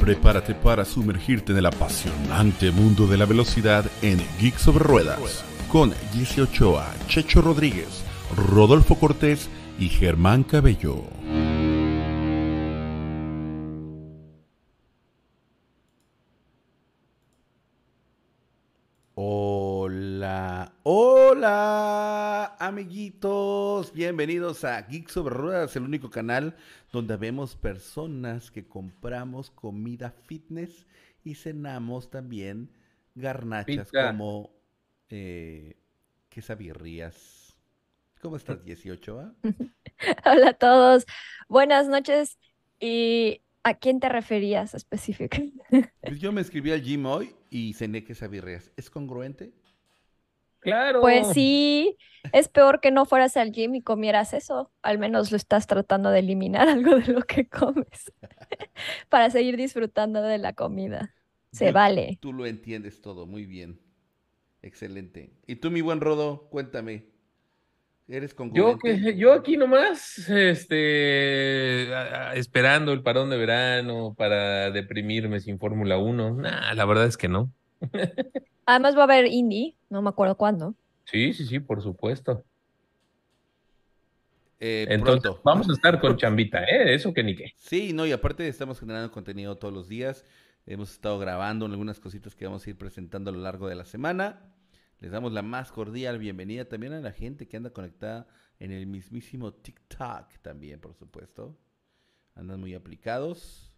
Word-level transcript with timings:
Prepárate 0.00 0.54
para 0.54 0.84
sumergirte 0.84 1.52
en 1.52 1.58
el 1.58 1.66
apasionante 1.66 2.70
mundo 2.70 3.06
de 3.06 3.18
la 3.18 3.26
velocidad 3.26 3.84
en 4.02 4.18
Geek 4.40 4.56
sobre 4.56 4.84
Ruedas 4.84 5.44
con 5.70 5.92
Jesse 6.12 6.40
Ochoa, 6.40 6.92
Checho 7.06 7.40
Rodríguez, 7.42 8.02
Rodolfo 8.36 8.96
Cortés 8.96 9.48
y 9.78 9.88
Germán 9.88 10.42
Cabello. 10.42 11.04
Hola, 19.14 20.72
hola 20.82 22.09
amiguitos, 22.60 23.90
bienvenidos 23.94 24.64
a 24.64 24.82
Geek 24.82 25.08
sobre 25.08 25.34
Ruedas, 25.34 25.74
el 25.76 25.82
único 25.82 26.10
canal 26.10 26.54
donde 26.92 27.16
vemos 27.16 27.56
personas 27.56 28.50
que 28.50 28.66
compramos 28.66 29.50
comida 29.50 30.10
fitness 30.26 30.86
y 31.24 31.36
cenamos 31.36 32.10
también 32.10 32.70
garnachas 33.14 33.90
como 33.90 34.50
eh, 35.08 35.78
quesabirrías. 36.28 37.56
¿Cómo 38.20 38.36
estás, 38.36 38.62
18? 38.62 39.34
Hola 40.26 40.50
a 40.50 40.52
todos, 40.52 41.06
buenas 41.48 41.88
noches. 41.88 42.38
¿Y 42.78 43.40
a 43.62 43.72
quién 43.78 44.00
te 44.00 44.10
referías 44.10 44.74
específicamente? 44.74 45.94
Pues 46.02 46.20
yo 46.20 46.30
me 46.30 46.42
escribí 46.42 46.72
al 46.72 46.82
gym 46.82 47.06
hoy 47.06 47.34
y 47.48 47.72
cené 47.72 48.04
quesabirrías. 48.04 48.70
¿Es 48.76 48.90
congruente? 48.90 49.54
Claro. 50.60 51.00
Pues 51.00 51.28
sí, 51.32 51.96
es 52.32 52.48
peor 52.48 52.80
que 52.80 52.90
no 52.90 53.06
fueras 53.06 53.36
al 53.36 53.50
gym 53.52 53.74
y 53.74 53.82
comieras 53.82 54.32
eso. 54.34 54.70
Al 54.82 54.98
menos 54.98 55.30
lo 55.30 55.36
estás 55.36 55.66
tratando 55.66 56.10
de 56.10 56.20
eliminar 56.20 56.68
algo 56.68 56.96
de 56.96 57.12
lo 57.12 57.22
que 57.22 57.48
comes 57.48 58.12
para 59.08 59.30
seguir 59.30 59.56
disfrutando 59.56 60.22
de 60.22 60.38
la 60.38 60.52
comida. 60.52 61.14
Se 61.52 61.66
Yo- 61.66 61.72
vale. 61.72 62.18
Tú 62.20 62.32
lo 62.32 62.46
entiendes 62.46 63.00
todo, 63.00 63.26
muy 63.26 63.46
bien. 63.46 63.80
Excelente. 64.62 65.32
Y 65.46 65.56
tú, 65.56 65.70
mi 65.70 65.80
buen 65.80 66.00
Rodo, 66.00 66.48
cuéntame. 66.50 67.06
¿Eres 68.06 68.34
Yo, 68.52 68.76
que, 68.76 69.16
yo 69.16 69.32
aquí 69.32 69.56
nomás, 69.56 70.28
este, 70.28 71.94
a- 71.94 72.30
a- 72.30 72.34
esperando 72.34 72.92
el 72.92 73.02
parón 73.02 73.30
de 73.30 73.36
verano 73.36 74.14
para 74.18 74.70
deprimirme 74.72 75.38
sin 75.38 75.58
Fórmula 75.60 75.96
1. 75.96 76.34
Nah, 76.34 76.74
la 76.74 76.84
verdad 76.86 77.06
es 77.06 77.16
que 77.16 77.28
no. 77.28 77.52
Además 78.70 78.96
va 78.96 79.00
a 79.00 79.04
haber 79.04 79.26
indie, 79.26 79.74
no 79.88 80.00
me 80.00 80.10
acuerdo 80.10 80.36
cuándo. 80.36 80.76
Sí, 81.04 81.32
sí, 81.32 81.44
sí, 81.44 81.58
por 81.58 81.82
supuesto. 81.82 82.44
Eh, 84.60 84.86
Entonces, 84.88 85.22
pronto. 85.22 85.40
vamos 85.44 85.68
a 85.68 85.72
estar 85.72 86.00
con 86.00 86.16
chambita, 86.16 86.62
¿eh? 86.62 86.94
Eso 86.94 87.12
que 87.12 87.24
ni 87.24 87.34
qué. 87.34 87.52
Sí, 87.56 87.92
no, 87.92 88.06
y 88.06 88.12
aparte 88.12 88.46
estamos 88.46 88.78
generando 88.78 89.10
contenido 89.10 89.56
todos 89.56 89.74
los 89.74 89.88
días. 89.88 90.24
Hemos 90.66 90.92
estado 90.92 91.18
grabando 91.18 91.66
algunas 91.66 91.98
cositas 91.98 92.36
que 92.36 92.44
vamos 92.44 92.64
a 92.64 92.70
ir 92.70 92.78
presentando 92.78 93.30
a 93.30 93.32
lo 93.32 93.40
largo 93.40 93.66
de 93.66 93.74
la 93.74 93.84
semana. 93.84 94.54
Les 95.00 95.10
damos 95.10 95.32
la 95.32 95.42
más 95.42 95.72
cordial 95.72 96.20
bienvenida 96.20 96.66
también 96.66 96.92
a 96.92 97.00
la 97.00 97.10
gente 97.10 97.48
que 97.48 97.56
anda 97.56 97.70
conectada 97.70 98.28
en 98.60 98.70
el 98.70 98.86
mismísimo 98.86 99.52
TikTok 99.52 100.38
también, 100.42 100.78
por 100.78 100.94
supuesto. 100.94 101.58
Andan 102.36 102.60
muy 102.60 102.74
aplicados. 102.74 103.69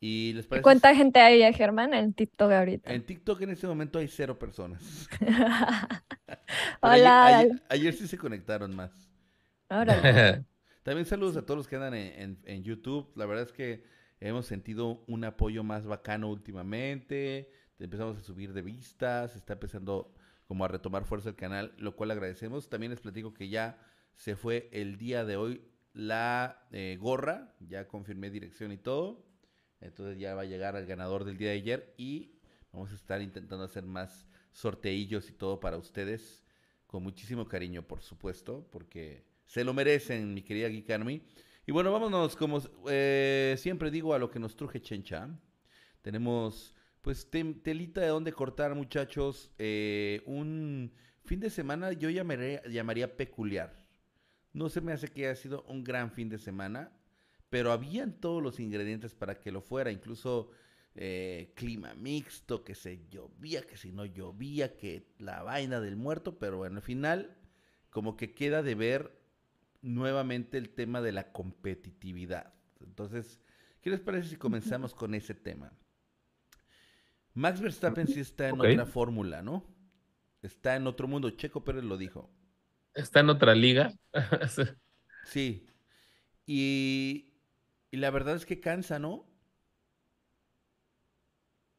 ¿Y 0.00 0.32
les 0.34 0.46
parece? 0.46 0.62
¿Cuánta 0.62 0.94
gente 0.94 1.18
hay, 1.20 1.52
Germán, 1.52 1.92
en 1.92 2.12
TikTok 2.12 2.52
ahorita? 2.52 2.92
En 2.94 3.04
TikTok 3.04 3.40
en 3.42 3.50
este 3.50 3.66
momento 3.66 3.98
hay 3.98 4.08
cero 4.08 4.38
personas. 4.38 5.08
Hola, 6.80 6.90
ayer, 6.90 7.02
hola. 7.02 7.26
ayer- 7.38 7.62
ayer 7.68 7.94
sí 7.94 8.06
se 8.08 8.18
conectaron 8.18 8.74
más. 8.74 9.10
Órale. 9.70 10.44
También 10.82 11.04
saludos 11.06 11.36
a 11.36 11.42
todos 11.42 11.58
los 11.58 11.68
que 11.68 11.76
andan 11.76 11.94
en, 11.94 12.20
en- 12.22 12.38
en 12.44 12.62
YouTube. 12.64 13.10
La 13.16 13.26
verdad 13.26 13.44
es 13.44 13.52
que 13.52 13.84
hemos 14.20 14.46
sentido 14.46 15.04
un 15.06 15.24
apoyo 15.24 15.64
más 15.64 15.86
bacano 15.86 16.30
últimamente. 16.30 17.50
Empezamos 17.78 18.16
a 18.18 18.22
subir 18.22 18.52
de 18.52 18.62
vistas. 18.62 19.36
Está 19.36 19.54
empezando 19.54 20.14
como 20.46 20.64
a 20.64 20.68
retomar 20.68 21.04
fuerza 21.04 21.28
el 21.28 21.36
canal, 21.36 21.74
lo 21.76 21.94
cual 21.96 22.10
agradecemos. 22.10 22.68
También 22.70 22.90
les 22.90 23.00
platico 23.00 23.34
que 23.34 23.48
ya 23.48 23.78
se 24.14 24.34
fue 24.36 24.68
el 24.72 24.96
día 24.96 25.24
de 25.24 25.36
hoy 25.36 25.62
la 25.92 26.66
eh, 26.72 26.96
gorra. 27.00 27.54
Ya 27.60 27.86
confirmé 27.88 28.30
dirección 28.30 28.72
y 28.72 28.78
todo. 28.78 29.26
Entonces 29.80 30.18
ya 30.18 30.34
va 30.34 30.42
a 30.42 30.46
llegar 30.46 30.76
al 30.76 30.86
ganador 30.86 31.24
del 31.24 31.38
día 31.38 31.50
de 31.50 31.56
ayer 31.56 31.94
y 31.96 32.32
vamos 32.72 32.92
a 32.92 32.94
estar 32.94 33.22
intentando 33.22 33.64
hacer 33.64 33.84
más 33.84 34.26
sorteillos 34.52 35.30
y 35.30 35.32
todo 35.32 35.60
para 35.60 35.76
ustedes 35.76 36.44
con 36.86 37.02
muchísimo 37.02 37.46
cariño, 37.46 37.82
por 37.82 38.02
supuesto, 38.02 38.66
porque 38.72 39.22
se 39.44 39.62
lo 39.62 39.74
merecen, 39.74 40.34
mi 40.34 40.42
querida 40.42 40.68
Geek 40.68 40.90
Army. 40.90 41.22
Y 41.66 41.70
bueno, 41.70 41.92
vámonos, 41.92 42.34
como 42.34 42.62
eh, 42.88 43.54
siempre 43.58 43.90
digo, 43.90 44.14
a 44.14 44.18
lo 44.18 44.30
que 44.30 44.38
nos 44.38 44.56
truje 44.56 44.80
Chencha. 44.80 45.28
Tenemos, 46.00 46.74
pues, 47.02 47.30
telita 47.30 48.00
de 48.00 48.06
dónde 48.06 48.32
cortar, 48.32 48.74
muchachos. 48.74 49.50
Eh, 49.58 50.22
un 50.24 50.90
fin 51.24 51.40
de 51.40 51.50
semana 51.50 51.92
yo 51.92 52.08
llamaría 52.08 53.16
peculiar. 53.16 53.76
No 54.54 54.70
se 54.70 54.80
me 54.80 54.92
hace 54.92 55.08
que 55.08 55.26
haya 55.26 55.36
sido 55.36 55.62
un 55.64 55.84
gran 55.84 56.10
fin 56.10 56.30
de 56.30 56.38
semana, 56.38 56.90
pero 57.50 57.72
habían 57.72 58.12
todos 58.20 58.42
los 58.42 58.60
ingredientes 58.60 59.14
para 59.14 59.38
que 59.38 59.52
lo 59.52 59.60
fuera, 59.60 59.90
incluso 59.90 60.50
eh, 60.94 61.52
clima 61.54 61.94
mixto, 61.94 62.64
que 62.64 62.74
se 62.74 63.06
llovía, 63.08 63.62
que 63.62 63.76
si 63.76 63.92
no 63.92 64.04
llovía, 64.04 64.76
que 64.76 65.14
la 65.18 65.42
vaina 65.42 65.80
del 65.80 65.96
muerto, 65.96 66.38
pero 66.38 66.58
bueno, 66.58 66.76
al 66.76 66.82
final 66.82 67.36
como 67.90 68.16
que 68.16 68.34
queda 68.34 68.62
de 68.62 68.74
ver 68.74 69.18
nuevamente 69.80 70.58
el 70.58 70.70
tema 70.70 71.00
de 71.00 71.12
la 71.12 71.32
competitividad. 71.32 72.52
Entonces, 72.80 73.40
¿qué 73.80 73.90
les 73.90 74.00
parece 74.00 74.30
si 74.30 74.36
comenzamos 74.36 74.94
con 74.94 75.14
ese 75.14 75.34
tema? 75.34 75.72
Max 77.34 77.60
Verstappen 77.60 78.08
sí 78.08 78.20
está 78.20 78.48
en 78.48 78.60
otra 78.60 78.86
fórmula, 78.86 79.42
¿no? 79.42 79.64
Está 80.42 80.76
en 80.76 80.86
otro 80.86 81.06
mundo. 81.08 81.30
Checo 81.30 81.64
Pérez 81.64 81.84
lo 81.84 81.96
dijo. 81.96 82.30
Está 82.94 83.20
en 83.20 83.30
otra 83.30 83.54
liga. 83.54 83.92
Sí. 85.24 85.66
Y, 86.46 87.27
y 87.90 87.96
la 87.98 88.10
verdad 88.10 88.36
es 88.36 88.46
que 88.46 88.60
cansa, 88.60 88.98
¿no? 88.98 89.26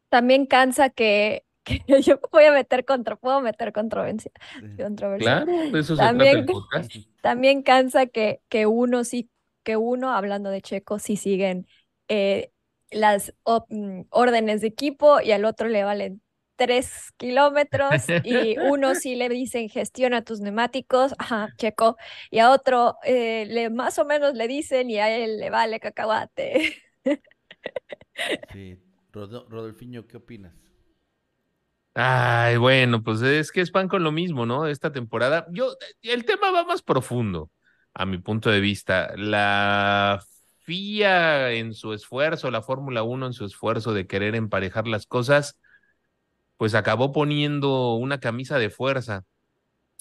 También 0.10 0.46
cansa 0.46 0.90
que, 0.90 1.44
que 1.64 2.02
yo 2.02 2.20
voy 2.32 2.46
a 2.46 2.52
meter 2.52 2.86
contra, 2.86 3.16
puedo 3.16 3.42
meter 3.42 3.74
controversia, 3.74 4.32
controversia. 4.78 5.46
Claro, 5.46 5.78
eso 5.78 5.96
se 5.96 6.02
trata 6.02 6.08
También- 6.08 6.38
el 6.38 6.46
podcast. 6.46 6.92
También 7.22 7.64
cansa 7.64 8.06
que, 8.06 8.42
que 8.48 8.66
uno 8.66 9.04
sí, 9.04 9.30
que 9.64 9.76
uno, 9.78 10.14
hablando 10.14 10.50
de 10.50 10.62
Checo, 10.62 11.00
sí 11.00 11.18
siguen 11.18 11.68
eh, 12.08 12.52
las 12.92 13.34
op- 13.44 13.68
mm, 13.70 14.04
órdenes 14.10 14.62
de 14.62 14.68
equipo 14.68 15.20
y 15.22 15.32
al 15.34 15.44
otro 15.46 15.68
le 15.68 15.84
valen 15.84 16.22
tres 16.60 17.14
kilómetros 17.18 18.04
y 18.24 18.58
uno 18.60 18.94
sí 18.96 19.16
le 19.16 19.30
dicen 19.30 19.70
gestiona 19.70 20.24
tus 20.24 20.42
neumáticos, 20.42 21.16
ajá, 21.18 21.50
Checo, 21.58 21.98
y 22.30 22.40
a 22.40 22.52
otro 22.52 22.98
eh, 23.04 23.48
le 23.48 23.72
más 23.72 23.98
o 24.00 24.06
menos 24.06 24.36
le 24.36 24.48
dicen 24.48 24.92
y 24.92 25.00
a 25.00 25.10
él 25.18 25.40
le 25.40 25.50
vale 25.50 25.80
cacahuate. 25.80 26.76
Sí. 28.52 28.78
Rodo- 29.12 29.48
Rodolfiño, 29.50 30.06
¿qué 30.08 30.18
opinas? 30.18 30.54
Ay, 31.96 32.58
bueno, 32.58 33.04
pues 33.04 33.22
es 33.22 33.52
que 33.52 33.62
es 33.62 33.72
pan 33.72 33.88
con 33.90 34.04
lo 34.04 34.12
mismo, 34.12 34.46
¿no? 34.46 34.68
Esta 34.68 34.92
temporada. 34.92 35.48
Yo, 35.52 35.74
el 36.02 36.24
tema 36.26 36.52
va 36.52 36.64
más 36.64 36.82
profundo, 36.82 37.52
a 37.94 38.06
mi 38.06 38.20
punto 38.20 38.50
de 38.50 38.60
vista. 38.62 39.14
La 39.18 40.22
FIA 40.64 41.52
en 41.54 41.74
su 41.74 41.94
esfuerzo, 41.94 42.52
la 42.52 42.62
Fórmula 42.62 43.04
1 43.04 43.28
en 43.28 43.34
su 43.34 43.46
esfuerzo 43.46 43.94
de 43.94 44.08
querer 44.08 44.36
emparejar 44.36 44.88
las 44.88 45.08
cosas, 45.08 45.60
pues 46.60 46.76
acabó 46.76 47.14
poniendo 47.14 47.96
una 47.96 48.20
camisa 48.20 48.60
de 48.60 48.70
fuerza 48.70 49.24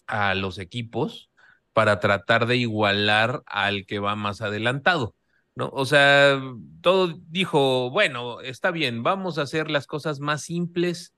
a 0.08 0.34
los 0.34 0.58
equipos 0.58 1.30
para 1.72 2.00
tratar 2.00 2.46
de 2.46 2.56
igualar 2.56 3.44
al 3.46 3.86
que 3.86 4.00
va 4.00 4.16
más 4.16 4.40
adelantado. 4.42 5.14
¿no? 5.54 5.70
O 5.72 5.86
sea, 5.86 6.42
todo 6.80 7.14
dijo, 7.28 7.90
bueno, 7.92 8.40
está 8.40 8.72
bien, 8.72 9.04
vamos 9.04 9.38
a 9.38 9.42
hacer 9.42 9.70
las 9.70 9.86
cosas 9.86 10.18
más 10.18 10.42
simples 10.42 11.14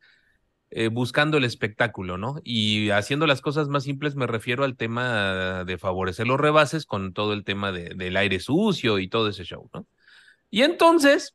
eh, 0.70 0.88
buscando 0.88 1.38
el 1.38 1.44
espectáculo, 1.44 2.18
¿no? 2.18 2.36
Y 2.44 2.90
haciendo 2.90 3.26
las 3.26 3.40
cosas 3.40 3.68
más 3.68 3.84
simples 3.84 4.16
me 4.16 4.26
refiero 4.26 4.64
al 4.64 4.76
tema 4.76 5.64
de 5.64 5.78
favorecer 5.78 6.26
los 6.26 6.38
rebases 6.38 6.84
con 6.86 7.14
todo 7.14 7.32
el 7.32 7.44
tema 7.44 7.72
de- 7.72 7.94
del 7.96 8.16
aire 8.18 8.40
sucio 8.40 8.98
y 8.98 9.08
todo 9.08 9.28
ese 9.30 9.44
show, 9.44 9.70
¿no? 9.72 9.86
Y 10.50 10.62
entonces, 10.62 11.34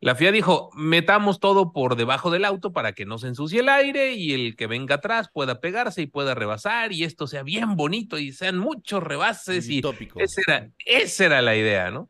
la 0.00 0.14
FIA 0.14 0.30
dijo, 0.30 0.70
metamos 0.74 1.40
todo 1.40 1.72
por 1.72 1.96
debajo 1.96 2.30
del 2.30 2.44
auto 2.44 2.72
para 2.72 2.92
que 2.92 3.04
no 3.04 3.18
se 3.18 3.26
ensucie 3.26 3.60
el 3.60 3.68
aire 3.68 4.12
y 4.12 4.32
el 4.32 4.54
que 4.54 4.68
venga 4.68 4.96
atrás 4.96 5.28
pueda 5.32 5.60
pegarse 5.60 6.02
y 6.02 6.06
pueda 6.06 6.36
rebasar 6.36 6.92
y 6.92 7.02
esto 7.02 7.26
sea 7.26 7.42
bien 7.42 7.74
bonito 7.74 8.16
y 8.16 8.32
sean 8.32 8.58
muchos 8.58 9.02
rebases 9.02 9.68
y 9.68 9.78
Utópico. 9.78 10.20
esa 10.20 10.40
era, 10.46 10.70
esa 10.84 11.24
era 11.24 11.42
la 11.42 11.56
idea, 11.56 11.90
¿no? 11.90 12.08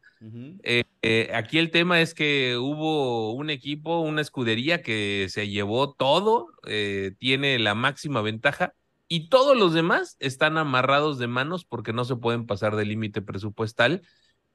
Eh, 0.64 0.84
eh, 1.02 1.30
aquí 1.32 1.58
el 1.58 1.70
tema 1.70 2.00
es 2.00 2.12
que 2.12 2.56
hubo 2.58 3.32
un 3.32 3.50
equipo, 3.50 4.00
una 4.00 4.20
escudería 4.20 4.82
que 4.82 5.28
se 5.30 5.48
llevó 5.48 5.94
todo, 5.94 6.48
eh, 6.66 7.12
tiene 7.18 7.58
la 7.58 7.74
máxima 7.74 8.20
ventaja 8.20 8.74
y 9.06 9.28
todos 9.30 9.56
los 9.56 9.72
demás 9.72 10.16
están 10.18 10.58
amarrados 10.58 11.18
de 11.18 11.28
manos 11.28 11.64
porque 11.64 11.94
no 11.94 12.04
se 12.04 12.16
pueden 12.16 12.46
pasar 12.46 12.76
del 12.76 12.88
límite 12.88 13.22
presupuestal 13.22 14.02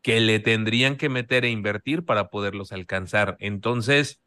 que 0.03 0.19
le 0.19 0.39
tendrían 0.39 0.97
que 0.97 1.09
meter 1.09 1.45
e 1.45 1.49
invertir 1.49 2.03
para 2.03 2.29
poderlos 2.29 2.73
alcanzar. 2.73 3.37
Entonces, 3.39 4.21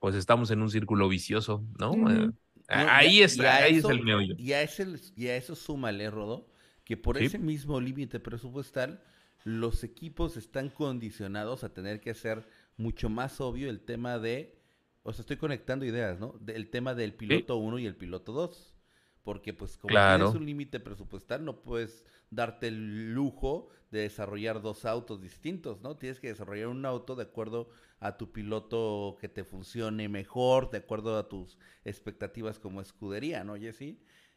pues 0.00 0.16
estamos 0.16 0.50
en 0.50 0.60
un 0.60 0.68
círculo 0.68 1.08
vicioso, 1.08 1.64
¿no? 1.78 2.10
Eh, 2.10 2.30
ahí, 2.68 3.22
es, 3.22 3.38
ahí 3.38 3.76
es 3.76 3.84
el 3.84 4.02
meollo. 4.02 4.34
Y 4.36 4.52
a, 4.52 4.62
ese, 4.62 4.84
y 5.14 5.28
a 5.28 5.36
eso 5.36 5.54
súmale, 5.54 6.10
Rodo, 6.10 6.50
que 6.84 6.96
por 6.96 7.16
ese 7.18 7.38
mismo 7.38 7.80
límite 7.80 8.18
presupuestal, 8.18 9.00
los 9.44 9.84
equipos 9.84 10.36
están 10.36 10.70
condicionados 10.70 11.62
a 11.62 11.72
tener 11.72 12.00
que 12.00 12.10
hacer 12.10 12.48
mucho 12.76 13.08
más 13.08 13.40
obvio 13.40 13.70
el 13.70 13.80
tema 13.80 14.18
de, 14.18 14.58
o 15.04 15.12
sea, 15.12 15.20
estoy 15.22 15.36
conectando 15.36 15.84
ideas, 15.84 16.18
¿no? 16.18 16.34
El 16.48 16.68
tema 16.68 16.96
del 16.96 17.14
piloto 17.14 17.56
1 17.56 17.78
y 17.78 17.86
el 17.86 17.94
piloto 17.94 18.32
2. 18.32 18.74
Porque 19.22 19.52
pues 19.52 19.76
como 19.76 19.92
tienes 19.92 20.34
un 20.34 20.46
límite 20.46 20.78
presupuestal, 20.78 21.44
no 21.44 21.62
puedes 21.62 22.04
darte 22.30 22.68
el 22.68 23.12
lujo 23.12 23.70
de 23.90 24.00
desarrollar 24.00 24.60
dos 24.60 24.84
autos 24.84 25.22
distintos, 25.22 25.80
¿no? 25.80 25.96
Tienes 25.96 26.20
que 26.20 26.28
desarrollar 26.28 26.68
un 26.68 26.84
auto 26.84 27.14
de 27.14 27.22
acuerdo 27.24 27.68
a 28.00 28.16
tu 28.16 28.32
piloto 28.32 29.16
que 29.20 29.28
te 29.28 29.44
funcione 29.44 30.08
mejor, 30.08 30.70
de 30.70 30.78
acuerdo 30.78 31.16
a 31.18 31.28
tus 31.28 31.58
expectativas 31.84 32.58
como 32.58 32.80
escudería, 32.80 33.44
¿no, 33.44 33.56
Jesse? 33.56 33.96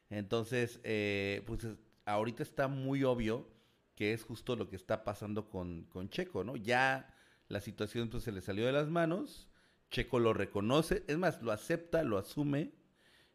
Entonces, 0.10 0.80
eh, 0.84 1.44
pues 1.46 1.68
ahorita 2.06 2.44
está 2.44 2.68
muy 2.68 3.04
obvio 3.04 3.48
que 3.96 4.14
es 4.14 4.24
justo 4.24 4.56
lo 4.56 4.70
que 4.70 4.76
está 4.76 5.04
pasando 5.04 5.50
con, 5.50 5.84
con 5.86 6.10
Checo, 6.10 6.44
¿no? 6.44 6.56
Ya 6.56 7.14
la 7.48 7.60
situación 7.60 8.10
pues, 8.10 8.24
se 8.24 8.32
le 8.32 8.42
salió 8.42 8.66
de 8.66 8.72
las 8.72 8.88
manos, 8.88 9.50
Checo 9.92 10.20
lo 10.20 10.34
reconoce, 10.34 11.04
es 11.08 11.18
más, 11.18 11.42
lo 11.42 11.52
acepta, 11.52 12.04
lo 12.04 12.18
asume 12.18 12.72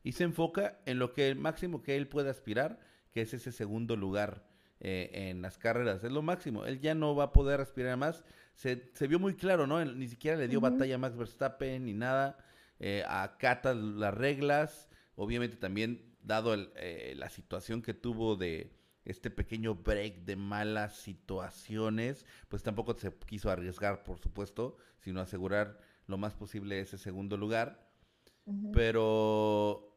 y 0.03 0.13
se 0.13 0.25
enfoca 0.25 0.81
en 0.87 0.99
lo 0.99 1.13
que 1.13 1.29
el 1.29 1.37
máximo 1.37 1.83
que 1.83 1.97
él 1.97 2.09
puede 2.09 2.31
aspirar, 2.31 2.79
que 3.11 3.21
es 3.21 3.35
ese 3.35 3.53
segundo 3.53 3.97
lugar 3.97 4.54
eh, 4.81 5.11
en 5.13 5.43
las 5.43 5.59
carreras, 5.59 6.05
es 6.05 6.13
lo 6.13 6.23
máximo, 6.23 6.65
él 6.67 6.81
ya 6.81 6.95
no 6.95 7.15
va 7.15 7.25
a 7.25 7.33
poder 7.33 7.61
aspirar 7.61 7.93
a 7.93 7.97
más, 7.97 8.25
se, 8.55 8.91
se 8.95 9.07
vio 9.07 9.19
muy 9.19 9.35
claro, 9.35 9.67
¿no? 9.67 9.85
ni 9.85 10.09
siquiera 10.09 10.37
le 10.37 10.49
dio 10.49 10.61
batalla 10.61 10.95
a 10.95 10.99
Max 10.99 11.17
Verstappen 11.17 11.85
ni 11.85 11.93
nada, 11.95 12.39
eh, 12.81 13.05
acata 13.09 13.75
las 13.75 14.15
reglas, 14.15 14.89
obviamente 15.17 15.57
también 15.57 16.15
dado 16.21 16.55
eh, 16.77 17.15
la 17.17 17.29
situación 17.29 17.83
que 17.83 17.95
tuvo 17.95 18.37
de 18.37 18.73
este 19.05 19.31
pequeño 19.31 19.75
break 19.75 20.25
de 20.25 20.37
malas 20.37 20.97
situaciones, 20.97 22.27
pues 22.49 22.63
tampoco 22.63 22.97
se 22.97 23.13
quiso 23.27 23.51
arriesgar, 23.51 24.03
por 24.03 24.19
supuesto, 24.19 24.77
sino 25.01 25.21
asegurar 25.21 25.79
lo 26.07 26.17
más 26.17 26.35
posible 26.35 26.81
ese 26.81 26.99
segundo 26.99 27.37
lugar. 27.37 27.91
Pero 28.73 29.97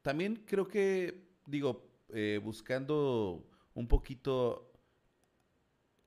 también 0.00 0.36
creo 0.46 0.68
que, 0.68 1.28
digo, 1.46 1.86
eh, 2.14 2.40
buscando 2.42 3.47
un 3.78 3.86
poquito 3.86 4.72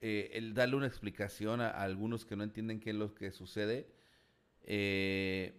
eh, 0.01 0.31
el 0.33 0.53
darle 0.53 0.75
una 0.75 0.87
explicación 0.87 1.61
a, 1.61 1.69
algunos 1.69 2.25
que 2.25 2.35
no 2.35 2.43
entienden 2.43 2.81
qué 2.81 2.89
es 2.89 2.97
lo 2.97 3.15
que 3.15 3.31
sucede, 3.31 3.87
eh, 4.63 5.57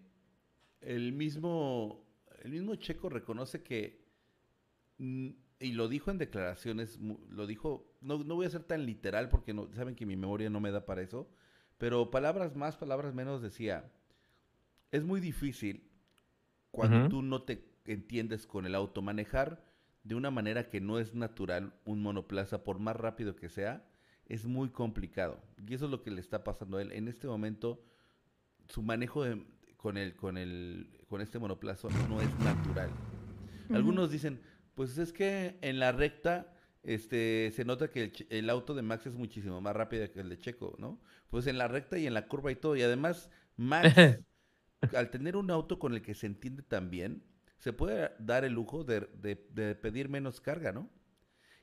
el 0.82 1.12
mismo 1.14 2.04
el 2.42 2.50
mismo 2.50 2.74
Checo 2.74 3.08
reconoce 3.08 3.62
que 3.62 4.04
mm, 4.98 5.30
y 5.60 5.72
lo 5.72 5.88
dijo 5.88 6.10
en 6.10 6.18
declaraciones, 6.18 6.98
lo 7.30 7.46
dijo, 7.46 7.96
no, 8.02 8.22
no 8.22 8.34
voy 8.34 8.44
a 8.44 8.50
ser 8.50 8.64
tan 8.64 8.84
literal 8.84 9.30
porque 9.30 9.54
no, 9.54 9.72
saben 9.72 9.94
que 9.94 10.04
mi 10.04 10.16
memoria 10.16 10.50
no 10.50 10.60
me 10.60 10.70
da 10.70 10.84
para 10.84 11.00
eso, 11.00 11.30
pero 11.78 12.10
palabras 12.10 12.54
más, 12.56 12.76
palabras 12.76 13.14
menos 13.14 13.40
decía, 13.40 13.90
es 14.90 15.02
muy 15.02 15.20
difícil 15.20 15.88
cuando 16.70 17.08
tú 17.08 17.22
no 17.22 17.42
te 17.42 17.64
entiendes 17.86 18.46
con 18.46 18.66
el 18.66 18.74
auto 18.74 19.00
manejar 19.00 19.71
de 20.04 20.14
una 20.14 20.30
manera 20.30 20.68
que 20.68 20.80
no 20.80 20.98
es 20.98 21.14
natural 21.14 21.74
un 21.84 22.02
monoplaza, 22.02 22.64
por 22.64 22.78
más 22.78 22.96
rápido 22.96 23.36
que 23.36 23.48
sea, 23.48 23.84
es 24.26 24.46
muy 24.46 24.70
complicado. 24.70 25.40
Y 25.66 25.74
eso 25.74 25.84
es 25.86 25.90
lo 25.90 26.02
que 26.02 26.10
le 26.10 26.20
está 26.20 26.44
pasando 26.44 26.78
a 26.78 26.82
él. 26.82 26.92
En 26.92 27.08
este 27.08 27.26
momento, 27.26 27.84
su 28.68 28.82
manejo 28.82 29.24
con, 29.76 29.96
el, 29.96 30.16
con, 30.16 30.38
el, 30.38 30.88
con 31.08 31.20
este 31.20 31.38
monoplaza 31.38 31.88
no 32.08 32.20
es 32.20 32.38
natural. 32.40 32.90
Algunos 33.70 34.10
dicen, 34.10 34.40
pues 34.74 34.98
es 34.98 35.12
que 35.12 35.58
en 35.60 35.78
la 35.78 35.92
recta 35.92 36.52
este, 36.82 37.52
se 37.54 37.64
nota 37.64 37.88
que 37.88 38.12
el, 38.30 38.50
auto 38.50 38.74
de 38.74 38.82
Max 38.82 39.06
es 39.06 39.14
muchísimo 39.14 39.60
más 39.60 39.74
rápido 39.74 40.10
que 40.10 40.20
el 40.20 40.28
de 40.28 40.38
Checo, 40.38 40.74
¿no? 40.78 41.00
Pues 41.30 41.46
en 41.46 41.58
la 41.58 41.68
recta 41.68 41.96
y 41.98 42.06
en 42.06 42.14
la 42.14 42.26
curva 42.26 42.50
y 42.50 42.56
todo. 42.56 42.76
Y 42.76 42.82
además, 42.82 43.30
Max, 43.56 43.94
al 44.96 45.10
tener 45.10 45.36
un 45.36 45.50
auto 45.50 45.78
con 45.78 45.94
el 45.94 46.02
que 46.02 46.14
se 46.14 46.26
entiende 46.26 46.62
tan 46.62 46.90
bien, 46.90 47.22
se 47.62 47.72
puede 47.72 48.10
dar 48.18 48.44
el 48.44 48.54
lujo 48.54 48.82
de, 48.82 49.02
pedir 49.80 50.08
menos 50.08 50.40
carga, 50.40 50.72
¿no? 50.72 50.90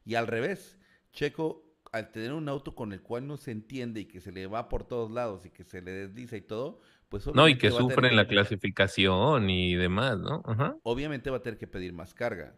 Y 0.05 0.15
al 0.15 0.27
revés, 0.27 0.79
Checo, 1.11 1.75
al 1.91 2.13
tener 2.13 2.31
un 2.31 2.47
auto 2.47 2.73
con 2.73 2.93
el 2.93 3.01
cual 3.01 3.27
no 3.27 3.35
se 3.35 3.51
entiende 3.51 3.99
y 3.99 4.05
que 4.05 4.21
se 4.21 4.31
le 4.31 4.47
va 4.47 4.69
por 4.69 4.85
todos 4.85 5.11
lados 5.11 5.45
y 5.45 5.49
que 5.49 5.65
se 5.65 5.81
le 5.81 5.91
desliza 5.91 6.37
y 6.37 6.41
todo, 6.41 6.79
pues 7.09 7.27
no, 7.27 7.49
y 7.49 7.57
que 7.57 7.69
sufre 7.69 8.07
en 8.07 8.15
la 8.15 8.29
clasificación 8.29 9.49
y 9.49 9.75
demás, 9.75 10.17
¿no? 10.19 10.41
Obviamente 10.83 11.31
va 11.31 11.37
a 11.37 11.41
tener 11.41 11.59
que 11.59 11.67
pedir 11.67 11.91
más 11.91 12.13
carga. 12.13 12.55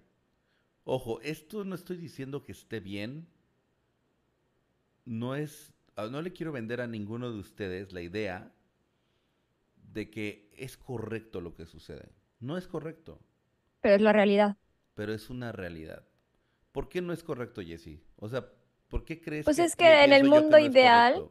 Ojo, 0.84 1.20
esto 1.22 1.66
no 1.66 1.74
estoy 1.74 1.98
diciendo 1.98 2.44
que 2.44 2.52
esté 2.52 2.80
bien. 2.80 3.28
No 5.04 5.34
es. 5.34 5.74
Ah, 5.96 6.10
no 6.12 6.22
le 6.22 6.32
quiero 6.32 6.52
vender 6.52 6.80
a 6.80 6.86
ninguno 6.86 7.32
de 7.32 7.40
ustedes 7.40 7.92
la 7.92 8.04
idea 8.04 8.54
de 9.78 10.12
que 10.12 10.52
es 10.56 10.78
correcto 10.78 11.42
lo 11.42 11.56
que 11.56 11.66
sucede. 11.66 12.10
No 12.40 12.56
es 12.56 12.68
correcto. 12.68 13.20
Pero 13.81 13.95
es 13.95 14.01
la 14.01 14.13
realidad. 14.13 14.57
Pero 14.94 15.13
es 15.13 15.30
una 15.30 15.51
realidad. 15.51 16.04
¿Por 16.72 16.88
qué 16.88 17.01
no 17.01 17.13
es 17.13 17.24
correcto, 17.24 17.62
Jesse? 17.62 18.00
O 18.16 18.30
sea, 18.30 18.48
¿por 18.88 19.04
qué 19.04 19.19
crees 19.22 19.45
pues 19.45 19.60
es 19.60 19.75
que 19.75 20.04
en 20.04 20.13
el 20.13 20.24
mundo 20.24 20.57
ideal, 20.57 21.30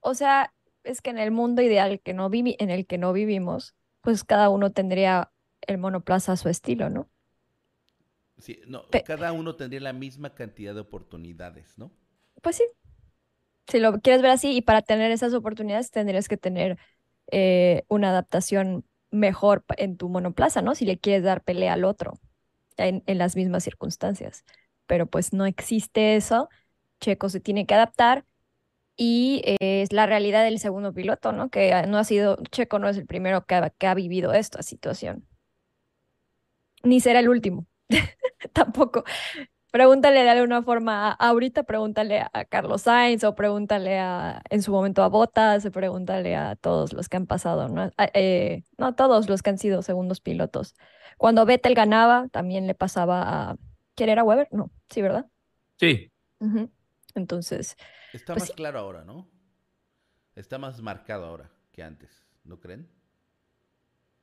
o 0.00 0.14
sea, 0.14 0.54
es 0.84 1.00
que 1.00 1.10
en 1.10 1.18
el 1.18 1.30
mundo 1.30 1.62
ideal 1.62 2.00
que 2.00 2.14
no 2.14 2.30
vivi 2.30 2.56
en 2.58 2.70
el 2.70 2.86
que 2.86 2.98
no 2.98 3.12
vivimos, 3.12 3.74
pues 4.02 4.22
cada 4.22 4.50
uno 4.50 4.70
tendría 4.70 5.32
el 5.62 5.78
monoplaza 5.78 6.32
a 6.32 6.36
su 6.36 6.48
estilo, 6.48 6.90
¿no? 6.90 7.08
Sí, 8.38 8.60
no, 8.66 8.84
cada 9.04 9.32
uno 9.32 9.56
tendría 9.56 9.80
la 9.80 9.92
misma 9.92 10.34
cantidad 10.34 10.74
de 10.74 10.80
oportunidades, 10.80 11.78
¿no? 11.78 11.90
Pues 12.42 12.56
sí. 12.56 12.64
Si 13.66 13.80
lo 13.80 13.98
quieres 14.00 14.22
ver 14.22 14.30
así, 14.30 14.54
y 14.54 14.62
para 14.62 14.82
tener 14.82 15.10
esas 15.10 15.34
oportunidades 15.34 15.90
tendrías 15.90 16.28
que 16.28 16.36
tener 16.36 16.78
eh, 17.32 17.84
una 17.88 18.10
adaptación 18.10 18.84
mejor 19.10 19.64
en 19.76 19.96
tu 19.96 20.08
monoplaza, 20.08 20.62
¿no? 20.62 20.74
Si 20.74 20.84
le 20.84 20.98
quieres 20.98 21.22
dar 21.22 21.42
pelea 21.42 21.74
al 21.74 21.84
otro 21.84 22.14
en, 22.76 23.02
las 23.06 23.36
mismas 23.36 23.64
circunstancias. 23.64 24.44
Pero 24.86 25.06
pues 25.06 25.32
no 25.32 25.46
existe 25.46 26.16
eso. 26.16 26.48
Checo 27.00 27.28
se 27.28 27.40
tiene 27.40 27.66
que 27.66 27.74
adaptar 27.74 28.24
y 28.96 29.42
es 29.60 29.92
la 29.92 30.06
realidad 30.06 30.44
del 30.44 30.58
segundo 30.58 30.92
piloto, 30.92 31.32
¿no? 31.32 31.50
Que 31.50 31.84
no 31.88 31.98
ha 31.98 32.04
sido, 32.04 32.38
Checo 32.50 32.78
no 32.78 32.88
es 32.88 32.96
el 32.96 33.06
primero 33.06 33.44
que 33.46 33.54
ha, 33.54 33.70
que 33.70 33.86
ha 33.86 33.94
vivido 33.94 34.32
esta 34.32 34.62
situación. 34.62 35.26
Ni 36.82 37.00
será 37.00 37.20
el 37.20 37.28
último. 37.28 37.66
tampoco. 38.52 39.04
Pregúntale 39.76 40.22
de 40.22 40.30
alguna 40.30 40.62
forma, 40.62 41.12
ahorita 41.12 41.64
pregúntale 41.64 42.22
a 42.32 42.46
Carlos 42.46 42.80
Sainz 42.80 43.24
o 43.24 43.34
pregúntale 43.34 43.98
a, 43.98 44.40
en 44.48 44.62
su 44.62 44.72
momento 44.72 45.02
a 45.02 45.08
Bottas, 45.10 45.66
o 45.66 45.70
pregúntale 45.70 46.34
a 46.34 46.56
todos 46.56 46.94
los 46.94 47.10
que 47.10 47.18
han 47.18 47.26
pasado, 47.26 47.68
¿no? 47.68 47.90
Eh, 48.14 48.62
no 48.78 48.94
todos 48.94 49.28
los 49.28 49.42
que 49.42 49.50
han 49.50 49.58
sido 49.58 49.82
segundos 49.82 50.20
pilotos. 50.22 50.76
Cuando 51.18 51.44
Vettel 51.44 51.74
ganaba, 51.74 52.28
también 52.28 52.66
le 52.66 52.74
pasaba 52.74 53.50
a... 53.50 53.56
¿Quién 53.94 54.08
era 54.08 54.24
Weber? 54.24 54.48
No, 54.50 54.70
sí, 54.88 55.02
¿verdad? 55.02 55.26
Sí. 55.78 56.10
Entonces... 57.14 57.76
Está 58.14 58.32
pues 58.32 58.44
más 58.48 58.52
claro 58.52 58.78
ahora, 58.78 59.04
¿no? 59.04 59.28
Está 60.36 60.56
más 60.56 60.80
marcado 60.80 61.26
ahora 61.26 61.50
que 61.72 61.82
antes, 61.82 62.26
¿no 62.44 62.60
creen? 62.60 62.90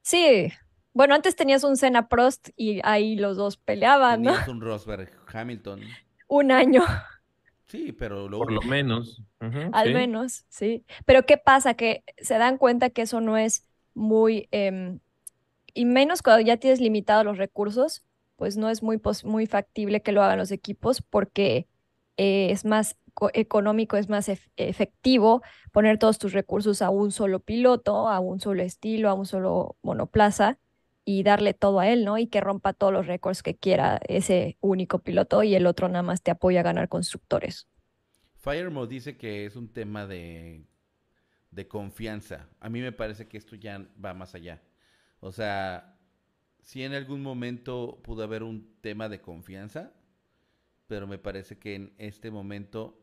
Sí, 0.01 0.51
bueno, 0.93 1.15
antes 1.15 1.35
tenías 1.35 1.63
un 1.63 1.75
Senna 1.75 2.07
Prost 2.07 2.49
y 2.55 2.79
ahí 2.83 3.15
los 3.15 3.35
dos 3.35 3.57
peleaban, 3.57 4.21
¿no? 4.21 4.31
Tenías 4.31 4.47
un 4.47 4.61
Rosberg 4.61 5.11
Hamilton. 5.31 5.81
Un 6.27 6.51
año. 6.51 6.83
Sí, 7.67 7.91
pero 7.91 8.27
Por 8.29 8.51
lo 8.51 8.61
menos. 8.61 9.21
Al 9.71 9.93
menos, 9.93 10.45
sí. 10.49 10.83
Pero 11.05 11.25
¿qué 11.27 11.37
pasa? 11.37 11.75
Que 11.75 12.03
se 12.17 12.39
dan 12.39 12.57
cuenta 12.57 12.89
que 12.89 13.03
eso 13.03 13.21
no 13.21 13.37
es 13.37 13.67
muy... 13.93 14.47
Em, 14.51 14.99
y 15.75 15.85
menos 15.85 16.23
cuando 16.23 16.43
ya 16.43 16.57
tienes 16.57 16.79
limitados 16.79 17.25
los 17.25 17.37
recursos, 17.37 18.03
pues 18.35 18.57
no 18.57 18.69
es 18.69 18.81
muy, 18.81 18.99
muy 19.23 19.45
factible 19.45 20.01
que 20.01 20.11
lo 20.11 20.23
hagan 20.23 20.39
los 20.39 20.51
equipos 20.51 21.01
porque 21.01 21.67
eh, 22.17 22.47
es 22.51 22.65
más 22.65 22.97
económico, 23.33 23.97
es 23.97 24.09
más 24.09 24.29
efectivo 24.55 25.43
poner 25.71 25.99
todos 25.99 26.17
tus 26.17 26.33
recursos 26.33 26.81
a 26.81 26.89
un 26.89 27.11
solo 27.11 27.39
piloto, 27.39 28.07
a 28.07 28.19
un 28.19 28.39
solo 28.39 28.63
estilo, 28.63 29.09
a 29.09 29.13
un 29.13 29.25
solo 29.25 29.77
monoplaza 29.83 30.57
y 31.05 31.23
darle 31.23 31.53
todo 31.53 31.79
a 31.79 31.89
él, 31.89 32.05
¿no? 32.05 32.17
Y 32.17 32.27
que 32.27 32.41
rompa 32.41 32.73
todos 32.73 32.93
los 32.93 33.07
récords 33.07 33.43
que 33.43 33.55
quiera 33.55 33.99
ese 34.07 34.57
único 34.61 34.99
piloto 34.99 35.43
y 35.43 35.55
el 35.55 35.65
otro 35.65 35.89
nada 35.89 36.03
más 36.03 36.21
te 36.21 36.31
apoya 36.31 36.61
a 36.61 36.63
ganar 36.63 36.89
constructores. 36.89 37.67
Firemo 38.35 38.87
dice 38.87 39.17
que 39.17 39.45
es 39.45 39.55
un 39.55 39.69
tema 39.69 40.05
de, 40.05 40.65
de 41.51 41.67
confianza. 41.67 42.49
A 42.59 42.69
mí 42.69 42.81
me 42.81 42.91
parece 42.91 43.27
que 43.27 43.37
esto 43.37 43.55
ya 43.55 43.85
va 44.03 44.13
más 44.13 44.35
allá. 44.35 44.61
O 45.19 45.31
sea, 45.31 45.97
sí 46.61 46.83
en 46.83 46.93
algún 46.93 47.21
momento 47.21 48.01
pudo 48.03 48.23
haber 48.23 48.43
un 48.43 48.75
tema 48.81 49.09
de 49.09 49.21
confianza, 49.21 49.93
pero 50.87 51.07
me 51.07 51.17
parece 51.17 51.57
que 51.57 51.75
en 51.75 51.93
este 51.97 52.31
momento 52.31 52.99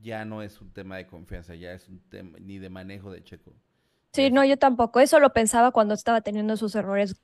ya 0.00 0.24
no 0.24 0.42
es 0.42 0.60
un 0.60 0.72
tema 0.72 0.96
de 0.96 1.06
confianza, 1.06 1.54
ya 1.54 1.72
es 1.72 1.88
un 1.88 2.00
tema 2.08 2.38
ni 2.38 2.58
de 2.58 2.70
manejo 2.70 3.10
de 3.10 3.22
Checo. 3.22 3.54
Sí, 4.16 4.30
no, 4.30 4.44
yo 4.44 4.56
tampoco. 4.58 5.00
Eso 5.00 5.20
lo 5.20 5.32
pensaba 5.32 5.72
cuando 5.72 5.94
estaba 5.94 6.22
teniendo 6.22 6.54
esos 6.54 6.74
errores 6.74 7.20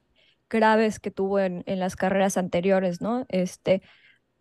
graves 0.51 1.01
que 1.01 1.11
tuvo 1.11 1.41
en, 1.41 1.63
en 1.67 1.81
las 1.81 1.97
carreras 1.97 2.37
anteriores, 2.37 3.01
¿no? 3.01 3.25
Este, 3.31 3.83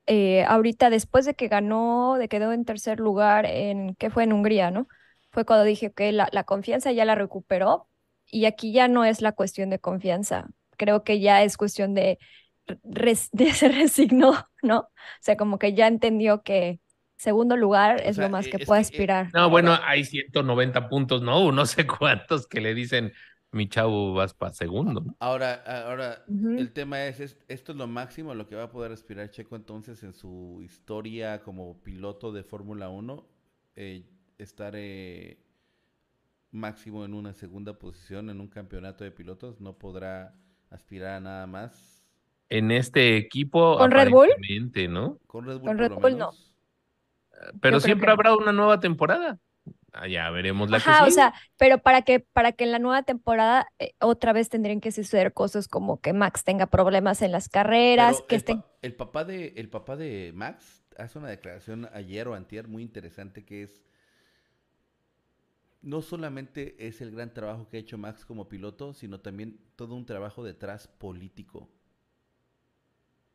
eh, 0.07 0.43
ahorita 0.45 0.89
después 0.91 1.25
de 1.25 1.35
que 1.35 1.49
ganó, 1.49 2.17
de 2.19 2.29
quedó 2.29 2.53
en 2.53 2.65
tercer 2.65 2.99
lugar 3.01 3.47
en, 3.47 3.95
¿qué 3.95 4.11
fue 4.11 4.25
en 4.25 4.33
Hungría, 4.33 4.71
¿no? 4.71 4.87
Fue 5.31 5.45
cuando 5.45 5.65
dije 5.65 5.93
que 5.93 6.11
la, 6.13 6.29
la 6.33 6.45
confianza 6.45 6.91
ya 6.93 7.05
la 7.05 7.15
recuperó 7.15 7.89
y 8.27 8.45
aquí 8.45 8.73
ya 8.73 8.89
no 8.89 9.05
es 9.05 9.21
la 9.21 9.33
cuestión 9.33 9.71
de 9.71 9.79
confianza. 9.79 10.49
Creo 10.77 11.05
que 11.05 11.21
ya 11.21 11.43
es 11.43 11.57
cuestión 11.57 11.95
de, 11.95 12.19
de 12.83 13.17
se 13.53 14.07
¿no? 14.63 14.79
O 14.81 14.89
sea, 15.21 15.37
como 15.37 15.59
que 15.59 15.75
ya 15.75 15.87
entendió 15.87 16.43
que 16.43 16.80
segundo 17.21 17.55
lugar 17.55 18.01
O 18.05 18.09
es 18.09 18.15
sea, 18.15 18.25
lo 18.25 18.29
más 18.29 18.47
eh, 18.47 18.49
que 18.49 18.59
puede 18.59 18.81
eh, 18.81 18.81
aspirar. 18.81 19.29
No, 19.33 19.49
bueno, 19.49 19.77
hay 19.83 20.03
190 20.03 20.89
puntos, 20.89 21.21
no, 21.21 21.51
no 21.51 21.65
sé 21.65 21.85
cuántos 21.85 22.47
que 22.47 22.61
le 22.61 22.73
dicen, 22.73 23.13
mi 23.51 23.67
chavo, 23.69 24.13
vas 24.13 24.33
para 24.33 24.53
segundo. 24.53 25.01
¿no? 25.01 25.15
Ahora, 25.19 25.53
ahora, 25.85 26.23
el 26.27 26.71
tema 26.73 27.05
es, 27.05 27.19
es, 27.19 27.37
esto 27.47 27.73
es 27.73 27.77
lo 27.77 27.87
máximo 27.87 28.31
a 28.31 28.35
lo 28.35 28.47
que 28.47 28.55
va 28.55 28.63
a 28.63 28.71
poder 28.71 28.91
aspirar 28.91 29.29
Checo 29.29 29.55
entonces 29.55 30.01
en 30.03 30.13
su 30.13 30.61
historia 30.63 31.43
como 31.43 31.81
piloto 31.83 32.31
de 32.31 32.43
Fórmula 32.43 32.89
1, 32.89 33.27
eh, 33.75 34.03
estar 34.39 34.73
eh, 34.75 35.37
máximo 36.49 37.05
en 37.05 37.13
una 37.13 37.33
segunda 37.33 37.77
posición 37.77 38.31
en 38.31 38.41
un 38.41 38.47
campeonato 38.47 39.03
de 39.03 39.11
pilotos, 39.11 39.61
no 39.61 39.77
podrá 39.77 40.33
aspirar 40.71 41.17
a 41.17 41.19
nada 41.19 41.45
más 41.45 42.03
En 42.49 42.71
este 42.71 43.17
equipo, 43.17 43.77
¿Con 43.77 43.91
Red 43.91 44.09
Bull? 44.09 44.29
aparentemente, 44.31 44.87
¿no? 44.87 45.19
con 45.27 45.45
Red 45.45 45.59
Bull 45.59 45.65
Con 45.67 45.77
Red 45.77 45.91
Bull 45.91 46.17
no. 46.17 46.31
Pero 47.61 47.79
siempre 47.79 48.11
que 48.11 48.11
habrá 48.11 48.35
una 48.35 48.51
nueva 48.51 48.79
temporada. 48.79 49.39
Ah, 49.93 50.07
ya 50.07 50.29
veremos 50.29 50.69
la 50.69 50.79
Ajá, 50.79 51.03
que 51.03 51.05
o 51.05 51.11
sea, 51.11 51.33
pero 51.57 51.79
para 51.79 52.01
que, 52.03 52.21
para 52.21 52.53
que 52.53 52.63
en 52.63 52.71
la 52.71 52.79
nueva 52.79 53.03
temporada 53.03 53.67
eh, 53.79 53.93
otra 53.99 54.31
vez 54.31 54.47
tendrían 54.49 54.79
que 54.79 54.91
suceder 54.93 55.33
cosas 55.33 55.67
como 55.67 55.99
que 55.99 56.13
Max 56.13 56.43
tenga 56.45 56.67
problemas 56.67 57.21
en 57.21 57.31
las 57.33 57.49
carreras, 57.49 58.21
Pero 58.21 58.27
que 58.27 58.35
el, 58.35 58.37
estén... 58.37 58.63
pa- 58.63 58.65
el 58.81 58.95
papá 58.95 59.23
de 59.25 59.53
el 59.57 59.69
papá 59.69 59.95
de 59.95 60.31
Max 60.35 60.83
hace 60.97 61.19
una 61.19 61.29
declaración 61.29 61.89
ayer 61.93 62.27
o 62.27 62.35
antier 62.35 62.67
muy 62.67 62.83
interesante 62.83 63.45
que 63.45 63.63
es 63.63 63.81
no 65.81 66.01
solamente 66.01 66.87
es 66.87 67.01
el 67.01 67.11
gran 67.11 67.33
trabajo 67.33 67.67
que 67.69 67.77
ha 67.77 67.79
hecho 67.79 67.97
Max 67.97 68.25
como 68.25 68.47
piloto, 68.49 68.93
sino 68.93 69.19
también 69.19 69.59
todo 69.75 69.95
un 69.95 70.05
trabajo 70.05 70.43
detrás 70.43 70.87
político. 70.87 71.69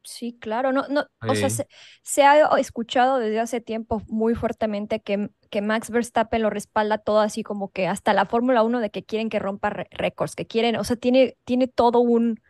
Sí, 0.07 0.39
claro, 0.41 0.73
no, 0.73 0.87
no, 0.89 1.05
o 1.29 1.35
sea, 1.35 1.51
se, 1.51 1.67
se 2.03 2.23
ha 2.23 2.57
escuchado 2.59 3.19
desde 3.19 3.41
hace 3.41 3.61
tiempo 3.61 4.03
muy 4.07 4.37
fuertemente 4.37 5.01
que, 5.01 5.31
que 5.51 5.63
Max 5.63 5.91
Verstappen 5.91 6.43
lo 6.43 6.49
respalda 6.49 6.99
todo 6.99 7.19
así 7.19 7.43
como 7.43 7.73
que 7.73 7.89
hasta 7.89 8.15
la 8.15 8.25
Fórmula 8.25 8.63
1 8.63 8.79
de 8.79 8.91
que 8.91 9.05
quieren 9.05 9.29
que 9.29 9.41
rompa 9.41 9.71
récords, 9.71 10.37
que 10.37 10.47
quieren, 10.47 10.77
o 10.77 10.85
sea, 10.85 10.95
tiene, 10.95 11.37
tiene 11.45 11.67
todo 11.67 11.99
un, 11.99 12.41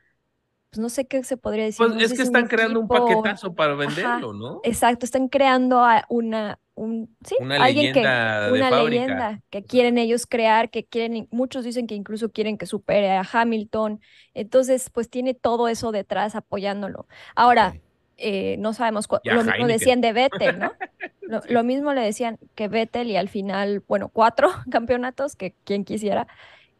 pues 0.70 0.80
no 0.80 0.88
sé 0.88 1.06
qué 1.06 1.23
se 1.25 1.37
podría 1.37 1.64
decir, 1.64 1.88
Pues 1.88 1.94
no 1.94 2.04
es 2.04 2.14
que 2.14 2.23
si 2.23 2.26
un 2.26 2.32
están 2.35 2.49
creando 2.49 2.80
un 2.80 2.90
paquetazo 2.90 3.54
para 3.54 3.75
ajá, 3.85 4.20
venderlo, 4.20 4.32
¿no? 4.35 4.62
exacto, 4.62 5.04
están 5.06 5.28
creando 5.28 5.85
a 5.85 6.04
una, 6.08 6.58
un, 6.75 7.16
sí, 7.26 7.37
Una 7.38 7.58
alguien 7.58 7.90
que, 7.90 8.00
leyenda 8.00 8.50
de 8.52 8.52
una 8.52 8.64
fábrica. 8.64 9.30
leyenda 9.30 9.42
que 9.50 9.64
quieren 9.64 9.99
ellos 9.99 10.26
crear, 10.26 10.70
que 10.70 10.87
quieren, 10.87 11.28
muchos 11.30 11.64
dicen 11.64 11.87
que 11.87 11.94
incluso 11.94 12.30
quieren 12.32 12.58
que 12.58 12.66
supere 12.66 13.12
a 13.12 13.25
Hamilton, 13.30 14.00
entonces 14.35 14.90
pues 14.90 15.11
tiene 15.11 15.35
todo 15.35 15.68
eso 15.68 15.92
detrás 15.92 16.35
apoyándolo. 16.37 17.06
Ahora, 17.35 17.78
eh, 18.18 18.56
no 18.58 18.73
sabemos, 18.75 19.08
lo 19.28 19.44
mismo 19.44 19.66
decían 19.66 20.00
de 20.00 20.12
Vettel, 20.12 20.58
¿no? 20.61 20.73
Lo, 21.28 21.42
lo 21.49 21.64
mismo 21.64 21.92
le 21.92 22.02
decían 22.02 22.38
que 22.54 22.68
Vettel 22.68 23.11
y 23.11 23.16
al 23.16 23.28
final, 23.28 23.80
bueno, 23.88 24.08
cuatro 24.11 24.49
campeonatos, 24.70 25.37
que 25.37 25.54
quien 25.64 25.85
quisiera, 25.85 26.28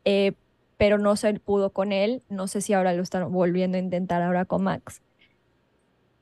eh, 0.05 0.33
pero 0.77 0.99
no 0.99 1.17
se 1.17 1.33
pudo 1.41 1.71
con 1.71 1.93
él, 1.93 2.23
no 2.29 2.47
sé 2.49 2.61
si 2.61 2.73
ahora 2.73 2.93
lo 2.93 3.03
están 3.03 3.31
volviendo 3.33 3.77
a 3.77 3.81
intentar 3.81 4.23
ahora 4.23 4.45
con 4.45 4.63
Max. 4.65 5.01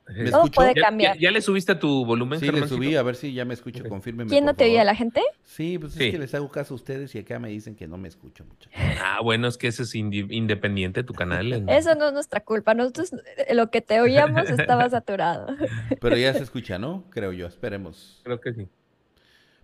¿Me 0.07 0.29
Todo 0.29 0.45
puede 0.51 0.75
¿Ya, 0.75 0.81
cambiar. 0.83 1.15
ya- 1.15 1.21
ya 1.21 1.31
le 1.31 1.41
subiste 1.41 1.71
a 1.71 1.79
tu 1.79 2.05
volumen, 2.05 2.39
Sí, 2.39 2.45
le 2.45 2.51
Germancito? 2.51 2.75
subí, 2.75 2.95
a 2.95 3.01
ver 3.01 3.15
si 3.15 3.33
ya 3.33 3.43
me 3.43 3.55
escucho, 3.55 3.81
Ok. 3.81 3.89
confírmeme, 3.89 4.29
¿Quién 4.29 4.45
no 4.45 4.53
te 4.53 4.65
oía, 4.65 4.83
la 4.83 4.93
gente? 4.93 5.19
Sí, 5.41 5.79
pues 5.79 5.93
Sí. 5.93 6.05
es 6.05 6.11
que 6.11 6.19
les 6.19 6.33
hago 6.35 6.47
caso 6.51 6.75
a 6.75 6.77
ustedes 6.77 7.15
y 7.15 7.17
acá 7.19 7.39
me 7.39 7.49
dicen 7.49 7.75
que 7.75 7.87
no 7.87 7.97
me 7.97 8.07
escucho 8.07 8.45
mucho. 8.45 8.69
Ah, 9.01 9.19
bueno, 9.23 9.47
es 9.47 9.57
que 9.57 9.67
ese 9.67 9.81
es 9.81 9.95
independiente 9.95 11.03
tu 11.03 11.13
canal. 11.13 11.65
Eso 11.67 11.95
no 11.95 12.05
es 12.07 12.13
nuestra 12.13 12.39
culpa, 12.41 12.75
nosotros 12.75 13.13
eh, 13.47 13.55
lo 13.55 13.71
que 13.71 13.81
te 13.81 13.99
oíamos 13.99 14.47
estaba 14.47 14.87
saturado. 14.91 15.47
Pero 15.99 16.17
ya 16.17 16.33
se 16.35 16.43
escucha, 16.43 16.77
¿no? 16.77 17.05
Creo 17.09 17.31
yo, 17.33 17.47
esperemos. 17.47 18.21
Creo 18.23 18.39
que 18.39 18.53
sí. 18.53 18.67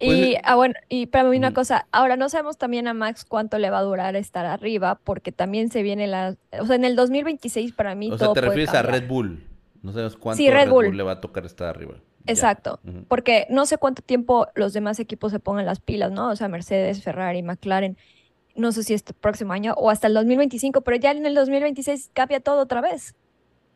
Pues, 0.04 0.18
Y, 0.18 0.36
ah, 0.44 0.56
bueno, 0.56 0.76
y 0.90 1.06
para 1.06 1.26
mí 1.26 1.38
una 1.38 1.54
cosa, 1.54 1.88
ahora 1.92 2.16
no 2.18 2.28
sabemos 2.30 2.58
también 2.58 2.88
a 2.88 2.94
Max 2.94 3.24
cuánto 3.24 3.60
le 3.60 3.70
va 3.70 3.80
a 3.80 3.84
durar 3.84 4.16
estar 4.16 4.46
arriba, 4.46 5.00
porque 5.04 5.32
también 5.32 5.70
se 5.70 5.84
viene 5.84 6.08
la, 6.08 6.36
o 6.60 6.66
sea, 6.66 6.76
en 6.76 6.86
el 6.86 6.96
2026 6.96 7.74
para 7.74 7.94
mí 7.94 8.10
O 8.12 8.18
sea, 8.18 8.30
te 8.30 8.42
puede 8.42 8.48
refieres 8.48 8.74
a. 8.74 8.82
Red 8.82 9.08
Bull. 9.08 9.48
No 9.84 9.92
sabemos 9.92 10.18
cuánto 10.18 10.38
Sí, 10.38 10.50
Red 10.50 10.66
Red 10.66 10.70
Bull 10.70 10.86
Bull. 10.88 10.98
le 10.98 11.04
va 11.04 11.14
a 11.14 11.22
tocar 11.22 11.46
estar 11.46 11.68
arriba. 11.68 11.96
Exacto, 12.28 12.80
porque 13.08 13.48
no 13.50 13.66
sé 13.66 13.78
cuánto 13.80 14.04
tiempo 14.04 14.48
los 14.54 14.74
demás 14.74 15.00
equipos 15.00 15.32
se 15.32 15.40
pongan 15.40 15.66
las 15.66 15.80
pilas, 15.80 16.12
¿no? 16.12 16.30
O 16.30 16.36
sea, 16.36 16.48
Mercedes, 16.48 17.02
Ferrari, 17.02 17.42
McLaren, 17.42 17.98
no 18.56 18.72
sé 18.72 18.84
si 18.84 18.94
este 18.94 19.14
próximo 19.14 19.54
año 19.54 19.74
o 19.76 19.90
hasta 19.90 20.08
el 20.08 20.14
2025, 20.14 20.82
pero 20.82 20.98
ya 20.98 21.12
en 21.12 21.26
el 21.26 21.34
2026 21.34 22.12
cambia 22.14 22.40
todo 22.40 22.62
otra 22.62 22.82
vez. 22.82 23.16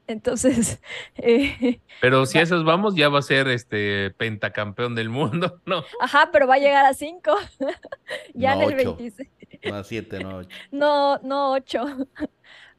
Entonces, 0.08 0.82
eh, 1.16 1.82
Pero 2.00 2.26
si 2.26 2.38
Va- 2.38 2.40
a 2.40 2.44
esos 2.44 2.64
vamos, 2.66 2.96
ya 2.96 3.10
va 3.10 3.20
a 3.20 3.22
ser 3.22 3.48
este 3.48 4.12
pentacampeón 4.12 4.96
del 4.96 5.10
mundo, 5.10 5.62
¿no? 5.66 5.90
ajá, 6.00 6.30
pero 6.32 6.48
va 6.48 6.56
a 6.56 6.58
llegar 6.60 6.86
a 6.86 6.94
5 6.94 7.36
ya 8.34 8.54
No, 8.54 8.56
en 8.56 8.62
el 8.62 8.76
ocho. 8.76 8.76
26. 8.76 9.30
No, 9.64 9.84
siete, 9.84 10.20
no, 10.22 10.38
ocho. 10.38 10.60
No, 10.72 11.20
no 11.20 11.52
8. 11.54 11.86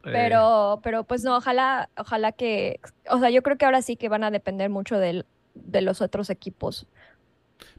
Eh, 0.05 0.11
Pero, 0.13 0.81
pero 0.83 1.05
pues 1.05 1.25
no, 1.25 1.37
ojalá, 1.39 1.91
ojalá 1.97 2.33
que, 2.33 2.81
o 3.11 3.19
sea, 3.21 3.31
yo 3.31 3.43
creo 3.43 3.59
que 3.59 3.65
ahora 3.67 3.83
sí 3.83 3.97
que 3.97 4.09
van 4.09 4.25
a 4.25 4.31
depender 4.31 4.71
mucho 4.71 4.99
del, 4.99 5.27
de 5.55 5.83
los 5.83 6.01
otros 6.03 6.31
equipos. 6.31 6.87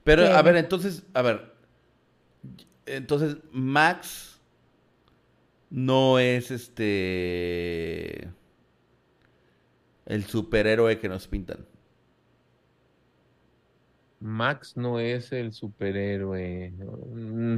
Pero, 0.03 0.23
a 0.33 0.41
ver, 0.41 0.55
entonces, 0.57 1.03
a 1.13 1.21
ver. 1.21 1.53
Entonces, 2.85 3.37
Max 3.51 4.39
no 5.69 6.19
es 6.19 6.51
este. 6.51 8.29
El 10.07 10.25
superhéroe 10.25 10.99
que 10.99 11.07
nos 11.07 11.27
pintan. 11.27 11.67
Max 14.19 14.75
no 14.75 14.99
es 14.99 15.31
el 15.31 15.53
superhéroe. 15.53 16.71
Mm, 16.71 17.57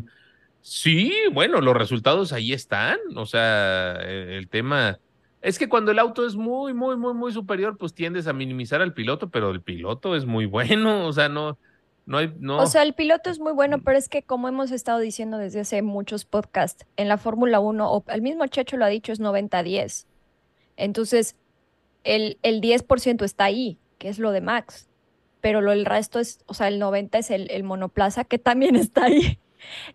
Sí, 0.61 1.13
bueno, 1.33 1.61
los 1.61 1.75
resultados 1.75 2.33
ahí 2.33 2.53
están. 2.53 2.99
O 3.15 3.25
sea, 3.25 3.93
el, 4.01 4.29
el 4.31 4.49
tema 4.49 4.99
es 5.41 5.57
que 5.57 5.69
cuando 5.69 5.91
el 5.91 5.99
auto 5.99 6.25
es 6.27 6.35
muy, 6.35 6.73
muy, 6.73 6.97
muy, 6.97 7.13
muy 7.13 7.31
superior, 7.33 7.77
pues 7.77 7.93
tiendes 7.93 8.27
a 8.27 8.33
minimizar 8.33 8.81
al 8.81 8.93
piloto, 8.93 9.29
pero 9.29 9.51
el 9.51 9.61
piloto 9.61 10.15
es 10.15 10.25
muy 10.25 10.45
bueno. 10.45 11.07
O 11.07 11.13
sea, 11.13 11.29
no, 11.29 11.57
no 12.05 12.17
hay, 12.17 12.33
no. 12.39 12.57
O 12.59 12.67
sea, 12.67 12.83
el 12.83 12.93
piloto 12.93 13.29
es 13.29 13.39
muy 13.39 13.53
bueno, 13.53 13.81
pero 13.83 13.97
es 13.97 14.09
que 14.09 14.23
como 14.23 14.47
hemos 14.49 14.71
estado 14.71 14.99
diciendo 14.99 15.37
desde 15.37 15.61
hace 15.61 15.81
muchos 15.81 16.25
podcasts, 16.25 16.85
en 16.97 17.07
la 17.07 17.17
Fórmula 17.17 17.59
1, 17.61 17.91
o 17.91 18.03
el 18.09 18.21
mismo 18.21 18.45
Checho 18.47 18.77
lo 18.77 18.85
ha 18.85 18.89
dicho, 18.89 19.11
es 19.13 19.19
90-10. 19.21 20.07
Entonces, 20.77 21.35
el, 22.03 22.37
el 22.43 22.61
10% 22.61 23.23
está 23.23 23.45
ahí, 23.45 23.79
que 23.97 24.09
es 24.09 24.19
lo 24.19 24.31
de 24.31 24.41
Max. 24.41 24.87
Pero 25.41 25.61
lo, 25.61 25.71
el 25.71 25.85
resto 25.85 26.19
es, 26.19 26.39
o 26.47 26.53
sea, 26.53 26.67
el 26.67 26.79
90 26.79 27.17
es 27.17 27.31
el, 27.31 27.49
el 27.51 27.63
monoplaza, 27.63 28.23
que 28.25 28.39
también 28.39 28.75
está 28.77 29.05
ahí. 29.05 29.39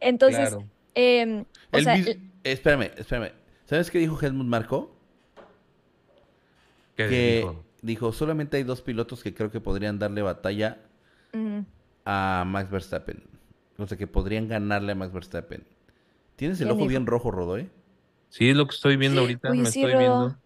Entonces, 0.00 0.50
claro. 0.50 0.68
em, 0.94 1.44
o 1.73 1.76
El 1.78 1.84
sea, 1.84 1.96
mis- 1.96 2.06
el- 2.08 2.30
Espérame, 2.44 2.90
espérame. 2.96 3.32
¿Sabes 3.66 3.90
qué 3.90 3.99
dijo 3.99 4.18
Helmut 4.20 4.46
Marco? 4.46 4.94
¿Qué 6.96 7.08
Que 7.08 7.37
dijo? 7.38 7.64
dijo, 7.82 8.12
solamente 8.12 8.56
hay 8.58 8.62
dos 8.62 8.82
pilotos 8.82 9.23
que 9.23 9.34
creo 9.34 9.50
que 9.50 9.61
podrían 9.61 9.99
darle 9.99 10.23
batalla 10.23 10.78
a 12.04 12.44
Max 12.46 12.70
Verstappen. 12.70 13.25
O 13.78 13.87
sea, 13.87 13.99
que 13.99 14.06
podrían 14.06 14.46
ganarle 14.46 14.92
a 14.92 14.94
Max 14.94 15.12
Verstappen. 15.12 15.64
Tienes 16.37 16.61
el 16.61 16.66
¿Quién 16.66 16.70
ojo 16.73 16.78
dijo? 16.80 16.88
bien 16.90 17.06
rojo, 17.06 17.30
Rodo, 17.30 17.58
¿eh? 17.58 17.68
Sí, 18.28 18.49
es 18.50 18.56
lo 18.56 18.66
que 18.66 18.75
estoy 18.75 18.96
viendo 18.96 19.23
ahorita. 19.23 19.50
Me 19.50 19.66
sí, 19.66 19.80
estoy 19.80 19.94
Rodo. 19.94 19.99
viendo. 19.99 20.38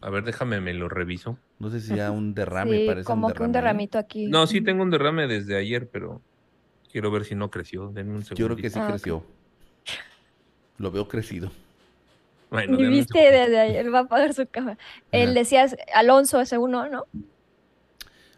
A 0.00 0.10
ver, 0.10 0.24
déjame, 0.24 0.60
me 0.60 0.74
lo 0.74 0.88
reviso. 0.88 1.38
No 1.58 1.70
sé 1.70 1.80
si 1.80 1.88
sea 1.88 2.10
un 2.12 2.34
derrame, 2.34 2.80
sí, 2.80 2.86
parece 2.86 3.06
como 3.06 3.26
un 3.26 3.26
que 3.34 3.42
un 3.42 3.52
derrame. 3.52 3.52
derramito 3.52 3.98
aquí. 3.98 4.26
No, 4.30 4.46
sí 4.46 4.60
tengo 4.60 4.82
un 4.82 4.90
derrame 4.90 5.26
desde 5.26 5.56
ayer, 5.56 5.88
pero 5.90 6.22
quiero 6.92 7.10
ver 7.10 7.24
si 7.24 7.34
no 7.34 7.50
creció. 7.50 7.90
Denme 7.92 8.14
un 8.16 8.24
segundo. 8.24 8.36
Yo 8.36 8.46
creo 8.46 8.56
que 8.56 8.70
sí 8.70 8.78
Ah, 8.80 8.86
creció. 8.88 9.24
Lo 10.78 10.90
veo 10.90 11.08
crecido. 11.08 11.50
Bueno, 12.50 12.78
viste 12.78 13.18
desde 13.18 13.58
ayer, 13.60 13.92
va 13.92 14.00
a 14.00 14.02
apagar 14.02 14.32
su 14.34 14.46
cámara. 14.48 14.78
Él 15.12 15.30
Ajá. 15.30 15.34
decías, 15.34 15.76
Alonso 15.94 16.40
ese 16.40 16.58
uno, 16.58 16.88
¿no? 16.88 17.08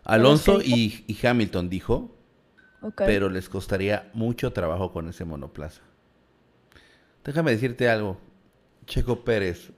Alonso 0.05 0.61
y, 0.63 1.05
y 1.07 1.27
Hamilton 1.27 1.69
dijo, 1.69 2.11
Ok. 2.83 3.03
pero 3.05 3.29
les 3.31 3.49
costaría 3.49 4.11
mucho 4.15 4.53
trabajo 4.53 4.93
con 4.93 5.09
ese 5.09 5.25
monoplaza. 5.25 5.83
Déjame 7.25 7.53
decirte 7.53 7.89
algo. 7.89 8.19
Checo 8.87 9.25
Pérez 9.25 9.73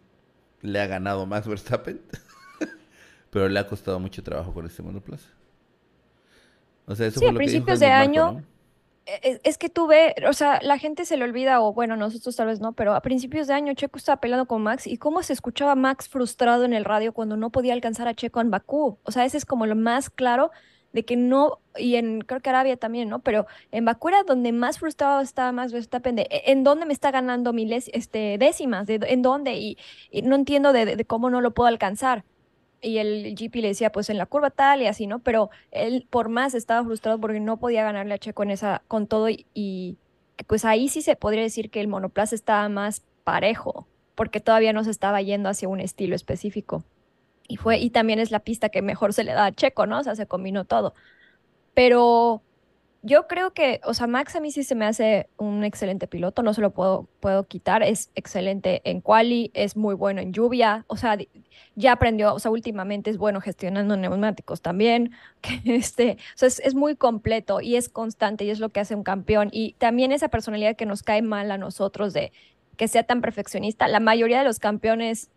le 0.62 0.80
ha 0.80 0.86
ganado 0.86 1.26
Max 1.26 1.46
Verstappen, 1.46 2.00
pero 3.30 3.48
le 3.48 3.58
ha 3.58 3.66
costado 3.66 3.98
mucho 4.00 4.22
trabajo 4.22 4.52
con 4.52 4.66
ese 4.66 4.82
monoplaza. 4.82 5.28
O 6.86 6.94
sea, 6.94 7.06
eso 7.06 7.20
Sí, 7.20 7.26
fue 7.26 7.30
a 7.30 7.32
lo 7.32 7.38
que 7.38 7.46
dijo 7.46 7.64
principios 7.64 7.80
de 7.80 7.86
año, 7.86 8.32
¿no? 8.32 8.42
Es, 9.22 9.40
es 9.42 9.58
que 9.58 9.68
tuve, 9.68 10.14
o 10.28 10.32
sea, 10.32 10.60
la 10.62 10.78
gente 10.78 11.04
se 11.04 11.16
le 11.16 11.24
olvida, 11.24 11.60
o 11.60 11.72
bueno, 11.72 11.96
nosotros 11.96 12.36
tal 12.36 12.46
vez 12.46 12.60
no, 12.60 12.74
pero 12.74 12.94
a 12.94 13.00
principios 13.00 13.46
de 13.46 13.54
año 13.54 13.74
Checo 13.74 13.98
estaba 13.98 14.20
peleando 14.20 14.46
con 14.46 14.62
Max 14.62 14.86
y 14.86 14.98
cómo 14.98 15.22
se 15.22 15.32
escuchaba 15.32 15.74
Max 15.74 16.08
frustrado 16.08 16.64
en 16.64 16.74
el 16.74 16.84
radio 16.84 17.12
cuando 17.12 17.36
no 17.36 17.50
podía 17.50 17.72
alcanzar 17.72 18.06
a 18.06 18.14
Checo 18.14 18.40
en 18.40 18.50
Bakú. 18.50 18.98
O 19.02 19.10
sea, 19.10 19.24
ese 19.24 19.38
es 19.38 19.44
como 19.44 19.66
lo 19.66 19.74
más 19.74 20.10
claro 20.10 20.50
de 20.92 21.04
que 21.04 21.16
no, 21.16 21.58
y 21.76 21.96
en 21.96 22.20
creo 22.22 22.40
que 22.40 22.50
Arabia 22.50 22.76
también, 22.76 23.08
¿no? 23.08 23.20
Pero 23.20 23.46
en 23.70 23.84
Bakú 23.84 24.08
era 24.08 24.22
donde 24.24 24.52
más 24.52 24.78
frustrado 24.78 25.20
estaba 25.20 25.52
Max 25.52 25.72
Verstappen 25.72 26.16
de 26.16 26.22
"¿E- 26.30 26.50
en 26.52 26.64
dónde 26.64 26.86
me 26.86 26.92
está 26.92 27.10
ganando 27.10 27.52
miles, 27.52 27.90
este, 27.94 28.36
décimas, 28.38 28.86
de, 28.86 29.00
en 29.08 29.22
dónde, 29.22 29.54
y, 29.54 29.78
no 30.24 30.34
entiendo 30.36 30.72
de, 30.72 31.04
cómo 31.06 31.30
no 31.30 31.40
lo 31.40 31.52
puedo 31.52 31.68
alcanzar. 31.68 32.24
Y 32.82 32.98
el 32.98 33.34
GP 33.36 33.56
le 33.60 33.68
decía, 33.68 33.92
pues 33.92 34.10
en 34.10 34.18
la 34.18 34.26
curva 34.26 34.50
tal 34.50 34.82
y 34.82 34.86
así, 34.86 35.06
¿no? 35.06 35.18
Pero 35.20 35.50
él 35.70 36.06
por 36.10 36.28
más 36.30 36.54
estaba 36.54 36.84
frustrado 36.84 37.20
porque 37.20 37.40
no 37.40 37.58
podía 37.58 37.84
ganarle 37.84 38.14
a 38.14 38.18
Checo 38.18 38.42
en 38.42 38.50
esa, 38.50 38.82
con 38.88 39.06
todo 39.06 39.28
y, 39.28 39.46
y 39.54 39.98
pues 40.46 40.64
ahí 40.64 40.88
sí 40.88 41.02
se 41.02 41.16
podría 41.16 41.42
decir 41.42 41.70
que 41.70 41.80
el 41.80 41.88
monoplaza 41.88 42.34
estaba 42.34 42.68
más 42.68 43.04
parejo, 43.24 43.86
porque 44.14 44.40
todavía 44.40 44.72
no 44.72 44.82
se 44.84 44.90
estaba 44.90 45.20
yendo 45.22 45.48
hacia 45.50 45.68
un 45.68 45.80
estilo 45.80 46.14
específico. 46.16 46.84
Y 47.50 47.56
fue, 47.56 47.78
y 47.78 47.90
también 47.90 48.20
es 48.20 48.30
la 48.30 48.40
pista 48.40 48.68
que 48.68 48.80
mejor 48.80 49.12
se 49.12 49.24
le 49.24 49.32
da 49.32 49.46
a 49.46 49.52
Checo, 49.52 49.86
¿no? 49.86 49.98
O 49.98 50.04
sea, 50.04 50.14
se 50.14 50.26
combinó 50.26 50.64
todo. 50.64 50.94
Pero 51.74 52.42
yo 53.02 53.26
creo 53.26 53.52
que, 53.52 53.80
o 53.84 53.94
sea, 53.94 54.06
Max 54.06 54.36
a 54.36 54.40
mí 54.40 54.52
sí 54.52 54.62
se 54.62 54.74
me 54.74 54.84
hace 54.84 55.28
un 55.38 55.64
excelente 55.64 56.06
piloto, 56.06 56.42
no 56.42 56.52
se 56.54 56.60
lo 56.60 56.70
puedo, 56.72 57.08
puedo 57.20 57.44
quitar, 57.44 57.82
es 57.82 58.10
excelente 58.14 58.82
en 58.84 59.00
quali, 59.00 59.50
es 59.54 59.76
muy 59.76 59.94
bueno 59.94 60.20
en 60.20 60.32
lluvia, 60.32 60.84
o 60.86 60.96
sea, 60.96 61.16
ya 61.76 61.92
aprendió, 61.92 62.34
o 62.34 62.38
sea, 62.38 62.50
últimamente 62.50 63.10
es 63.10 63.16
bueno 63.16 63.40
gestionando 63.40 63.96
neumáticos 63.96 64.60
también, 64.60 65.12
que 65.40 65.60
este, 65.64 66.18
o 66.34 66.38
sea, 66.38 66.48
es 66.48 66.74
muy 66.74 66.94
completo 66.94 67.60
y 67.60 67.76
es 67.76 67.88
constante 67.88 68.44
y 68.44 68.50
es 68.50 68.60
lo 68.60 68.68
que 68.68 68.80
hace 68.80 68.94
un 68.94 69.02
campeón. 69.02 69.48
Y 69.50 69.74
también 69.78 70.12
esa 70.12 70.28
personalidad 70.28 70.76
que 70.76 70.86
nos 70.86 71.02
cae 71.02 71.22
mal 71.22 71.50
a 71.50 71.58
nosotros 71.58 72.12
de 72.12 72.32
que 72.76 72.88
sea 72.88 73.04
tan 73.04 73.20
perfeccionista, 73.20 73.88
la 73.88 74.00
mayoría 74.00 74.38
de 74.38 74.44
los 74.44 74.58
campeones 74.58 75.30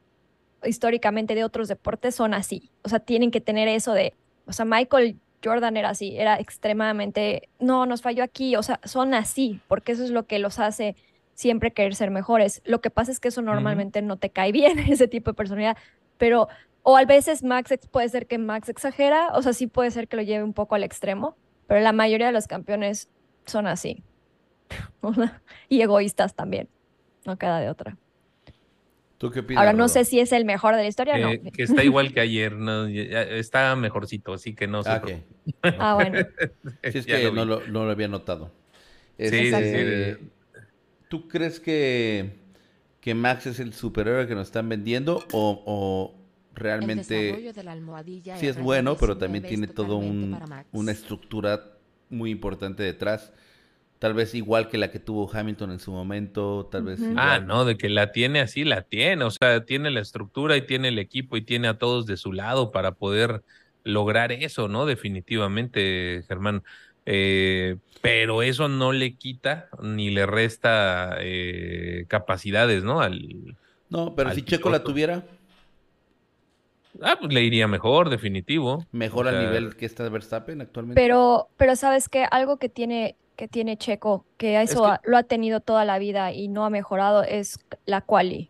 históricamente 0.66 1.36
de 1.36 1.44
otros 1.44 1.68
deportes 1.68 2.16
son 2.16 2.34
así, 2.34 2.72
o 2.84 2.90
sea, 2.90 3.00
tienen 3.00 3.32
que 3.32 3.42
tener 3.42 3.68
eso 3.68 3.94
de, 3.94 4.14
o 4.46 4.54
sea, 4.54 4.66
Michael 4.66 5.18
Jordan 5.44 5.78
era 5.78 5.90
así, 5.90 6.18
era 6.18 6.40
extremadamente, 6.40 7.50
no, 7.60 7.86
nos 7.86 8.02
falló 8.02 8.24
aquí, 8.24 8.56
o 8.56 8.64
sea, 8.64 8.80
son 8.84 9.14
así, 9.14 9.60
porque 9.68 9.92
eso 9.92 10.04
es 10.04 10.10
lo 10.10 10.26
que 10.26 10.40
los 10.40 10.60
hace 10.60 10.96
siempre 11.34 11.74
querer 11.74 11.96
ser 11.96 12.12
mejores. 12.12 12.62
Lo 12.64 12.82
que 12.82 12.90
pasa 12.90 13.12
es 13.12 13.20
que 13.20 13.30
eso 13.30 13.42
normalmente 13.42 14.02
no 14.02 14.18
te 14.18 14.30
cae 14.30 14.52
bien, 14.54 14.80
ese 14.80 15.08
tipo 15.08 15.32
de 15.32 15.36
personalidad, 15.36 15.78
pero, 16.18 16.48
o 16.84 16.98
a 16.98 17.06
veces 17.06 17.44
Max 17.44 17.74
puede 17.92 18.10
ser 18.10 18.28
que 18.28 18.38
Max 18.38 18.70
exagera, 18.70 19.30
o 19.34 19.42
sea, 19.42 19.54
sí 19.54 19.68
puede 19.68 19.92
ser 19.92 20.08
que 20.08 20.18
lo 20.18 20.22
lleve 20.22 20.44
un 20.44 20.54
poco 20.54 20.76
al 20.76 20.84
extremo, 20.84 21.36
pero 21.68 21.82
la 21.82 21.94
mayoría 21.94 22.28
de 22.28 22.34
los 22.34 22.48
campeones 22.48 23.10
son 23.46 23.68
así. 23.68 24.04
y 25.70 25.82
egoístas 25.82 26.34
también, 26.34 26.70
no 27.26 27.38
queda 27.38 27.60
de 27.60 27.70
otra. 27.70 27.98
¿Tú 29.24 29.32
qué 29.32 29.40
opinas, 29.40 29.62
Ahora 29.62 29.72
no 29.72 29.84
Rodo? 29.84 29.88
sé 29.88 30.04
si 30.04 30.20
es 30.20 30.34
el 30.34 30.44
mejor 30.44 30.76
de 30.76 30.82
la 30.82 30.88
historia 30.90 31.16
o 31.16 31.18
no. 31.20 31.30
Que, 31.30 31.52
que 31.54 31.64
está 31.64 31.82
igual 31.82 32.14
que 32.14 32.20
ayer, 32.20 32.54
está 33.30 33.74
mejorcito, 33.78 34.34
así 34.34 34.54
que 34.54 34.68
no 34.68 34.84
se 34.84 34.90
Ah. 34.90 35.02
Ah, 35.80 35.96
bueno. 35.96 36.20
Sí, 36.92 36.98
es 36.98 37.06
que 37.06 37.24
lo 37.24 37.32
no 37.32 37.46
lo, 37.46 37.66
no 37.68 37.86
lo 37.86 37.92
había 37.92 38.10
notado. 38.10 38.52
Sí, 39.18 39.30
sí, 39.30 39.36
Este, 39.48 40.16
sí. 40.16 40.30
¿Tú 41.08 41.30
crees 41.30 41.62
que, 41.62 42.36
que 43.00 43.16
Max 43.16 43.46
es 43.46 43.62
el 43.62 43.74
superhéroe 43.74 44.28
que 44.28 44.36
nos 44.36 44.48
están 44.48 44.68
vendiendo 44.68 45.24
o, 45.32 45.64
o 45.66 46.16
realmente 46.54 47.54
de 47.54 47.64
la 47.64 47.72
almohadilla 47.72 48.36
sí 48.38 48.48
es 48.48 48.58
R19 48.58 48.62
bueno, 48.62 48.98
pero 48.98 49.18
también 49.18 49.46
tiene 49.46 49.70
un, 49.78 50.32
Max. 50.32 50.68
una 50.74 50.92
estructura 50.92 51.78
muy 52.10 52.30
importante 52.30 52.84
detrás? 52.84 53.32
Tal 54.04 54.14
vez 54.14 54.36
igual 54.36 54.68
que 54.68 54.78
la 54.78 54.92
que 54.92 55.00
tuvo 55.00 55.32
Hamilton 55.34 55.72
en 55.72 55.80
su 55.80 55.94
momento, 55.94 56.68
tal 56.70 56.84
vez 56.84 57.00
igual. 57.00 57.16
Ah, 57.18 57.40
no, 57.40 57.64
de 57.64 57.78
que 57.78 57.88
la 57.88 58.12
tiene 58.12 58.42
así, 58.42 58.66
la 58.66 58.82
tiene, 58.82 59.24
o 59.24 59.32
sea, 59.32 59.64
tiene 59.64 59.92
la 59.92 60.02
estructura 60.02 60.58
y 60.58 60.64
tiene 60.64 60.90
el 60.90 61.00
equipo 61.00 61.38
y 61.38 61.42
tiene 61.42 61.70
a 61.70 61.78
todos 61.78 62.06
de 62.06 62.18
su 62.18 62.34
lado 62.34 62.74
para 62.74 62.96
poder 62.96 63.44
lograr 63.86 64.34
eso, 64.34 64.68
¿no? 64.68 64.86
Definitivamente, 64.86 66.26
Germán. 66.28 66.64
Eh, 67.06 67.78
pero 68.02 68.42
eso 68.42 68.68
no 68.68 68.92
le 68.92 69.16
quita 69.16 69.70
ni 69.82 70.10
le 70.10 70.26
resta 70.26 71.16
eh, 71.22 72.04
capacidades, 72.10 72.84
¿no? 72.84 73.00
Al, 73.00 73.56
No, 73.90 74.16
pero 74.16 74.32
al 74.32 74.36
si 74.36 74.42
Checo 74.42 74.70
la 74.70 74.84
tuviera, 74.84 75.24
ah, 77.02 77.18
pues 77.20 77.34
le 77.34 77.42
iría 77.42 77.68
mejor, 77.68 78.10
definitivo. 78.10 78.86
mejor 78.92 79.28
O 79.28 79.30
al 79.30 79.40
nivel 79.40 79.76
que 79.76 79.86
está 79.86 80.08
Verstappen 80.10 80.62
actualmente. 80.62 81.02
Pero, 81.02 81.50
pero 81.58 81.76
sabes 81.76 82.10
que 82.10 82.26
algo 82.30 82.58
que 82.58 82.70
tiene, 82.70 83.16
que 83.36 83.48
tiene 83.48 83.78
Checo, 83.78 84.26
que 84.38 84.62
eso 84.62 84.84
que- 84.84 84.90
ha- 84.90 85.02
lo 85.04 85.18
ha 85.18 85.24
tenido 85.24 85.60
toda 85.60 85.86
la 85.86 85.98
vida 86.00 86.32
y 86.32 86.48
no 86.48 86.66
ha 86.66 86.70
mejorado, 86.70 87.24
es 87.24 87.60
la 87.86 88.02
quali. 88.02 88.50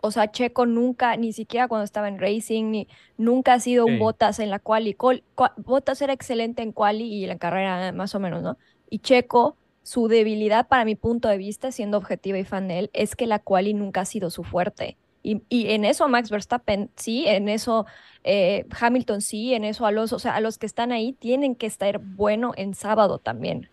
O 0.00 0.10
sea, 0.10 0.30
Checo 0.30 0.66
nunca, 0.66 1.16
ni 1.16 1.32
siquiera 1.32 1.66
cuando 1.66 1.84
estaba 1.84 2.08
en 2.08 2.18
Racing, 2.20 2.70
ni, 2.70 2.88
nunca 3.16 3.54
ha 3.54 3.60
sido 3.60 3.86
un 3.86 3.94
Sí. 3.94 3.98
Bottas 3.98 4.38
en 4.38 4.50
la 4.50 4.58
quali. 4.58 4.92
Col- 4.92 5.22
cua- 5.34 5.54
Bottas 5.56 6.02
era 6.02 6.12
excelente 6.12 6.62
en 6.62 6.72
quali 6.72 7.04
y 7.04 7.22
en 7.24 7.30
la 7.30 7.38
carrera 7.38 7.90
más 7.92 8.14
o 8.14 8.20
menos, 8.20 8.42
¿no? 8.42 8.58
Y 8.90 8.98
Checo, 8.98 9.56
su 9.82 10.08
debilidad 10.08 10.68
para 10.68 10.84
mi 10.84 10.94
punto 10.94 11.28
de 11.28 11.38
vista, 11.38 11.72
siendo 11.72 11.96
objetiva 11.96 12.38
y 12.38 12.44
fan 12.44 12.68
de 12.68 12.80
él, 12.80 12.90
es 12.92 13.16
que 13.16 13.26
la 13.26 13.38
quali 13.38 13.72
nunca 13.72 14.02
ha 14.02 14.04
sido 14.04 14.28
su 14.28 14.44
fuerte. 14.44 14.98
Y, 15.24 15.42
y 15.48 15.70
en 15.70 15.86
eso 15.86 16.06
Max 16.06 16.30
Verstappen, 16.30 16.90
sí, 16.96 17.24
en 17.26 17.48
eso 17.48 17.86
eh, 18.24 18.66
Hamilton, 18.78 19.22
sí, 19.22 19.54
en 19.54 19.64
eso 19.64 19.86
Alonso, 19.86 20.16
o 20.16 20.18
sea, 20.18 20.36
a 20.36 20.40
los 20.40 20.58
que 20.58 20.66
están 20.66 20.92
ahí 20.92 21.14
tienen 21.14 21.56
que 21.56 21.66
estar 21.66 21.98
bueno 21.98 22.52
en 22.56 22.74
sábado 22.74 23.18
también. 23.18 23.70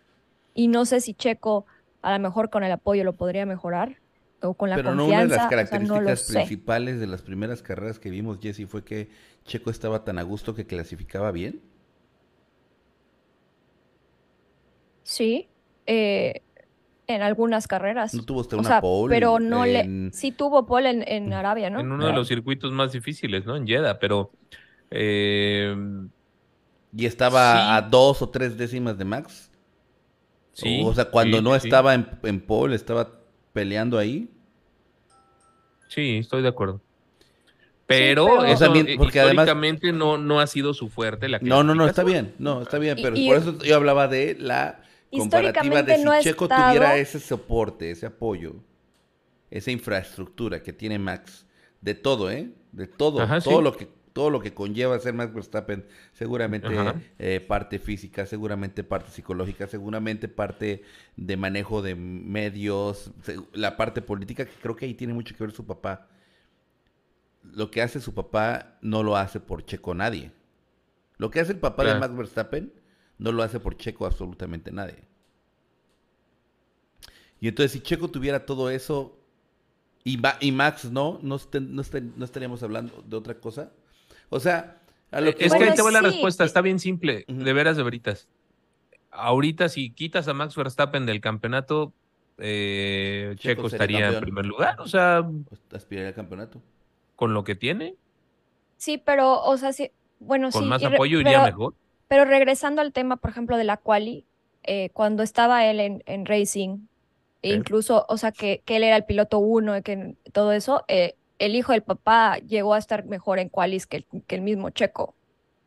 Y 0.54 0.70
no 0.70 0.86
sé 0.86 1.02
si 1.02 1.14
Checo, 1.14 1.66
a 2.02 2.14
lo 2.14 2.20
mejor 2.20 2.50
con 2.50 2.64
el 2.64 2.72
apoyo 2.72 3.04
lo 3.04 3.14
podría 3.14 3.46
mejorar 3.46 3.98
o 4.42 4.54
con 4.54 4.70
la 4.70 4.78
Pero 4.78 4.96
no 4.96 5.08
una 5.08 5.26
de 5.26 5.28
las 5.28 5.46
o 5.46 5.50
sea, 5.50 5.80
no 5.80 6.00
lo 6.00 6.06
características 6.08 6.24
principales 6.24 7.02
de 7.02 7.08
las 7.08 7.22
primeras 7.22 7.62
carreras 7.62 8.00
que 8.00 8.10
vimos, 8.10 8.40
Jesse, 8.42 8.66
fue 8.66 8.86
que 8.86 9.10
Checo 9.44 9.70
estaba 9.72 10.06
tan 10.06 10.20
a 10.20 10.24
gusto 10.24 10.56
que 10.56 10.66
clasificaba 10.66 11.32
bien. 11.32 11.62
Sí, 15.04 15.50
eh, 15.86 16.44
en 17.15 17.21
algunas 17.21 17.67
carreras. 17.67 18.13
No 18.13 18.24
tuvo 18.24 18.41
usted 18.41 18.58
O 18.58 18.60
una 18.62 18.69
sea, 18.69 18.82
pole 18.82 19.13
pero 19.13 19.38
en- 19.38 19.50
no 19.50 19.65
le, 19.65 20.12
sí 20.13 20.32
tuvo 20.32 20.65
pole 20.65 20.89
en, 20.89 21.04
en 21.08 21.34
Arabia, 21.34 21.69
¿no? 21.69 21.80
en 21.80 21.91
uno 21.91 22.06
de 22.08 22.13
los 22.13 22.28
circuitos 22.28 22.71
más 22.71 22.91
difíciles, 22.91 23.45
¿no? 23.45 23.56
En 23.56 23.65
Jeddah, 23.67 24.00
pero 24.00 24.32
eh, 24.89 25.76
y 26.95 27.06
estaba 27.06 27.54
Sí. 27.54 27.60
a 27.69 27.82
dos 27.89 28.21
o 28.21 28.30
tres 28.30 28.58
décimas 28.58 28.97
de 28.97 29.06
Max. 29.06 29.52
sí. 30.54 30.82
o 30.84 30.93
sea, 30.93 31.06
cuando 31.06 31.38
sí, 31.38 31.43
no 31.43 31.58
sí, 31.60 31.67
estaba 31.67 31.93
en, 31.93 32.08
en 32.24 32.41
pole, 32.41 32.76
estaba 32.76 33.10
peleando 33.54 33.97
ahí. 33.97 34.30
Sí, 35.88 36.17
estoy 36.17 36.41
de 36.41 36.47
acuerdo. 36.50 36.82
Pero, 37.86 38.45
eso, 38.45 38.71
bien, 38.71 38.88
eh, 38.88 38.95
porque 38.97 39.19
además- 39.19 39.50
no, 39.93 40.17
no 40.17 40.39
ha 40.39 40.47
sido 40.47 40.74
su 40.74 40.88
fuerte 40.88 41.28
la 41.28 41.39
No, 41.41 41.62
no, 41.63 41.76
no, 41.76 41.86
está 41.86 42.04
bien. 42.06 42.34
No, 42.39 42.62
está 42.62 42.78
bien. 42.80 42.97
Pero 43.02 43.17
y- 43.17 43.28
por 43.28 43.38
eso 43.38 43.58
yo 43.63 43.76
hablaba 43.76 44.08
de 44.08 44.38
la 44.39 44.80
comparativa 45.19 45.84
de 45.84 45.95
si 45.97 46.04
no 46.04 46.21
Checo 46.21 46.45
estado- 46.45 46.67
tuviera 46.69 46.97
ese 46.97 47.19
soporte, 47.19 47.91
ese 47.91 48.06
apoyo, 48.06 48.56
esa 49.50 49.71
infraestructura 49.71 50.62
que 50.63 50.74
tiene 50.74 50.97
Max, 51.00 51.45
de 51.82 51.95
todo, 51.95 52.32
¿eh? 52.32 52.50
De 52.71 52.88
todo, 52.88 53.21
Ajá, 53.21 53.41
todo 53.41 53.58
sí. 53.58 53.63
lo 53.63 53.76
que 53.76 54.02
todo 54.13 54.30
lo 54.30 54.41
que 54.41 54.54
conlleva 54.54 55.00
ser 55.00 55.13
Max 55.13 55.34
Verstappen, 55.34 55.86
seguramente 56.12 56.67
eh, 57.17 57.39
parte 57.39 57.80
física, 57.80 58.26
seguramente 58.26 58.84
parte 58.84 59.10
psicológica, 59.10 59.67
seguramente 59.67 60.28
parte 60.28 60.84
de 61.15 61.38
manejo 61.38 61.82
de 61.82 61.95
medios, 61.95 63.12
la 63.54 63.78
parte 63.78 64.02
política, 64.02 64.43
que 64.45 64.52
creo 64.62 64.76
que 64.76 64.86
ahí 64.86 64.95
tiene 64.95 65.13
mucho 65.13 65.34
que 65.34 65.41
ver 65.45 65.54
su 65.54 65.65
papá. 65.65 66.10
Lo 67.54 67.71
que 67.71 67.82
hace 67.82 68.02
su 68.02 68.13
papá 68.13 68.78
no 68.82 69.02
lo 69.02 69.15
hace 69.15 69.39
por 69.39 69.65
Checo 69.65 69.93
nadie. 69.95 70.32
Lo 71.17 71.32
que 71.32 71.39
hace 71.39 71.54
el 71.54 71.60
papá 71.60 71.86
de. 71.86 71.95
Max 72.00 72.13
Verstappen 72.15 72.71
no 73.22 73.32
lo 73.32 73.44
hace 73.44 73.60
por 73.60 73.78
Checo 73.78 74.06
absolutamente 74.08 74.72
nadie. 74.72 75.04
Y 77.40 77.48
entonces 77.48 77.72
si 77.72 77.80
Checo 77.82 78.10
tuviera 78.10 78.46
todo 78.46 78.70
eso 78.70 79.18
y, 80.04 80.18
Ma- 80.18 80.38
y 80.40 80.52
Max 80.52 80.92
no, 80.92 81.20
no, 81.22 81.36
est- 81.36 81.56
no, 81.56 81.82
est- 81.82 81.94
no 82.16 82.26
estaríamos 82.26 82.62
hablando 82.64 83.04
de 83.06 83.16
otra 83.16 83.36
cosa. 83.40 83.72
O 84.30 84.40
sea, 84.40 84.82
a 85.12 85.22
lo 85.22 85.30
Eh, 85.30 85.36
que 85.36 85.46
Es 85.46 85.54
que 85.54 85.64
ahí 85.64 85.76
te 85.76 85.82
va 85.82 85.92
la 85.92 86.02
respuesta, 86.02 86.44
está 86.44 86.62
bien 86.62 86.80
simple, 86.80 87.26
de 87.28 87.54
veras, 87.54 87.78
de 87.78 87.84
veritas. 87.84 88.28
Ahorita, 89.12 89.70
si 89.70 89.92
quitas 89.92 90.28
a 90.28 90.34
Max 90.34 90.56
Verstappen 90.56 91.06
del 91.06 91.20
campeonato, 91.22 91.94
eh, 92.38 93.36
Checo 93.38 93.68
estaría 93.68 94.10
en 94.10 94.20
primer 94.22 94.46
lugar, 94.46 94.80
o 94.80 94.88
sea, 94.88 95.28
pues, 95.50 95.62
aspiraría 95.74 96.10
al 96.10 96.16
campeonato. 96.16 96.62
con 97.16 97.34
lo 97.36 97.44
que 97.44 97.54
tiene, 97.56 97.96
Sí, 98.78 98.98
pero, 98.98 99.44
o 99.44 99.58
sea, 99.58 99.74
sí, 99.74 99.92
bueno, 100.20 100.50
con 100.50 100.64
sí, 100.64 100.68
más 100.70 100.82
y 100.82 100.88
re- 100.88 100.96
apoyo 100.96 101.20
iría 101.20 101.44
pero- 101.44 101.46
mejor. 101.46 101.76
Pero 102.12 102.26
regresando 102.26 102.82
al 102.82 102.91
tema, 102.91 103.15
por 103.15 103.32
ejemplo, 103.32 103.56
de 103.56 103.63
la 103.63 103.78
quali, 103.78 104.26
eh, 104.63 104.89
cuando 104.89 105.24
estaba 105.24 105.65
él 105.65 105.80
en, 105.80 106.04
en 106.06 106.26
Racing, 106.26 106.80
e 107.41 107.54
incluso, 107.54 108.06
o 108.10 108.17
sea, 108.17 108.34
que, 108.34 108.62
que 108.65 108.76
él 108.76 108.84
era 108.84 108.97
el 108.97 109.06
piloto 109.06 109.39
uno, 109.39 109.78
y 109.78 109.82
que 109.82 110.17
todo 110.34 110.52
eso, 110.52 110.84
eh, 110.89 111.15
el 111.39 111.56
hijo 111.56 111.71
del 111.71 111.84
papá 111.84 112.39
llegó 112.39 112.74
a 112.74 112.80
estar 112.80 113.06
mejor 113.06 113.39
en 113.39 113.47
qualis 113.47 113.88
que 113.88 113.95
el, 113.95 114.06
que 114.28 114.36
el 114.36 114.41
mismo 114.41 114.71
Checo. 114.71 115.15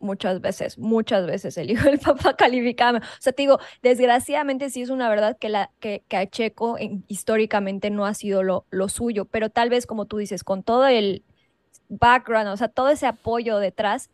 muchas 0.01 0.43
veces, 0.43 0.77
muchas 0.77 1.25
veces 1.25 1.57
el 1.57 1.71
hijo 1.71 1.89
del 1.89 1.99
papá 1.99 2.37
calificaba. 2.37 2.99
O 2.99 3.21
sea, 3.23 3.33
te 3.33 3.41
digo, 3.41 3.59
desgraciadamente 3.83 4.69
sí 4.69 4.83
es 4.83 4.91
una 4.91 5.09
verdad 5.09 5.39
que, 5.39 5.49
la, 5.49 5.71
que, 5.81 6.03
que 6.09 6.19
a 6.19 6.29
Checo 6.29 6.77
históricamente 7.09 7.89
no 7.89 8.05
ha 8.05 8.13
sido 8.13 8.43
lo, 8.43 8.67
lo 8.69 8.91
suyo, 8.91 9.25
pero 9.25 9.49
tal 9.49 9.71
vez 9.71 9.87
como 9.87 10.05
tú 10.05 10.19
dices, 10.19 10.45
con 10.45 10.63
todo 10.63 10.89
el 10.89 11.25
background, 11.89 12.49
o 12.49 12.57
sea, 12.59 12.69
todo 12.69 12.91
ese 12.91 13.07
apoyo 13.07 13.57
detrás, 13.61 14.11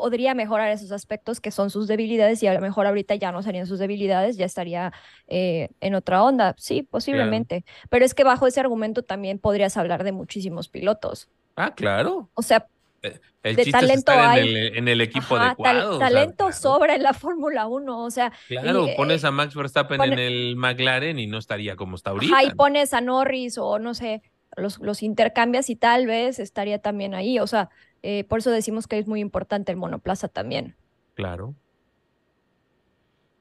podría 0.00 0.34
mejorar 0.34 0.70
esos 0.70 0.92
aspectos 0.92 1.40
que 1.40 1.50
son 1.50 1.70
sus 1.70 1.88
debilidades 1.88 2.42
y 2.42 2.46
a 2.46 2.54
lo 2.54 2.60
mejor 2.60 2.86
ahorita 2.86 3.14
ya 3.14 3.32
no 3.32 3.42
serían 3.42 3.66
sus 3.66 3.78
debilidades, 3.78 4.36
ya 4.36 4.46
estaría 4.46 4.92
eh, 5.26 5.68
en 5.80 5.94
otra 5.94 6.22
onda. 6.22 6.54
Sí, 6.58 6.82
posiblemente. 6.82 7.64
Pero 7.90 8.04
es 8.04 8.14
que 8.14 8.24
bajo 8.24 8.46
ese 8.46 8.60
argumento 8.60 9.02
también 9.02 9.38
podrías 9.38 9.76
hablar 9.76 10.04
de 10.04 10.12
muchísimos 10.12 10.68
pilotos. 10.68 11.28
Ah, 11.56 11.74
claro. 11.74 12.30
O 12.34 12.42
sea, 12.42 12.66
eh, 13.02 13.20
el 13.42 13.56
de 13.56 13.66
talento 13.66 14.12
hay. 14.12 14.70
En 14.74 14.88
el, 14.88 15.00
equipo 15.00 15.36
adecuado. 15.36 15.98
talento 15.98 16.52
sobra 16.52 16.94
en 16.94 17.02
la 17.02 17.14
Fórmula 17.14 17.66
1, 17.66 18.04
o 18.04 18.10
sea. 18.10 18.32
Claro, 18.48 18.86
pones 18.96 19.24
a 19.24 19.30
Max 19.30 19.54
Verstappen 19.54 20.00
en 20.02 20.18
el 20.18 20.56
McLaren 20.56 21.18
y 21.18 21.26
no 21.26 21.38
estaría 21.38 21.76
como 21.76 21.96
está 21.96 22.10
ahorita. 22.10 22.36
Ahí 22.36 22.50
pones 22.50 22.92
a 22.94 23.00
Norris 23.00 23.58
o 23.58 23.78
no 23.78 23.94
sé, 23.94 24.22
los, 24.58 24.78
los 24.78 25.02
intercambias 25.02 25.70
y 25.70 25.76
tal 25.76 26.06
vez 26.06 26.38
estaría 26.38 26.78
también 26.78 27.14
ahí. 27.14 27.38
O 27.38 27.46
sea, 27.46 27.70
eh, 28.02 28.24
por 28.24 28.40
eso 28.40 28.50
decimos 28.50 28.86
que 28.86 28.98
es 28.98 29.06
muy 29.06 29.20
importante 29.20 29.72
el 29.72 29.78
monoplaza 29.78 30.28
también. 30.28 30.74
Claro. 31.14 31.54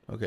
Ok. 0.07 0.23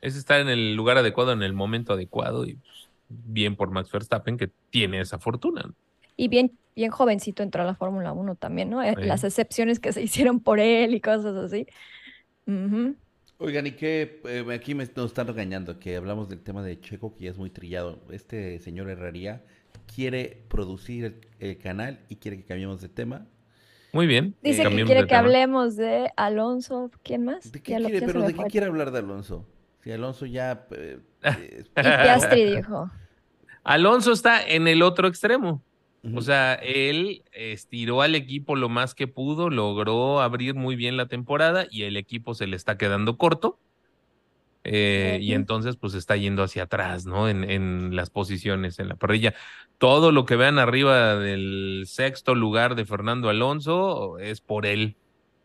Es 0.00 0.16
estar 0.16 0.40
en 0.40 0.48
el 0.48 0.74
lugar 0.74 0.98
adecuado, 0.98 1.32
en 1.32 1.42
el 1.42 1.52
momento 1.52 1.92
adecuado 1.92 2.46
y 2.46 2.54
pues, 2.54 2.88
bien 3.08 3.56
por 3.56 3.70
Max 3.70 3.90
Verstappen 3.90 4.36
que 4.36 4.50
tiene 4.70 5.00
esa 5.00 5.18
fortuna. 5.18 5.72
Y 6.16 6.28
bien, 6.28 6.52
bien 6.74 6.90
jovencito 6.90 7.42
entró 7.42 7.62
a 7.62 7.66
la 7.66 7.74
Fórmula 7.74 8.12
1 8.12 8.36
también, 8.36 8.70
¿no? 8.70 8.82
Eh, 8.82 8.94
las 8.98 9.24
excepciones 9.24 9.80
que 9.80 9.92
se 9.92 10.02
hicieron 10.02 10.40
por 10.40 10.58
él 10.58 10.94
y 10.94 11.00
cosas 11.00 11.36
así. 11.36 11.66
Oigan, 13.38 13.66
¿y 13.66 13.72
qué? 13.72 14.20
Eh, 14.24 14.44
aquí 14.54 14.74
me, 14.74 14.84
nos 14.96 15.06
están 15.06 15.26
regañando 15.26 15.78
que 15.78 15.96
hablamos 15.96 16.28
del 16.28 16.40
tema 16.40 16.62
de 16.62 16.80
Checo, 16.80 17.14
que 17.14 17.24
ya 17.24 17.30
es 17.30 17.38
muy 17.38 17.50
trillado. 17.50 18.02
Este 18.10 18.58
señor 18.58 18.90
Herrería 18.90 19.42
quiere 19.92 20.44
producir 20.48 21.20
el 21.38 21.58
canal 21.58 22.00
y 22.08 22.16
quiere 22.16 22.36
que 22.38 22.44
cambiemos 22.44 22.80
de 22.80 22.88
tema. 22.88 23.26
Muy 23.92 24.06
bien. 24.06 24.34
Dice 24.42 24.64
que 24.64 24.84
quiere 24.84 25.06
que 25.06 25.14
hablemos 25.14 25.76
de 25.76 26.10
Alonso. 26.16 26.90
¿Quién 27.02 27.24
más? 27.24 27.52
¿De 27.52 27.60
qué 27.62 27.76
quiere, 27.76 28.00
pero 28.04 28.22
de 28.22 28.34
qué 28.34 28.44
quiere 28.44 28.66
hablar 28.66 28.90
de 28.90 28.98
Alonso? 28.98 29.46
Si 29.82 29.92
Alonso 29.92 30.26
ya... 30.26 30.66
Eh, 30.72 30.98
eh, 31.22 31.64
y 31.64 31.70
Piastri 31.74 32.56
dijo. 32.56 32.90
Alonso 33.62 34.12
está 34.12 34.44
en 34.46 34.66
el 34.66 34.82
otro 34.82 35.06
extremo. 35.06 35.62
O 36.14 36.20
sea, 36.20 36.54
él 36.54 37.22
estiró 37.32 38.02
al 38.02 38.14
equipo 38.14 38.56
lo 38.56 38.68
más 38.68 38.94
que 38.94 39.06
pudo, 39.06 39.48
logró 39.48 40.20
abrir 40.20 40.54
muy 40.54 40.76
bien 40.76 40.98
la 40.98 41.06
temporada 41.06 41.66
y 41.70 41.84
el 41.84 41.96
equipo 41.96 42.34
se 42.34 42.46
le 42.46 42.56
está 42.56 42.76
quedando 42.76 43.16
corto. 43.16 43.58
Eh, 44.64 45.18
y 45.20 45.34
entonces 45.34 45.76
pues 45.76 45.92
está 45.92 46.16
yendo 46.16 46.42
hacia 46.42 46.64
atrás, 46.64 47.04
¿no? 47.04 47.28
En, 47.28 47.48
en, 47.48 47.94
las 47.94 48.08
posiciones, 48.08 48.78
en 48.78 48.88
la 48.88 48.96
parrilla. 48.96 49.34
Todo 49.76 50.10
lo 50.10 50.24
que 50.24 50.36
vean 50.36 50.58
arriba 50.58 51.16
del 51.16 51.84
sexto 51.86 52.34
lugar 52.34 52.74
de 52.74 52.86
Fernando 52.86 53.28
Alonso 53.28 54.18
es 54.18 54.40
por 54.40 54.64
él, 54.64 54.96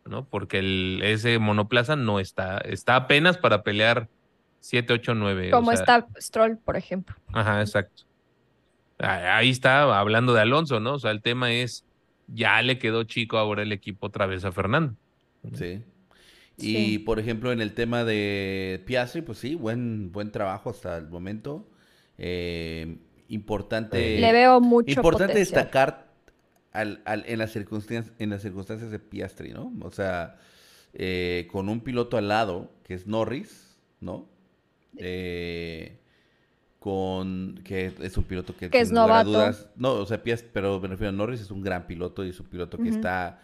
¿no? 0.06 0.24
Porque 0.24 0.60
el, 0.60 1.00
ese 1.04 1.38
monoplaza 1.38 1.96
no 1.96 2.18
está, 2.18 2.58
está 2.58 2.96
apenas 2.96 3.36
para 3.36 3.62
pelear 3.62 4.08
7, 4.60 4.94
8, 4.94 5.14
9. 5.14 5.50
Como 5.50 5.72
está 5.72 6.06
Stroll, 6.18 6.56
por 6.56 6.76
ejemplo. 6.76 7.14
Ajá, 7.32 7.60
exacto. 7.60 8.04
Ahí 8.98 9.50
está 9.50 9.98
hablando 9.98 10.32
de 10.34 10.40
Alonso, 10.40 10.80
¿no? 10.80 10.94
O 10.94 10.98
sea, 10.98 11.10
el 11.10 11.22
tema 11.22 11.52
es, 11.52 11.84
ya 12.26 12.60
le 12.62 12.78
quedó 12.78 13.04
chico 13.04 13.38
ahora 13.38 13.62
el 13.62 13.72
equipo 13.72 14.06
otra 14.06 14.26
vez 14.26 14.44
a 14.44 14.52
Fernando. 14.52 14.94
Sí. 15.54 15.82
Y 16.60 16.98
por 16.98 17.18
ejemplo, 17.18 17.52
en 17.52 17.60
el 17.60 17.72
tema 17.72 18.04
de 18.04 18.82
Piastri, 18.86 19.22
pues 19.22 19.38
sí, 19.38 19.54
buen, 19.54 20.12
buen 20.12 20.30
trabajo 20.30 20.70
hasta 20.70 20.96
el 20.96 21.08
momento. 21.08 21.68
Eh, 22.18 22.98
importante. 23.28 24.20
Le 24.20 24.32
veo 24.32 24.60
mucho 24.60 24.90
Importante 24.90 25.38
destacar 25.38 26.08
al, 26.72 27.00
al, 27.04 27.24
en, 27.26 27.38
las 27.38 27.52
circunstancias, 27.52 28.14
en 28.18 28.30
las 28.30 28.42
circunstancias 28.42 28.90
de 28.90 28.98
Piastri, 28.98 29.52
¿no? 29.52 29.72
O 29.82 29.90
sea, 29.90 30.36
eh, 30.92 31.48
con 31.50 31.68
un 31.68 31.80
piloto 31.80 32.16
al 32.16 32.28
lado, 32.28 32.70
que 32.84 32.94
es 32.94 33.06
Norris, 33.06 33.78
¿no? 34.00 34.28
Eh, 34.96 35.98
con 36.78 37.60
que 37.64 37.92
es 38.00 38.16
un 38.16 38.24
piloto 38.24 38.56
que, 38.56 38.70
que 38.70 38.80
es 38.80 38.90
novato. 38.90 39.30
Dudas, 39.30 39.68
no, 39.76 39.92
o 39.94 40.06
sea, 40.06 40.22
Piastri, 40.22 40.50
pero 40.52 40.80
me 40.80 40.88
refiero 40.88 41.10
a 41.10 41.12
Norris, 41.12 41.40
es 41.40 41.50
un 41.50 41.62
gran 41.62 41.86
piloto 41.86 42.24
y 42.24 42.30
es 42.30 42.40
un 42.40 42.46
piloto 42.46 42.78
que 42.78 42.88
está 42.88 43.40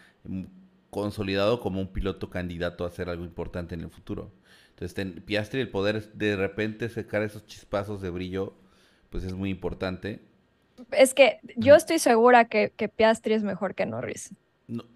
consolidado 1.02 1.60
como 1.60 1.80
un 1.80 1.88
piloto 1.88 2.30
candidato 2.30 2.84
a 2.84 2.88
hacer 2.88 3.10
algo 3.10 3.24
importante 3.24 3.74
en 3.74 3.82
el 3.82 3.90
futuro. 3.90 4.32
Entonces, 4.70 5.22
Piastri, 5.24 5.60
el 5.60 5.68
poder 5.68 6.10
de 6.14 6.36
repente 6.36 6.88
sacar 6.88 7.22
esos 7.22 7.46
chispazos 7.46 8.00
de 8.00 8.08
brillo, 8.08 8.54
pues 9.10 9.22
es 9.24 9.34
muy 9.34 9.50
importante. 9.50 10.20
Es 10.92 11.12
que 11.12 11.38
yo 11.56 11.74
estoy 11.74 11.98
segura 11.98 12.46
que, 12.46 12.72
que 12.74 12.88
Piastri 12.88 13.34
es 13.34 13.42
mejor 13.42 13.74
que 13.74 13.84
Norris. 13.84 14.34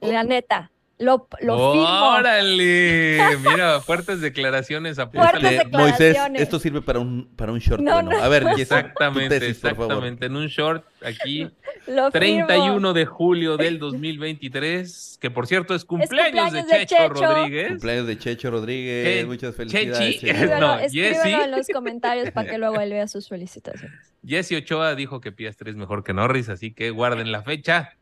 La 0.01 0.25
neta. 0.25 0.71
Lo, 1.01 1.27
lo 1.41 1.57
¡Órale! 1.57 3.19
Mira, 3.39 3.81
fuertes 3.87 4.21
declaraciones 4.21 4.99
a 4.99 5.07
fuertes 5.07 5.71
Moisés, 5.73 6.15
esto 6.35 6.59
sirve 6.59 6.83
para 6.83 6.99
un, 6.99 7.27
para 7.37 7.53
un 7.53 7.59
short. 7.59 7.83
bueno. 7.83 8.11
A 8.23 8.29
ver, 8.29 8.47
exactamente, 8.59 9.37
exactamente. 9.49 10.27
En 10.27 10.37
un 10.37 10.49
short 10.49 10.85
aquí, 11.03 11.51
31 12.13 12.93
de 12.93 13.07
julio 13.07 13.57
del 13.57 13.79
2023, 13.79 15.17
que 15.19 15.31
por 15.31 15.47
cierto 15.47 15.75
es 15.75 15.87
cumpleaños, 15.87 16.53
de, 16.53 16.67
Checho 16.67 17.09
Rodríguez. 17.09 17.69
Cumpleaños 17.69 18.07
de 18.07 18.19
Checho 18.19 18.51
Rodríguez, 18.51 19.27
muchas 19.27 19.57
felicidades. 19.57 20.21
Chechi. 20.21 20.33
no, 20.61 20.79
escríbelo 20.81 21.45
en 21.45 21.51
los 21.51 21.67
comentarios 21.69 22.31
para 22.31 22.51
que 22.51 22.59
luego 22.59 22.79
él 22.79 22.91
vea 22.91 23.09
sus 23.09 23.27
felicitaciones. 23.27 24.13
Jesse 24.23 24.53
Ochoa 24.53 24.95
dijo 24.95 25.23
que 25.23 25.33
Piastri 25.33 25.71
es 25.71 25.77
mejor 25.77 26.05
que 26.05 26.13
Norris, 26.13 26.51
así 26.51 26.73
que 26.75 26.91
guarden 26.91 27.33
la 27.33 27.43
fecha. 27.43 27.97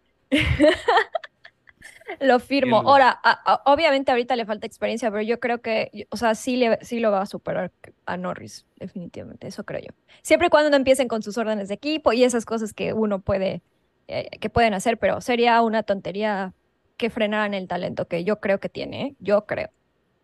Lo 2.21 2.39
firmo. 2.41 2.79
Ahora, 2.79 3.21
obviamente 3.65 4.11
ahorita 4.11 4.37
le 4.37 4.47
falta 4.47 4.67
experiencia, 4.67 5.11
pero 5.11 5.23
yo 5.23 5.41
creo 5.41 5.61
que, 5.61 6.07
o 6.11 6.17
sea, 6.17 6.35
sí, 6.35 6.57
le, 6.57 6.79
sí 6.83 7.01
lo 7.01 7.11
va 7.11 7.23
a 7.23 7.27
superar 7.27 7.73
a 8.07 8.17
Norris, 8.17 8.67
definitivamente, 8.77 9.47
eso 9.47 9.65
creo 9.65 9.81
yo. 9.81 9.91
Siempre 10.23 10.47
y 10.47 10.51
cuando 10.51 10.71
no 10.71 10.77
empiecen 10.77 11.09
con 11.09 11.23
sus 11.23 11.37
órdenes 11.39 11.69
de 11.69 11.75
equipo 11.75 12.13
y 12.13 12.25
esas 12.25 12.45
cosas 12.45 12.73
que 12.73 12.93
uno 12.93 13.21
puede, 13.21 13.63
eh, 14.09 14.29
que 14.41 14.51
pueden 14.51 14.75
hacer, 14.75 14.99
pero 14.99 15.21
sería 15.21 15.61
una 15.63 15.83
tontería 15.83 16.55
que 16.97 17.11
frenaran 17.11 17.55
el 17.55 17.69
talento 17.69 18.09
que 18.09 18.25
yo 18.25 18.41
creo 18.41 18.59
que 18.59 18.69
tiene, 18.69 19.03
¿eh? 19.03 19.17
yo 19.21 19.47
creo, 19.47 19.71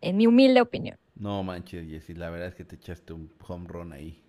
en 0.01 0.17
mi 0.17 0.27
humilde 0.27 0.61
opinión. 0.61 0.97
No 1.15 1.43
manches, 1.43 1.87
Jessy, 1.87 2.13
la 2.13 2.29
verdad 2.29 2.49
es 2.49 2.55
que 2.55 2.65
te 2.65 2.75
echaste 2.75 3.13
un 3.13 3.31
home 3.47 3.67
run 3.67 3.93
ahí. 3.93 4.21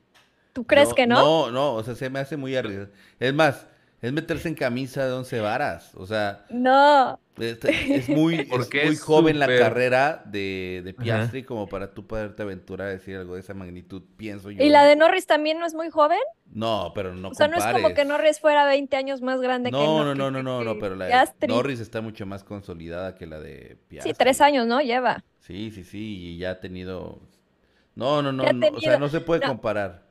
¿Tú 0.53 0.65
crees 0.65 0.95
que 0.95 1.07
no? 1.07 1.17
No, 1.17 1.51
no, 1.51 1.75
o 1.75 1.83
sea, 1.83 1.95
se 1.95 2.09
me 2.09 2.19
hace 2.19 2.37
muy 2.37 2.57
arriesgado. 2.57 2.91
Es 3.19 3.35
más, 3.35 3.67
es 4.01 4.13
meterse 4.13 4.49
en 4.49 4.55
camisa 4.55 5.05
de 5.05 5.13
once 5.13 5.41
varas. 5.41 5.95
O 5.97 6.07
sea. 6.07 6.47
No. 6.49 7.19
Es, 7.39 8.09
muy, 8.09 8.49
muy 8.85 8.97
joven 8.97 9.39
la 9.39 9.47
carrera 9.47 10.23
de, 10.25 10.83
de 10.85 10.95
Piastri 10.95 11.43
como 11.43 11.69
para 11.69 11.93
tú 11.93 12.07
poderte 12.07 12.43
aventurar 12.43 12.89
a 12.89 12.91
decir 12.93 13.17
algo 13.17 13.35
de 13.35 13.41
esa 13.41 13.55
magnitud, 13.55 14.03
pienso 14.17 14.51
yo. 14.51 14.65
¿Y 14.65 14.69
la 14.71 14.85
de 14.85 14.97
Norris 14.97 15.27
también 15.27 15.59
no 15.59 15.67
es 15.67 15.75
muy 15.75 15.91
joven? 15.91 16.19
No, 16.53 16.93
pero 16.95 17.15
no. 17.15 17.29
O 17.29 17.35
sea, 17.35 17.49
no 17.49 17.59
es 17.59 17.65
como 17.65 17.93
que 17.95 18.05
Norris 18.05 18.41
fuera 18.41 18.65
20 18.65 18.97
años 18.97 19.21
más 19.21 19.41
grande 19.41 19.71
que 19.71 19.77
no, 19.77 20.05
no, 20.05 20.15
no, 20.15 20.31
no, 20.31 20.43
no, 20.43 20.65
no, 20.65 20.79
pero 20.79 20.97
la 20.97 21.07
de 21.07 21.47
Norris 21.49 21.81
está 21.81 22.01
mucho 22.01 22.25
más 22.25 22.43
consolidada 22.45 23.15
que 23.15 23.27
la 23.27 23.41
de 23.41 23.77
Piastri. 23.89 24.13
Sí, 24.13 24.19
tres 24.19 24.41
años, 24.41 24.67
¿no? 24.67 24.81
Lleva. 24.81 25.25
Sí, 25.41 25.71
sí, 25.71 25.85
sí, 25.85 25.99
y 25.99 26.39
ya 26.39 26.53
ha 26.53 26.61
tenido. 26.61 27.21
No, 27.95 28.23
no, 28.23 28.33
no, 28.33 28.51
no 28.53 28.69
o 28.77 28.81
sea, 28.81 28.99
no 28.99 29.09
se 29.09 29.21
puede 29.21 29.41
comparar 29.47 30.06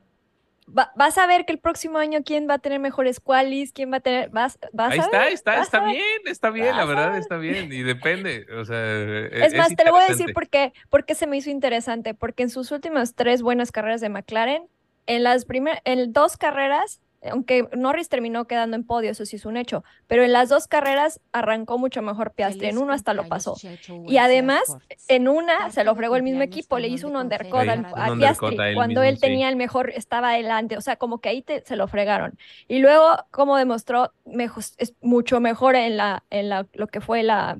vas 0.66 1.16
a 1.16 1.26
ver 1.26 1.44
que 1.44 1.52
el 1.52 1.58
próximo 1.58 1.98
año 1.98 2.20
quién 2.24 2.48
va 2.48 2.54
a 2.54 2.58
tener 2.58 2.80
mejores 2.80 3.20
qualis, 3.20 3.72
quién 3.72 3.92
va 3.92 3.98
a 3.98 4.00
tener, 4.00 4.30
vas, 4.30 4.58
vas 4.72 4.92
Ahí 4.92 4.98
a 4.98 5.02
está, 5.02 5.28
está, 5.28 5.62
está 5.62 5.84
bien, 5.84 6.02
está 6.26 6.50
bien, 6.50 6.76
la 6.76 6.84
verdad 6.84 7.16
está 7.16 7.36
bien, 7.36 7.72
y 7.72 7.82
depende, 7.82 8.46
o 8.52 8.64
sea, 8.64 8.76
e, 8.76 9.46
es, 9.46 9.54
más, 9.54 9.74
te 9.74 9.84
lo 9.84 9.92
voy 9.92 10.02
a 10.02 10.08
decir 10.08 10.32
porque, 10.34 10.72
porque 10.90 11.14
se 11.14 11.26
me 11.26 11.36
hizo 11.36 11.50
interesante, 11.50 12.14
porque 12.14 12.42
en 12.42 12.50
sus 12.50 12.72
últimas 12.72 13.14
tres 13.14 13.42
buenas 13.42 13.70
carreras 13.70 14.00
de 14.00 14.08
McLaren, 14.08 14.66
en 15.06 15.22
las 15.22 15.44
primeras, 15.44 15.80
en 15.84 16.12
dos 16.12 16.36
carreras 16.36 17.00
aunque 17.22 17.68
Norris 17.76 18.08
terminó 18.08 18.46
quedando 18.46 18.76
en 18.76 18.84
podio, 18.84 19.10
eso 19.10 19.24
sí 19.24 19.36
es 19.36 19.46
un 19.46 19.56
hecho, 19.56 19.84
pero 20.06 20.24
en 20.24 20.32
las 20.32 20.48
dos 20.48 20.66
carreras 20.66 21.20
arrancó 21.32 21.78
mucho 21.78 22.02
mejor 22.02 22.32
Piastri, 22.32 22.68
en 22.68 22.78
uno 22.78 22.92
hasta 22.92 23.14
lo 23.14 23.28
pasó. 23.28 23.56
Y 24.06 24.18
además, 24.18 24.76
en 25.08 25.28
una 25.28 25.70
se 25.70 25.84
lo 25.84 25.94
fregó 25.94 26.16
el 26.16 26.22
mismo 26.22 26.42
equipo, 26.42 26.78
le 26.78 26.88
hizo 26.88 27.08
un 27.08 27.16
undercut 27.16 27.68
a 27.68 28.14
Piastri 28.16 28.56
cuando 28.74 29.02
él 29.02 29.18
tenía 29.18 29.48
el 29.48 29.56
mejor, 29.56 29.90
estaba 29.90 30.30
adelante, 30.30 30.76
o 30.76 30.80
sea, 30.80 30.96
como 30.96 31.20
que 31.20 31.28
ahí 31.28 31.44
se 31.64 31.76
lo 31.76 31.88
fregaron. 31.88 32.38
Y 32.68 32.78
luego, 32.78 33.16
como 33.30 33.56
demostró, 33.56 34.12
es 34.78 34.94
mucho 35.00 35.40
mejor 35.40 35.76
en, 35.76 35.96
la, 35.96 36.24
en 36.30 36.48
la, 36.48 36.66
lo 36.72 36.86
que 36.86 37.00
fue 37.00 37.22
la, 37.22 37.58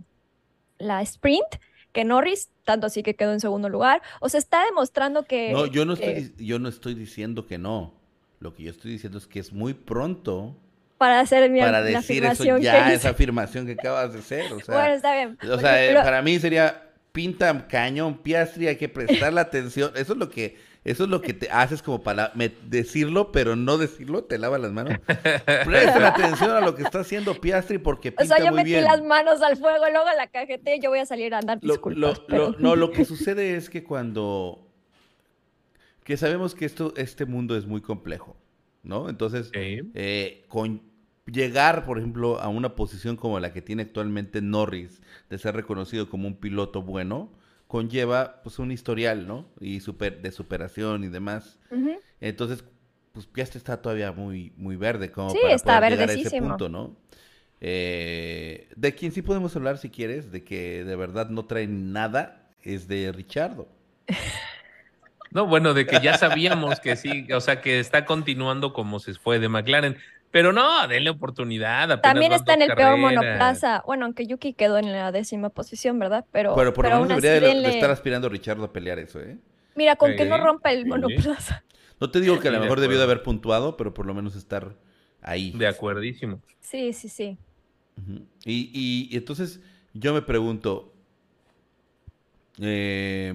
la 0.79 1.03
sprint 1.03 1.57
que 1.97 2.05
Norris, 2.05 2.51
tanto 2.65 2.87
así 2.87 3.03
que 3.03 3.17
quedó 3.17 3.33
en 3.33 3.41
segundo 3.41 3.71
lugar. 3.71 4.03
O 4.21 4.29
sea, 4.29 4.39
está 4.39 4.63
demostrando 4.67 5.23
que... 5.23 5.53
No, 5.53 5.65
yo 5.65 5.87
no, 5.87 5.95
estoy, 5.95 6.35
yo 6.37 6.59
no 6.59 6.69
estoy 6.69 6.95
diciendo 6.95 7.47
que 7.47 7.57
no. 7.57 7.95
Lo 8.41 8.55
que 8.55 8.65
yo 8.65 8.71
estoy 8.71 8.93
diciendo 8.93 9.19
es 9.19 9.27
que 9.27 9.39
es 9.41 9.53
muy 9.53 9.75
pronto 9.75 10.57
para 10.99 11.21
hacer 11.21 11.51
mi, 11.51 11.61
para 11.61 11.83
decir 11.83 12.25
eso 12.25 12.59
ya, 12.59 12.93
esa 12.93 13.11
afirmación 13.11 13.67
que 13.67 13.73
acabas 13.73 14.13
de 14.13 14.19
hacer. 14.21 14.53
O 14.53 14.61
sea, 14.65 14.75
Bueno, 14.77 14.95
está 14.95 15.15
bien. 15.15 15.39
o 15.51 15.59
sea, 15.59 15.85
eh, 15.85 15.89
Pero- 15.89 16.03
para 16.03 16.23
mí 16.23 16.39
sería 16.39 16.83
pinta 17.13 17.67
cañón, 17.67 18.19
Piastri, 18.19 18.67
hay 18.69 18.77
que 18.77 18.89
prestarle 18.89 19.41
atención. 19.41 19.91
Eso 19.97 20.13
es 20.13 20.19
lo 20.19 20.29
que, 20.29 20.57
eso 20.85 21.05
es 21.05 21.11
lo 21.11 21.23
que 21.23 21.33
te 21.33 21.49
haces 21.51 21.83
como 21.83 22.03
para 22.03 22.31
decirlo, 22.65 23.33
pero 23.33 23.57
no 23.57 23.79
decirlo, 23.79 24.25
te 24.25 24.37
lava 24.39 24.59
las 24.59 24.73
manos. 24.73 24.99
Presta 25.65 26.09
atención 26.09 26.51
a 26.51 26.61
lo 26.61 26.75
que 26.75 26.83
está 26.83 27.01
haciendo 27.01 27.35
Piastri 27.41 27.79
porque 27.79 28.11
o 28.11 28.17
pinta 28.17 28.37
sea, 28.37 28.45
yo 28.45 28.51
muy 28.53 28.59
metí 28.59 28.71
bien. 28.73 28.85
las 28.85 29.03
manos 29.03 29.41
al 29.43 29.57
fuego, 29.57 29.85
luego 29.91 30.07
la 30.17 30.27
cajeté 30.29 30.77
y 30.77 30.81
yo 30.81 30.91
voy 30.91 30.99
a 30.99 31.07
salir 31.07 31.35
a 31.35 31.41
dar 31.41 31.59
Lo- 31.63 31.75
disculpas. 31.75 32.19
lo- 32.19 32.27
pero- 32.27 32.51
lo- 32.51 32.59
no, 32.59 32.77
lo 32.77 32.91
que 32.93 33.05
sucede 33.07 33.57
es 33.57 33.71
que 33.71 33.83
cuando... 33.83 34.66
Que 36.07 36.17
sabemos 36.17 36.55
que 36.55 36.65
esto, 36.65 36.95
este 36.97 37.27
mundo 37.27 37.57
es 37.57 37.67
muy 37.67 37.81
complejo, 37.81 38.37
¿no? 38.85 39.09
Entonces, 39.09 39.51
eh, 39.53 40.45
con 40.47 40.81
llegar, 41.27 41.85
por 41.85 41.99
ejemplo, 41.99 42.41
a 42.41 42.47
una 42.47 42.77
posición 42.77 43.17
como 43.17 43.41
la 43.41 43.53
que 43.53 43.61
tiene 43.61 43.83
actualmente 43.83 44.41
Norris, 44.41 45.03
de 45.29 45.39
ser 45.39 45.57
reconocido 45.57 46.09
como 46.09 46.29
un 46.29 46.37
piloto 46.37 46.83
bueno, 46.83 47.33
conlleva 47.67 48.41
pues 48.45 48.61
un 48.61 48.71
historial, 48.71 49.27
¿no? 49.27 49.49
Y 49.59 49.81
super, 49.81 50.23
de 50.23 50.31
superación 50.31 51.03
y 51.03 51.09
demás. 51.09 51.59
Entonces, 52.21 52.63
pues 53.11 53.27
Piastri 53.27 53.59
está 53.59 53.83
todavía 53.83 54.13
muy, 54.13 54.53
muy 54.57 54.77
verde 54.77 55.11
como 55.11 55.31
Sí, 55.31 55.39
para 55.43 55.55
está 55.55 55.79
poder 55.79 55.93
llegar 55.95 56.11
a 56.11 56.13
ese 56.13 56.41
punto, 56.41 56.69
¿no? 56.69 56.95
Eh, 57.61 58.69
de 58.77 58.95
quien 58.95 59.11
sí 59.11 59.23
podemos 59.23 59.57
hablar 59.57 59.79
si 59.79 59.91
quieres, 59.91 60.31
de 60.31 60.45
que 60.45 60.85
de 60.85 60.95
verdad 60.95 61.31
no 61.31 61.47
trae 61.47 61.67
nada, 61.67 62.49
es 62.63 62.87
de 62.87 63.11
Richardo. 63.11 63.67
No, 65.31 65.47
bueno, 65.47 65.75
de 65.75 65.87
que 65.87 66.01
ya 66.01 66.17
sabíamos 66.19 66.81
que 66.81 66.97
sí, 66.97 67.27
o 67.33 67.41
sea, 67.41 67.61
que 67.61 67.81
está 67.81 68.05
continuando 68.05 68.73
como 68.73 68.99
se 69.01 69.15
fue 69.15 69.39
de 69.39 69.49
McLaren. 69.49 69.97
Pero 70.31 70.53
no, 70.53 70.87
denle 70.89 71.11
oportunidad. 71.11 72.01
También 72.01 72.33
está 72.33 72.55
en 72.55 72.63
el 72.63 72.73
peor 72.75 72.99
monoplaza. 72.99 73.83
Bueno, 73.87 74.05
aunque 74.05 74.27
Yuki 74.27 74.53
quedó 74.55 74.77
en 74.79 74.93
la 74.93 75.11
décima 75.13 75.49
posición, 75.51 75.99
¿verdad? 75.99 76.25
Pero, 76.33 76.55
Pero 76.55 76.75
por 76.75 76.85
lo 76.85 76.91
aún 76.91 77.09
menos 77.09 77.19
así 77.19 77.29
debería 77.29 77.49
de, 77.49 77.55
de 77.55 77.63
denle- 77.63 77.71
estar 77.71 77.91
aspirando 77.91 78.29
Richardo 78.29 78.65
a 78.65 78.73
pelear 78.73 78.99
eso, 78.99 79.21
¿eh? 79.21 79.39
Mira, 79.75 79.97
con 79.97 80.15
que 80.15 80.25
no 80.25 80.37
rompa 80.37 80.73
el 80.73 80.87
monoplaza. 80.87 81.65
No 82.01 82.11
te 82.11 82.21
digo 82.21 82.39
que 82.39 82.49
a 82.49 82.51
lo 82.51 82.59
de 82.59 82.63
mejor 82.65 82.81
debió 82.81 82.99
de 82.99 83.05
haber 83.05 83.23
puntuado, 83.23 83.77
pero 83.77 83.95
por 83.95 84.07
lo 84.07 84.15
menos 84.15 84.37
estar 84.37 84.75
ahí. 85.23 85.53
De 85.53 85.67
acuerdísimo. 85.67 86.41
Sí, 86.61 86.93
sí, 86.93 87.09
sí. 87.09 87.39
Y, 88.45 88.71
y- 88.73 89.09
y 89.11 89.17
entonces 89.17 89.61
yo 89.95 90.15
me 90.15 90.23
pregunto, 90.23 90.93
eh, 92.61 93.35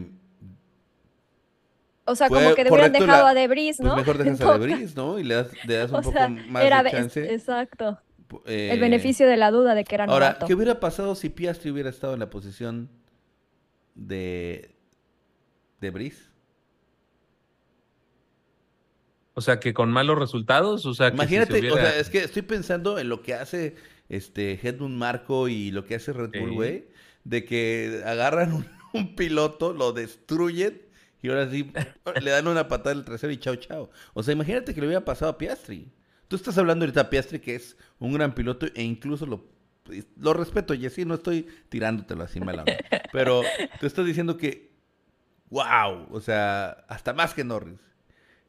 O 2.12 2.16
sea, 2.16 2.28
Fue 2.28 2.42
como 2.44 2.56
que 2.56 2.62
hubieran 2.70 2.92
dejado 2.92 3.24
la- 3.24 3.30
a 3.30 3.34
Debris, 3.34 3.78
pues 3.78 3.90
¿no? 3.90 3.96
mejor 3.96 4.18
dejas 4.24 4.42
a 4.42 4.58
Debris, 4.58 4.96
¿no? 4.96 5.18
Y 5.20 5.24
le 5.24 5.36
das, 5.36 5.48
le 5.66 5.76
das 5.76 5.90
un 5.92 5.98
O 5.98 6.02
poco 6.02 6.12
sea, 6.18 6.30
más 6.30 6.64
era 6.64 6.84
de 6.84 6.92
chance. 6.92 7.34
exacto. 7.34 8.00
Eh, 8.46 8.70
El 8.72 8.80
beneficio 8.80 9.28
de 9.28 9.36
la 9.38 9.52
duda 9.52 9.76
de 9.76 9.84
que 9.84 9.96
era 9.96 10.06
Ahora, 10.06 10.28
novato. 10.28 10.46
¿qué 10.48 10.54
hubiera 10.54 10.80
pasado 10.80 11.16
si 11.16 11.30
Piastri 11.30 11.70
hubiera 11.72 11.90
estado 11.90 12.14
en 12.14 12.20
la 12.22 12.30
posición 12.30 12.90
de 13.96 14.76
de 15.82 15.90
Brice? 15.90 16.30
O 19.34 19.42
sea, 19.42 19.60
que 19.60 19.74
con 19.74 19.92
malos 19.92 20.20
resultados, 20.20 20.86
o 20.86 20.94
sea, 20.94 21.12
que 21.12 21.18
si 21.22 21.28
se 21.30 21.36
Imagínate, 21.36 21.72
o 21.72 21.76
sea, 21.78 21.98
es 21.98 22.10
que 22.10 22.20
estoy 22.20 22.42
pensando 22.42 23.00
en 23.00 23.08
lo 23.10 23.22
que 23.22 23.34
hace 23.34 23.76
este 24.10 24.60
Hedmund 24.62 24.98
Marco 24.98 25.48
y 25.48 25.72
lo 25.72 25.86
que 25.86 25.96
hace 25.96 26.12
Red 26.12 26.32
Bull, 26.40 26.52
güey, 26.54 26.86
de 27.24 27.46
que 27.46 28.02
agarran 28.06 28.52
un, 28.54 28.66
un 28.94 29.16
piloto, 29.16 29.74
lo 29.74 29.94
destruyen 29.94 30.82
y 31.22 31.30
ahora 31.30 31.50
sí 31.50 31.72
le 32.22 32.32
dan 32.32 32.48
una 32.48 32.68
patada 32.68 32.92
al 32.96 33.06
trasero 33.06 33.32
y 33.32 33.38
chao, 33.38 33.56
chao. 33.56 33.90
O 34.14 34.24
sea, 34.24 34.34
imagínate 34.34 34.74
que 34.74 34.82
le 34.82 34.88
hubiera 34.88 35.06
pasado 35.06 35.32
a 35.32 35.38
Piastri. 35.38 35.92
Tú 36.28 36.36
estás 36.36 36.58
hablando 36.58 36.84
ahorita 36.86 37.02
a 37.02 37.10
Piastri, 37.10 37.40
que 37.40 37.56
es 37.56 37.76
un 38.00 38.14
gran 38.14 38.34
piloto 38.34 38.66
e 38.74 38.82
incluso 38.84 39.26
lo, 39.26 39.46
lo 40.18 40.34
respeto, 40.34 40.74
Jessy, 40.74 41.06
no 41.06 41.16
estoy 41.16 41.48
tirándotelo 41.70 42.24
así 42.24 42.40
mala 42.40 42.62
onda. 42.64 42.78
Pero 43.12 43.42
tú 43.80 43.86
estás 43.86 44.06
diciendo 44.06 44.38
que, 44.38 44.72
wow, 45.50 46.08
o 46.12 46.22
sea, 46.22 46.70
hasta 46.88 47.14
más 47.14 47.34
que 47.34 47.44
Norris. 47.44 47.80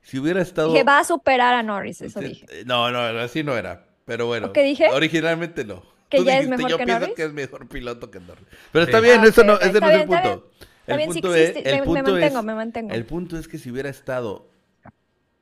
Si 0.01 0.19
hubiera 0.19 0.41
estado... 0.43 0.71
Dije, 0.73 0.85
va 0.85 0.99
a 1.01 1.05
superar 1.05 1.55
a 1.55 1.63
Norris, 1.63 2.01
eso 2.03 2.21
dije. 2.21 2.47
No, 2.67 2.91
no, 2.91 2.99
así 3.21 3.43
no 3.45 3.57
era. 3.57 3.87
Pero 4.05 4.27
bueno. 4.27 4.53
¿Qué 4.53 4.63
dije? 4.65 4.89
Originalmente 4.91 5.65
no. 5.65 5.83
¿Que 6.09 6.19
Tú 6.19 6.25
ya 6.25 6.39
es 6.39 6.49
mejor 6.49 6.71
yo 6.71 6.77
que 6.79 6.85
pienso 6.85 7.01
Norris? 7.01 7.17
que 7.17 7.25
es 7.25 7.33
mejor 7.33 7.69
piloto 7.69 8.11
que 8.11 8.21
Norris. 8.21 8.47
Pero 8.73 8.85
está 8.85 8.99
Sí. 8.99 9.05
bien, 9.05 9.21
Ah, 9.21 9.27
eso 9.27 9.45
no, 9.45 9.55
ok, 9.55 9.61
ese 9.63 9.69
está 9.71 9.81
no 9.81 9.91
es 9.91 10.01
el 10.01 10.07
punto. 10.07 10.51
El 10.87 10.97
bien, 10.99 11.11
sí 11.13 11.23
punto 11.23 11.35
es, 11.35 11.51
existe, 11.51 11.69
el 11.71 11.77
me- 11.87 12.03
mantengo, 12.03 12.39
es, 12.39 12.45
me 12.45 12.55
mantengo. 12.55 12.95
el 12.95 13.07
punto 13.07 13.39
es 13.39 13.49
que 13.49 13.59
si 13.59 13.71
hubiera 13.71 13.89
estado 13.91 14.51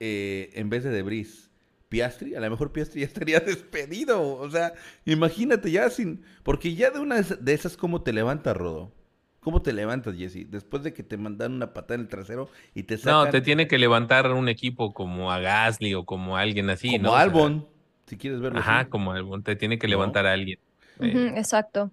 eh, 0.01 0.51
en 0.55 0.71
vez 0.71 0.85
de 0.85 0.91
Debris, 0.91 1.51
Piastri, 1.89 2.35
a 2.35 2.41
lo 2.41 2.51
mejor 2.51 2.73
Piastri 2.73 3.01
ya 3.03 3.07
estaría 3.07 3.41
despedido. 3.41 4.23
O 4.37 4.51
sea, 4.51 4.75
imagínate 5.05 5.71
ya 5.71 5.91
sin, 5.91 6.25
porque 6.43 6.75
ya 6.75 6.91
de 6.91 7.01
una 7.01 7.21
de 7.23 7.53
esas- 7.55 7.77
cómo 7.77 8.03
te 8.03 8.13
levantas, 8.13 8.57
Rodo. 8.57 8.93
¿Cómo 9.41 9.63
te 9.63 9.73
levantas, 9.73 10.17
Jesse? 10.17 10.51
Después 10.51 10.83
de 10.83 10.93
que 10.93 11.03
te 11.03 11.17
mandan 11.17 11.53
una 11.55 11.73
patada 11.73 11.95
en 11.95 12.03
el 12.03 12.09
trasero 12.09 12.51
y 12.75 12.83
te 12.85 12.99
sacan 12.99 13.13
No, 13.13 13.31
te 13.31 13.41
tiene 13.41 13.67
que 13.69 13.79
levantar 13.79 14.31
un 14.33 14.49
equipo 14.49 14.93
como 14.93 15.33
a 15.33 15.41
Gasly 15.41 15.95
o 15.95 16.05
como 16.05 16.37
a 16.37 16.41
alguien 16.43 16.69
así, 16.71 16.99
como 16.99 17.03
¿no? 17.05 17.13
O 17.15 17.21
sea, 17.21 17.23
Albon, 17.23 17.69
si 18.07 18.17
quieres 18.19 18.41
verlo 18.41 18.59
Ajá, 18.61 18.81
así. 18.81 18.91
como 18.91 19.13
Albon, 19.13 19.43
te 19.43 19.57
tiene 19.57 19.79
que 19.79 19.87
¿No? 19.87 19.93
levantar 19.93 20.27
a 20.27 20.33
alguien. 20.35 20.59
Eh, 21.01 21.33
exacto. 21.37 21.91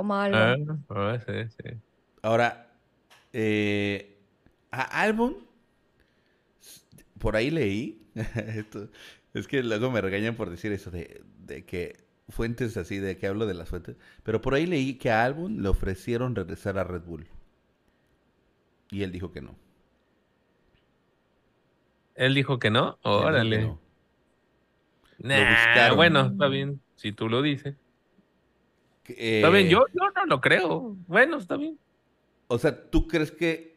Como 0.00 0.14
algo. 0.14 0.54
ah, 0.54 0.56
ah, 0.88 1.18
sí, 1.26 1.32
sí. 1.50 1.82
Ahora, 2.22 2.78
eh, 3.32 4.18
a 4.70 5.02
Albon, 5.02 5.36
s- 6.60 6.82
por 7.18 7.36
ahí 7.36 7.50
leí, 7.50 8.02
esto, 8.56 8.88
es 9.34 9.46
que 9.48 9.62
luego 9.62 9.90
me 9.90 10.00
regañan 10.00 10.36
por 10.36 10.50
decir 10.50 10.72
eso 10.72 10.90
de, 10.90 11.22
de 11.38 11.64
que 11.64 12.04
fuentes 12.28 12.76
así, 12.76 12.98
de 12.98 13.16
que 13.16 13.26
hablo 13.26 13.46
de 13.46 13.54
las 13.54 13.68
fuentes, 13.68 13.96
pero 14.22 14.40
por 14.40 14.54
ahí 14.54 14.66
leí 14.66 14.94
que 14.94 15.10
a 15.10 15.24
Albon 15.24 15.62
le 15.62 15.68
ofrecieron 15.68 16.34
regresar 16.36 16.78
a 16.78 16.84
Red 16.84 17.02
Bull. 17.02 17.26
Y 18.90 19.02
él 19.02 19.12
dijo 19.12 19.32
que 19.32 19.40
no. 19.40 19.56
Él 22.14 22.34
dijo 22.34 22.60
que 22.60 22.70
no, 22.70 23.00
que 23.12 23.26
órale. 23.26 23.58
no. 23.58 23.80
Nah, 25.18 25.92
bueno, 25.94 26.26
está 26.28 26.48
bien, 26.48 26.82
si 26.96 27.12
tú 27.12 27.28
lo 27.28 27.42
dices. 27.42 27.76
Que, 29.14 29.36
Está 29.38 29.50
bien, 29.50 29.66
eh, 29.66 29.70
yo, 29.70 29.84
yo 29.92 30.10
no 30.14 30.26
lo 30.26 30.40
creo. 30.40 30.96
Bueno, 31.06 31.38
está 31.38 31.56
bien. 31.56 31.78
O 32.48 32.58
sea, 32.58 32.90
¿tú 32.90 33.06
crees 33.06 33.30
que 33.32 33.76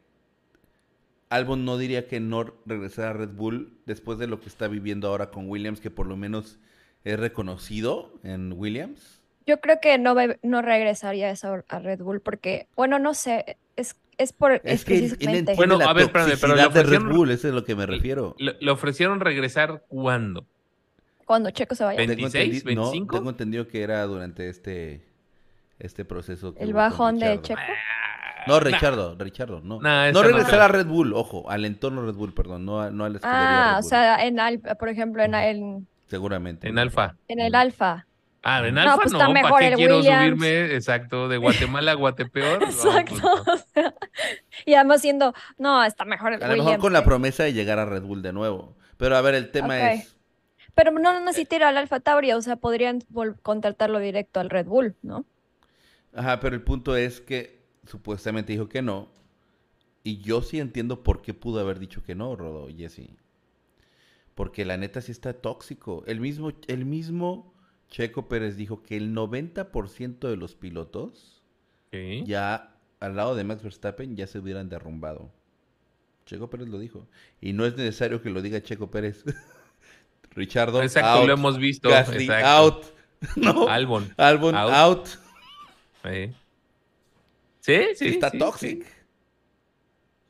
Albon 1.30 1.66
no 1.66 1.78
diría 1.78 2.08
que 2.08 2.20
no 2.20 2.54
regresar 2.66 3.08
a 3.08 3.14
Red 3.14 3.30
Bull 3.30 3.74
después 3.86 4.18
de 4.20 4.28
lo 4.28 4.40
que 4.40 4.48
está 4.50 4.68
viviendo 4.68 5.08
ahora 5.08 5.32
con 5.32 5.50
Williams, 5.50 5.80
que 5.82 5.90
por 5.90 6.06
lo 6.08 6.16
menos 6.16 6.60
es 7.04 7.20
reconocido 7.20 8.14
en 8.24 8.54
Williams? 8.54 9.22
Yo 9.46 9.60
creo 9.60 9.80
que 9.82 9.98
no, 9.98 10.16
no 10.44 10.62
regresaría 10.62 11.30
eso 11.30 11.64
a 11.68 11.80
Red 11.80 12.00
Bull 12.02 12.22
porque, 12.22 12.68
bueno, 12.76 12.98
no 13.00 13.14
sé, 13.14 13.58
es, 13.76 13.96
es 14.18 14.32
por 14.32 14.54
Es 14.54 14.62
que 14.62 14.70
él- 14.70 14.70
él 14.70 14.76
específicamente. 15.06 15.40
entiende 15.52 15.56
Bueno, 15.56 15.78
la 15.80 15.86
a 15.86 15.94
ver, 15.94 16.04
espérame, 16.06 16.38
pero 16.40 16.56
le 16.56 16.64
toxicidad 16.64 16.72
de 16.72 16.84
Red 16.84 16.98
ofrecieron- 17.00 17.16
Bull, 17.18 17.32
eso 17.32 17.48
es 17.48 17.52
a 17.52 17.56
lo 17.56 17.64
que 17.66 17.76
me 17.76 17.86
refiero. 17.86 18.36
Le, 18.38 18.56
le 18.60 18.72
ofrecieron 18.72 19.20
regresar 19.20 19.84
cuándo? 19.90 20.46
Cuando 21.26 21.50
Checo 21.52 21.74
se 21.76 21.84
vaya. 21.84 21.98
Ven- 21.98 22.10
Tengo 22.10 22.22
26, 22.30 22.64
entendi- 22.66 22.76
no, 22.76 22.82
25. 22.84 23.16
tengo 23.18 23.30
entendido 23.32 23.68
que 23.68 23.82
era 23.82 24.04
durante 24.06 24.50
este 24.50 25.04
este 25.80 26.06
proceso. 26.06 26.54
que 26.54 26.64
El 26.64 26.74
bajón 26.74 27.20
de. 27.20 27.42
Checo. 27.42 27.60
No, 28.46 28.60
Richardo, 28.60 29.16
Richardo, 29.18 29.62
no. 29.62 29.80
Nah, 29.80 30.12
no 30.12 30.20
esa 30.20 30.22
no 30.22 30.24
regresar 30.24 30.60
a 30.62 30.68
Red 30.68 30.86
Bull, 30.88 31.14
ojo, 31.14 31.50
al 31.50 31.64
entorno 31.64 32.02
Red 32.06 32.16
Bull, 32.16 32.34
perdón, 32.34 32.66
no 32.66 32.82
a, 32.82 32.92
no 32.92 33.06
a 33.06 33.10
la 33.10 33.16
escudería 33.18 33.70
Ah, 33.70 33.74
Red 33.78 33.80
o 33.86 33.88
sea, 33.90 34.26
en 34.26 34.40
Al- 34.40 34.60
por 34.60 34.90
ejemplo, 34.90 35.24
en, 35.24 35.34
en, 35.34 35.88
seguramente. 36.08 36.68
En 36.68 36.78
Alfa. 36.78 37.16
en 37.30 37.40
el 37.40 37.56
Alfa. 37.56 38.06
Ah, 38.46 38.68
en 38.68 38.76
No, 38.76 38.82
Alfa 38.82 38.96
pues 38.98 39.12
no, 39.14 39.18
está 39.20 39.28
¿para 39.32 39.42
mejor 39.44 39.60
qué 39.62 39.68
el 39.70 39.76
quiero 39.76 39.98
Williams. 40.00 40.20
subirme? 40.26 40.76
Exacto, 40.76 41.30
de 41.30 41.38
Guatemala 41.38 41.92
a 41.92 41.96
Guatepeor. 41.96 42.60
No, 42.60 42.66
pues 42.66 42.76
Exacto. 42.86 43.16
no. 43.22 43.54
o 43.54 43.58
sea, 43.74 43.94
y 44.66 44.74
además 44.74 45.00
siendo, 45.02 45.34
no, 45.58 45.82
está 45.86 46.04
mejor 46.04 46.34
el 46.34 46.44
A 46.44 46.48
lo 46.50 46.58
mejor 46.66 46.80
con 46.80 46.92
la 46.92 47.00
que- 47.00 47.06
promesa 47.06 47.44
de 47.44 47.54
llegar 47.54 47.80
a 47.80 47.86
Red 47.86 48.02
Bull 48.04 48.22
de 48.22 48.34
nuevo. 48.34 48.76
Pero 48.98 49.16
a 49.16 49.22
ver, 49.22 49.36
el 49.36 49.52
tema 49.52 49.94
es, 49.94 50.18
Pero 50.76 50.92
no 50.92 51.00
no 51.14 51.20
necesita 51.22 51.56
ir 51.56 51.64
al 51.64 51.78
Alfa 51.78 52.02
Tauri, 52.02 52.34
o 52.34 52.42
sea, 52.42 52.58
podrían 52.58 53.00
contratarlo 53.42 54.00
directo 54.00 54.42
al 54.42 54.50
Red 54.50 54.66
Bull, 54.66 54.96
¿no? 55.02 55.24
Ajá, 56.14 56.40
pero 56.40 56.56
el 56.56 56.62
punto 56.62 56.96
es 56.96 57.22
que 57.22 57.64
supuestamente 57.86 58.54
dijo 58.54 58.70
que 58.70 58.82
no. 58.82 59.10
Y 60.04 60.18
yo 60.18 60.42
sí 60.42 60.60
entiendo 60.60 61.04
por 61.04 61.22
qué 61.22 61.34
pudo 61.34 61.60
haber 61.60 61.80
dicho 61.80 62.04
que 62.04 62.16
no, 62.16 62.36
Rodo, 62.36 62.68
Jesse. 62.76 63.10
Porque 64.36 64.66
la 64.66 64.78
neta 64.78 65.02
sí 65.02 65.12
está 65.12 65.34
tóxico. 65.34 66.04
El 66.08 66.20
mismo, 66.20 66.52
el 66.68 66.86
mismo 66.86 67.54
Checo 67.90 68.28
Pérez 68.28 68.58
dijo 68.58 68.84
que 68.84 68.98
el 68.98 69.14
90% 69.14 70.28
de 70.28 70.38
los 70.38 70.56
pilotos 70.56 71.42
ya 72.26 72.76
al 73.00 73.16
lado 73.16 73.36
de 73.36 73.44
Max 73.44 73.62
Verstappen 73.62 74.16
ya 74.16 74.28
se 74.28 74.40
hubieran 74.40 74.68
derrumbado. 74.68 75.32
Checo 76.26 76.50
Pérez 76.50 76.70
lo 76.70 76.80
dijo. 76.80 77.08
Y 77.40 77.54
no 77.54 77.66
es 77.66 77.76
necesario 77.76 78.22
que 78.22 78.30
lo 78.30 78.42
diga 78.42 78.62
Checo 78.62 78.90
Pérez. 78.90 79.24
Richardo, 80.32 80.82
Exacto, 80.82 81.10
out. 81.10 81.28
lo 81.28 81.34
hemos 81.34 81.58
visto. 81.60 81.90
Gasly, 81.90 82.24
exacto. 82.24 82.48
out. 82.48 82.86
¿No? 83.36 83.68
Albon. 83.68 84.12
Albon, 84.18 84.56
out. 84.56 84.72
out. 84.72 85.08
Sí, 86.04 86.34
sí, 87.60 87.96
sí. 87.96 88.08
está 88.08 88.30
sí, 88.30 88.38
toxic. 88.38 88.84
sí. 88.84 88.90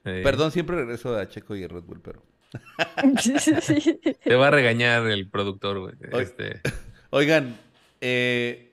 Sí. 0.06 0.22
Perdón, 0.22 0.52
siempre 0.52 0.76
regreso 0.76 1.18
a 1.18 1.30
Checo 1.30 1.56
y 1.56 1.64
a 1.64 1.68
Red 1.68 1.84
Bull, 1.84 2.02
pero... 2.02 2.22
Te 4.24 4.36
va 4.36 4.48
a 4.48 4.52
regañar 4.52 5.08
el 5.08 5.30
productor, 5.30 5.80
güey. 5.80 5.96
Este, 6.22 6.62
Oigan, 7.10 7.58
eh, 8.02 8.73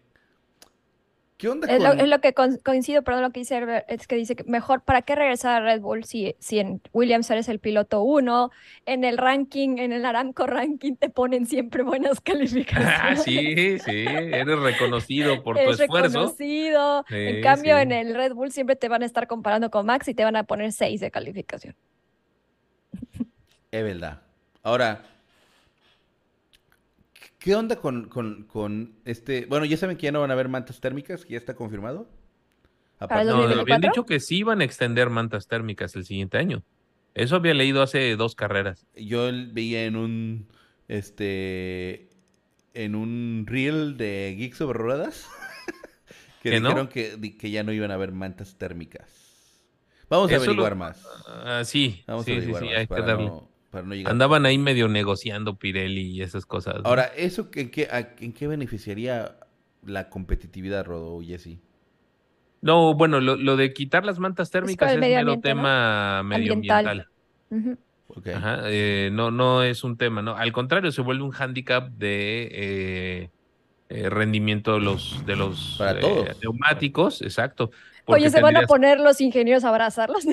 ¿qué 1.40 1.48
onda 1.48 1.66
Es 1.72 1.82
lo, 1.82 1.88
con- 1.90 2.00
es 2.00 2.08
lo 2.08 2.20
que 2.20 2.34
con- 2.34 2.58
coincido, 2.58 3.02
perdón, 3.02 3.22
lo 3.22 3.30
que 3.30 3.40
dice 3.40 3.56
Herbert, 3.56 3.84
es 3.90 4.06
que 4.06 4.16
dice 4.16 4.36
que 4.36 4.44
mejor, 4.44 4.82
¿para 4.82 5.02
qué 5.02 5.14
regresar 5.16 5.62
a 5.62 5.64
Red 5.64 5.80
Bull 5.80 6.04
si, 6.04 6.36
si 6.38 6.58
en 6.58 6.80
Williams 6.92 7.30
eres 7.30 7.48
el 7.48 7.58
piloto 7.58 8.02
uno, 8.02 8.50
en 8.86 9.04
el 9.04 9.16
ranking, 9.18 9.78
en 9.78 9.92
el 9.92 10.04
Aramco 10.04 10.46
ranking 10.46 10.94
te 10.96 11.08
ponen 11.08 11.46
siempre 11.46 11.82
buenas 11.82 12.18
Ah, 12.18 12.22
calificaciones? 12.24 13.22
sí, 13.24 13.78
sí, 13.78 14.04
eres 14.06 14.58
reconocido 14.60 15.42
por 15.42 15.56
tu 15.56 15.62
Es 15.70 15.80
esfuerzo. 15.80 16.08
reconocido. 16.18 17.04
En 17.10 17.42
cambio, 17.42 17.76
sí. 17.76 17.82
en 17.82 17.92
el 17.92 18.14
Red 18.14 18.34
Bull 18.34 18.52
siempre 18.52 18.76
te 18.76 18.88
van 18.88 19.02
a 19.02 19.06
estar 19.06 19.26
comparando 19.26 19.70
con 19.70 19.86
Max 19.86 20.06
y 20.08 20.14
te 20.14 20.24
van 20.24 20.36
a 20.36 20.44
poner 20.44 20.72
6 20.72 21.00
de 21.00 21.10
calificación. 21.10 21.74
Es 23.70 23.84
verdad. 23.84 24.20
Ahora, 24.62 25.02
¿qué 27.40 27.54
onda 27.56 27.76
con, 27.76 28.08
con, 28.08 28.44
con 28.44 29.00
este? 29.04 29.46
Bueno, 29.46 29.64
ya 29.66 29.76
saben 29.76 29.96
que 29.96 30.04
ya 30.04 30.12
no 30.12 30.20
van 30.20 30.30
a 30.30 30.34
haber 30.34 30.48
mantas 30.48 30.80
térmicas, 30.80 31.24
que 31.24 31.32
ya 31.34 31.38
está 31.38 31.54
confirmado. 31.56 32.08
No, 33.00 33.42
habían 33.60 33.80
2024? 33.80 33.80
dicho 33.80 34.04
que 34.04 34.20
sí 34.20 34.38
iban 34.38 34.60
a 34.60 34.64
extender 34.64 35.10
mantas 35.10 35.46
térmicas 35.48 35.96
el 35.96 36.04
siguiente 36.04 36.38
año. 36.38 36.62
Eso 37.14 37.36
había 37.36 37.54
leído 37.54 37.82
hace 37.82 38.14
dos 38.16 38.34
carreras. 38.34 38.86
Yo 38.94 39.30
veía 39.52 39.84
en 39.84 39.96
un, 39.96 40.48
este, 40.88 42.10
en 42.74 42.94
un 42.94 43.44
reel 43.46 43.96
de 43.96 44.34
Geeks 44.38 44.58
sobre 44.58 44.78
Ruedas 44.78 45.28
que 46.42 46.50
¿Que 46.50 46.60
no? 46.60 46.70
dijeron 46.70 46.88
que, 46.88 47.16
di- 47.16 47.36
que 47.36 47.50
ya 47.50 47.62
no 47.62 47.72
iban 47.72 47.90
a 47.90 47.94
haber 47.94 48.12
mantas 48.12 48.56
térmicas. 48.58 49.10
Vamos 50.08 50.32
a 50.32 50.36
Eso 50.36 50.52
lo- 50.54 50.62
averiguar 50.62 50.76
más. 50.76 51.02
Ah, 51.26 51.62
sí, 51.64 52.04
Vamos 52.06 52.26
sí, 52.26 52.30
a 52.30 52.34
sí, 52.42 52.42
averiguar 52.42 52.64
sí, 52.66 52.66
más 52.66 52.74
hay 52.74 52.86
que 52.88 53.02
para 53.02 53.02
darle. 53.02 53.32
no, 53.32 53.49
para 53.70 53.86
no 53.86 53.94
llegar. 53.94 54.12
Andaban 54.12 54.46
ahí 54.46 54.58
medio 54.58 54.88
negociando 54.88 55.56
Pirelli 55.56 56.02
y 56.10 56.22
esas 56.22 56.44
cosas. 56.46 56.76
¿no? 56.76 56.82
Ahora, 56.84 57.04
¿eso 57.16 57.48
en 57.54 57.70
qué, 57.70 57.88
a- 57.90 58.14
en 58.18 58.32
qué 58.32 58.46
beneficiaría 58.46 59.36
la 59.86 60.08
competitividad, 60.10 60.84
Rodo, 60.84 61.20
Jesse? 61.22 61.58
No, 62.62 62.94
bueno, 62.94 63.20
lo, 63.20 63.36
lo 63.36 63.56
de 63.56 63.72
quitar 63.72 64.04
las 64.04 64.18
mantas 64.18 64.50
térmicas 64.50 64.92
es 64.92 64.98
medio 64.98 65.16
mero 65.16 65.34
¿no? 65.36 65.40
tema 65.40 66.18
Ambiental. 66.18 66.40
medioambiental. 66.40 67.08
Ok. 68.08 68.26
Ajá, 68.28 68.62
eh, 68.66 69.08
no, 69.12 69.30
no 69.30 69.62
es 69.62 69.84
un 69.84 69.96
tema, 69.96 70.20
¿no? 70.20 70.36
Al 70.36 70.52
contrario, 70.52 70.90
se 70.92 71.00
vuelve 71.00 71.22
un 71.22 71.30
hándicap 71.30 71.88
de 71.90 72.48
eh, 72.52 73.30
eh, 73.88 74.10
rendimiento 74.10 74.74
de 74.74 74.80
los, 74.80 75.24
de 75.26 75.36
los 75.36 75.76
Para 75.78 75.92
eh, 75.92 76.00
todos. 76.00 76.42
neumáticos, 76.42 77.22
exacto. 77.22 77.70
Oye, 78.06 78.28
se 78.28 78.42
van 78.42 78.56
a 78.56 78.62
poner 78.62 78.98
los 78.98 79.20
ingenieros 79.20 79.62
a 79.64 79.68
abrazarlos. 79.68 80.24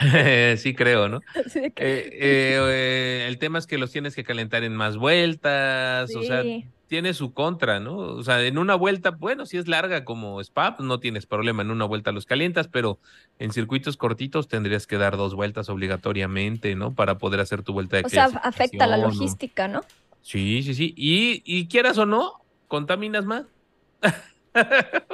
sí, 0.56 0.74
creo, 0.74 1.08
¿no? 1.08 1.20
Que- 1.54 1.70
Eh, 1.76 2.10
eh, 2.12 2.58
eh, 2.70 3.26
el 3.28 3.38
tema 3.38 3.58
es 3.58 3.66
que 3.66 3.78
los 3.78 3.90
tienes 3.92 4.14
que 4.14 4.24
calentar 4.24 4.64
en 4.64 4.74
más 4.74 4.96
vueltas, 4.96 6.14
o 6.16 6.22
sea, 6.22 6.42
Sí. 6.42 6.66
tiene 6.88 7.14
su 7.14 7.32
contra, 7.34 7.78
¿no? 7.80 7.96
O 7.96 8.22
sea, 8.24 8.42
en 8.44 8.58
una 8.58 8.74
vuelta, 8.74 9.10
bueno, 9.10 9.46
si 9.46 9.58
es 9.58 9.68
larga 9.68 10.04
como 10.04 10.40
Spa, 10.40 10.76
no 10.80 10.98
tienes 11.00 11.26
problema, 11.26 11.62
en 11.62 11.70
una 11.70 11.84
vuelta 11.84 12.10
los 12.12 12.26
calientas, 12.26 12.66
pero 12.68 12.98
en 13.38 13.52
circuitos 13.52 13.96
cortitos 13.96 14.48
tendrías 14.48 14.86
que 14.86 14.96
dar 14.98 15.16
dos 15.16 15.34
vueltas 15.34 15.68
obligatoriamente, 15.68 16.74
¿no? 16.74 16.94
Para 16.94 17.18
poder 17.18 17.40
hacer 17.40 17.62
tu 17.62 17.72
vuelta 17.72 17.98
de 17.98 18.02
O 18.04 18.08
sea, 18.08 18.24
afecta 18.42 18.86
la 18.86 18.96
logística, 18.96 19.68
¿no? 19.68 19.82
Sí, 20.22 20.62
sí, 20.62 20.74
sí. 20.74 20.92
Y, 20.96 21.42
y 21.44 21.68
quieras 21.68 21.96
o 21.98 22.06
no, 22.06 22.32
contaminas 22.68 23.24
más. 23.24 23.44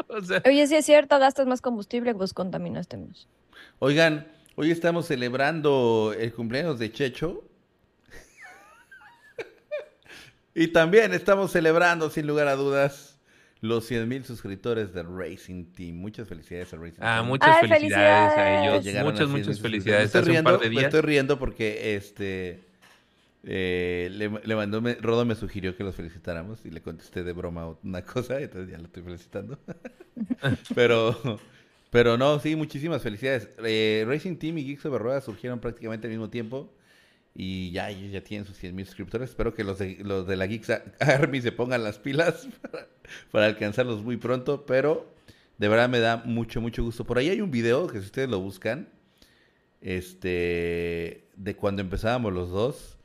o 0.08 0.20
sea, 0.22 0.42
Oye, 0.46 0.66
sí 0.66 0.76
es 0.76 0.86
cierto, 0.86 1.18
gastas 1.18 1.46
más 1.46 1.60
combustible, 1.60 2.14
pues 2.14 2.32
contaminaste 2.32 2.96
más. 2.96 3.28
Oigan, 3.78 4.26
hoy 4.56 4.70
estamos 4.72 5.06
celebrando 5.06 6.14
el 6.18 6.32
cumpleaños 6.32 6.78
de 6.80 6.90
Checho. 6.92 7.44
y 10.54 10.68
también 10.68 11.12
estamos 11.14 11.52
celebrando, 11.52 12.10
sin 12.10 12.26
lugar 12.26 12.48
a 12.48 12.56
dudas, 12.56 13.18
los 13.60 13.86
100 13.86 14.08
mil 14.08 14.24
suscriptores 14.24 14.92
del 14.94 15.06
Racing 15.16 15.66
Team. 15.72 15.96
Muchas 15.96 16.28
felicidades 16.28 16.72
al 16.72 16.80
Racing 16.80 17.02
ah, 17.02 17.08
Team. 17.08 17.26
muchas 17.26 17.56
Ay, 17.56 17.60
felicidades, 17.60 18.36
a 18.36 18.50
ellos. 18.54 18.84
Llegaron 18.84 19.16
a 19.16 19.22
Muchas, 19.22 19.28
100,000 19.28 19.46
muchas 19.46 19.60
felicidades. 19.60 20.04
Me 20.14 20.20
estoy, 20.20 20.22
Hace 20.22 20.32
un 20.32 20.38
riendo, 20.38 20.42
par 20.42 20.58
de 20.58 20.70
me 20.70 20.70
días. 20.70 20.84
estoy 20.84 21.00
riendo 21.02 21.38
porque 21.38 21.96
este 21.96 22.68
eh, 23.44 24.08
le, 24.12 24.30
le 24.44 24.56
mandó, 24.56 24.80
me- 24.82 24.96
Rodo 24.96 25.24
me 25.26 25.34
sugirió 25.36 25.76
que 25.76 25.84
los 25.84 25.96
felicitáramos 25.96 26.64
y 26.66 26.70
le 26.70 26.82
contesté 26.82 27.24
de 27.24 27.32
broma 27.32 27.76
una 27.84 28.02
cosa, 28.06 28.40
entonces 28.40 28.70
ya 28.72 28.78
lo 28.78 28.86
estoy 28.86 29.02
felicitando. 29.04 29.58
pero, 30.74 31.40
pero 31.96 32.18
no, 32.18 32.38
sí, 32.40 32.56
muchísimas 32.56 33.00
felicidades. 33.00 33.48
Eh, 33.64 34.04
Racing 34.06 34.36
Team 34.36 34.58
y 34.58 34.64
Geeks 34.66 34.84
Over 34.84 35.00
Ruedas 35.00 35.24
surgieron 35.24 35.60
prácticamente 35.60 36.06
al 36.06 36.10
mismo 36.10 36.28
tiempo 36.28 36.70
y 37.34 37.70
ya 37.70 37.88
ellos 37.88 38.12
ya 38.12 38.22
tienen 38.22 38.46
sus 38.46 38.58
100 38.58 38.74
mil 38.74 38.84
suscriptores. 38.84 39.30
Espero 39.30 39.54
que 39.54 39.64
los 39.64 39.78
de, 39.78 39.96
los 40.02 40.26
de 40.26 40.36
la 40.36 40.46
Geeks 40.46 40.72
Army 41.00 41.40
se 41.40 41.52
pongan 41.52 41.82
las 41.82 41.98
pilas 41.98 42.48
para, 42.70 42.86
para 43.32 43.46
alcanzarlos 43.46 44.02
muy 44.02 44.18
pronto, 44.18 44.66
pero 44.66 45.10
de 45.56 45.68
verdad 45.68 45.88
me 45.88 45.98
da 45.98 46.18
mucho, 46.18 46.60
mucho 46.60 46.84
gusto. 46.84 47.06
Por 47.06 47.16
ahí 47.16 47.30
hay 47.30 47.40
un 47.40 47.50
video 47.50 47.86
que 47.86 47.98
si 48.00 48.04
ustedes 48.04 48.28
lo 48.28 48.40
buscan, 48.40 48.90
este, 49.80 51.30
de 51.34 51.56
cuando 51.56 51.80
empezábamos 51.80 52.34
los 52.34 52.50
dos, 52.50 52.95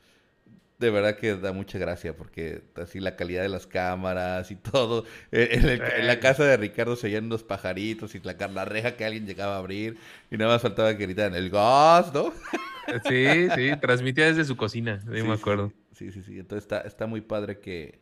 de 0.81 0.89
verdad 0.91 1.17
que 1.17 1.35
da 1.35 1.53
mucha 1.53 1.77
gracia 1.79 2.15
porque 2.17 2.63
así 2.75 2.99
la 2.99 3.15
calidad 3.15 3.43
de 3.43 3.49
las 3.49 3.67
cámaras 3.67 4.51
y 4.51 4.55
todo. 4.57 5.05
Eh, 5.31 5.49
En, 5.53 5.69
el- 5.69 5.81
en 5.81 6.07
la 6.07 6.19
casa 6.19 6.43
de 6.45 6.57
Ricardo 6.57 6.95
se 6.97 7.07
oían 7.07 7.25
unos 7.25 7.43
pajaritos 7.43 8.15
y 8.15 8.19
la, 8.21 8.33
la 8.49 8.65
reja 8.65 8.97
que 8.97 9.05
alguien 9.05 9.25
llegaba 9.27 9.55
a 9.55 9.59
abrir 9.59 9.97
y 10.31 10.37
nada 10.37 10.53
más 10.53 10.61
faltaba 10.61 10.95
que 10.97 11.03
gritaran 11.05 11.35
el 11.35 11.49
gas, 11.49 12.13
¿no? 12.13 12.33
Sí, 13.03 13.49
sí, 13.51 13.77
transmitía 13.77 14.25
desde 14.25 14.43
su 14.45 14.57
cocina, 14.57 15.01
sí, 15.01 15.07
Sí, 15.15 15.23
me 15.23 15.33
acuerdo. 15.33 15.73
Sí, 15.93 16.11
sí, 16.11 16.21
sí. 16.23 16.39
Entonces 16.39 16.63
está, 16.63 16.81
está 16.81 17.07
muy 17.07 17.21
padre 17.21 17.59
que, 17.59 17.99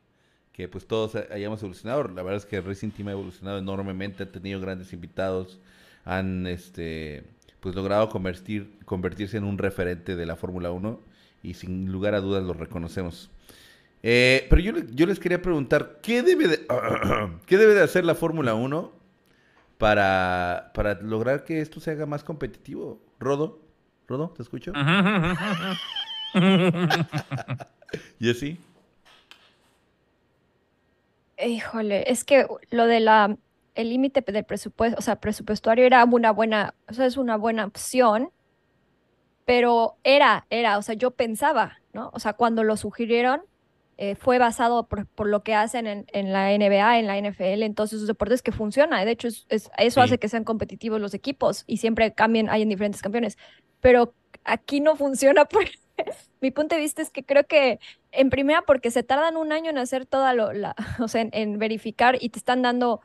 que 0.53 0.67
pues 0.67 0.87
todos 0.87 1.15
hayamos 1.31 1.61
evolucionado. 1.61 2.03
La 2.09 2.23
verdad 2.23 2.37
es 2.37 2.45
que 2.45 2.61
Racing 2.61 2.91
Team 2.91 3.09
ha 3.09 3.11
evolucionado 3.13 3.59
enormemente, 3.59 4.23
ha 4.23 4.31
tenido 4.31 4.59
grandes 4.61 4.93
invitados, 4.93 5.59
han 6.05 6.47
este 6.47 7.23
pues 7.59 7.75
logrado 7.75 8.09
convertir, 8.09 8.71
convertirse 8.85 9.37
en 9.37 9.43
un 9.43 9.57
referente 9.57 10.15
de 10.15 10.25
la 10.25 10.35
Fórmula 10.37 10.71
1 10.71 11.01
y 11.43 11.54
sin 11.56 11.91
lugar 11.91 12.15
a 12.15 12.21
dudas 12.21 12.43
lo 12.43 12.54
reconocemos. 12.54 13.30
Eh, 14.04 14.47
pero 14.49 14.62
yo, 14.62 14.71
le- 14.71 14.86
yo 14.91 15.06
les 15.06 15.19
quería 15.19 15.41
preguntar, 15.41 15.99
¿qué 16.02 16.23
debe 16.23 16.47
de, 16.47 16.67
¿qué 17.45 17.58
debe 17.58 17.73
de 17.73 17.84
hacer 17.84 18.06
la 18.06 18.15
Fórmula 18.15 18.54
1 18.56 18.91
para, 19.78 20.71
para 20.73 20.95
lograr 21.02 21.43
que 21.43 21.62
esto 21.62 21.80
se 21.80 21.91
haga 21.91 22.06
más 22.06 22.23
competitivo? 22.23 23.02
Rodo, 23.19 23.60
Rodo, 24.08 24.30
¿te 24.36 24.41
escucho? 24.43 24.71
Jessy. 28.19 28.60
Híjole, 31.43 32.12
es 32.12 32.23
que 32.25 32.45
lo 32.69 32.86
de 32.86 32.99
la 32.99 33.38
el 33.75 33.89
límite 33.89 34.21
del 34.21 34.43
presupuesto, 34.43 34.99
o 34.99 35.02
sea, 35.02 35.21
presupuestario 35.21 35.86
era 35.86 36.04
una 36.04 36.32
buena, 36.32 36.73
o 36.89 36.93
sea, 36.93 37.06
es 37.06 37.15
una 37.15 37.38
buena 37.38 37.65
opción, 37.65 38.30
pero 39.49 39.95
era, 40.03 40.45
era, 40.51 40.77
o 40.77 40.83
sea, 40.83 40.93
yo 40.93 41.09
pensaba, 41.09 41.79
¿no? 41.91 42.12
O 42.13 42.19
sea, 42.19 42.33
cuando 42.33 42.63
lo 42.63 42.77
sugirieron, 42.77 43.41
eh, 43.97 44.13
fue 44.13 44.38
basado 44.38 44.88
por, 44.88 45.07
por 45.07 45.25
lo 45.27 45.41
que 45.41 45.55
hacen 45.55 45.88
en, 45.88 46.05
en 46.13 46.31
la 46.31 46.51
NBA, 46.53 46.99
en 46.99 47.07
la 47.07 47.17
NFL, 47.17 47.63
entonces 47.65 47.97
sus 47.97 48.07
deportes 48.07 48.43
que 48.43 48.51
funciona. 48.51 49.03
De 49.03 49.09
hecho, 49.09 49.27
es- 49.27 49.47
es- 49.49 49.71
eso 49.79 50.01
Sí. 50.01 50.05
hace 50.05 50.19
que 50.19 50.29
sean 50.29 50.43
competitivos 50.43 51.01
los 51.01 51.15
equipos 51.15 51.63
y 51.65 51.77
siempre 51.77 52.13
cambian, 52.13 52.47
hay 52.47 52.62
en 52.62 52.69
diferentes 52.69 53.01
campeones. 53.01 53.39
Pero 53.81 54.13
aquí 54.43 54.81
no 54.81 54.95
funciona 54.95 55.45
porque 55.49 55.71
mi 56.41 56.51
punto 56.51 56.75
de 56.75 56.81
vista 56.81 57.01
es 57.01 57.09
que 57.09 57.23
creo 57.25 57.47
que 57.47 57.79
en 58.12 58.29
primera 58.29 58.62
porque 58.62 58.91
se 58.91 59.01
tardan 59.01 59.35
un 59.35 59.51
año 59.51 59.71
en 59.71 59.79
hacer 59.79 60.05
toda 60.05 60.35
lo, 60.35 60.53
la, 60.53 60.75
o 61.03 61.07
sea, 61.07 61.21
en, 61.21 61.31
en 61.33 61.57
verificar 61.57 62.19
y 62.21 62.29
te 62.29 62.38
están 62.38 62.62
dando 62.62 63.01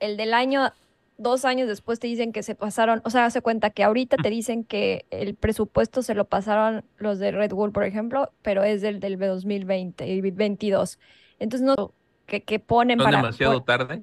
el 0.00 0.16
del 0.16 0.32
año, 0.32 0.72
dos 1.16 1.44
años 1.44 1.68
después 1.68 2.00
te 2.00 2.06
dicen 2.06 2.32
que 2.32 2.42
se 2.42 2.54
pasaron, 2.54 3.00
o 3.04 3.10
sea, 3.10 3.24
hace 3.26 3.40
cuenta 3.40 3.70
que 3.70 3.84
ahorita 3.84 4.16
te 4.16 4.30
dicen 4.30 4.64
que 4.64 5.06
el 5.10 5.34
presupuesto 5.34 6.02
se 6.02 6.14
lo 6.14 6.24
pasaron 6.26 6.84
los 6.98 7.18
de 7.18 7.30
Red 7.32 7.52
Bull, 7.52 7.72
por 7.72 7.84
ejemplo, 7.84 8.30
pero 8.42 8.62
es 8.64 8.82
del, 8.82 9.00
del 9.00 9.18
2020 9.18 10.06
y 10.08 10.20
22. 10.20 10.98
Entonces, 11.38 11.66
no, 11.66 11.92
que, 12.26 12.42
que 12.42 12.58
ponen 12.58 12.98
¿No 12.98 13.04
para... 13.04 13.18
demasiado 13.18 13.54
por- 13.54 13.64
tarde? 13.64 14.02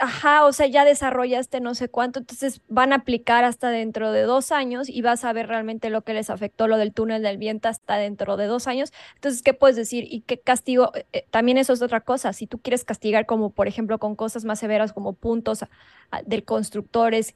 Ajá, 0.00 0.44
o 0.44 0.52
sea, 0.52 0.66
ya 0.66 0.84
desarrollaste 0.84 1.60
no 1.60 1.74
sé 1.74 1.88
cuánto, 1.88 2.20
entonces 2.20 2.60
van 2.68 2.92
a 2.92 2.96
aplicar 2.96 3.44
hasta 3.44 3.70
dentro 3.70 4.12
de 4.12 4.22
dos 4.22 4.52
años 4.52 4.88
y 4.88 5.02
vas 5.02 5.24
a 5.24 5.32
ver 5.32 5.46
realmente 5.48 5.90
lo 5.90 6.02
que 6.02 6.14
les 6.14 6.30
afectó 6.30 6.68
lo 6.68 6.76
del 6.78 6.92
túnel 6.92 7.22
del 7.22 7.38
viento 7.38 7.68
hasta 7.68 7.96
dentro 7.96 8.36
de 8.36 8.46
dos 8.46 8.66
años. 8.66 8.92
Entonces, 9.16 9.42
¿qué 9.42 9.54
puedes 9.54 9.76
decir? 9.76 10.04
¿Y 10.08 10.22
qué 10.22 10.38
castigo? 10.40 10.92
Eh, 10.94 11.06
eh, 11.12 11.26
también 11.30 11.58
eso 11.58 11.72
es 11.72 11.82
otra 11.82 12.00
cosa. 12.00 12.32
Si 12.32 12.46
tú 12.46 12.58
quieres 12.60 12.84
castigar 12.84 13.26
como, 13.26 13.50
por 13.50 13.66
ejemplo, 13.68 13.98
con 13.98 14.14
cosas 14.16 14.44
más 14.44 14.58
severas 14.60 14.92
como 14.92 15.14
puntos 15.14 15.62
a- 15.62 15.70
a- 16.10 16.22
del 16.22 16.44
constructores, 16.44 17.34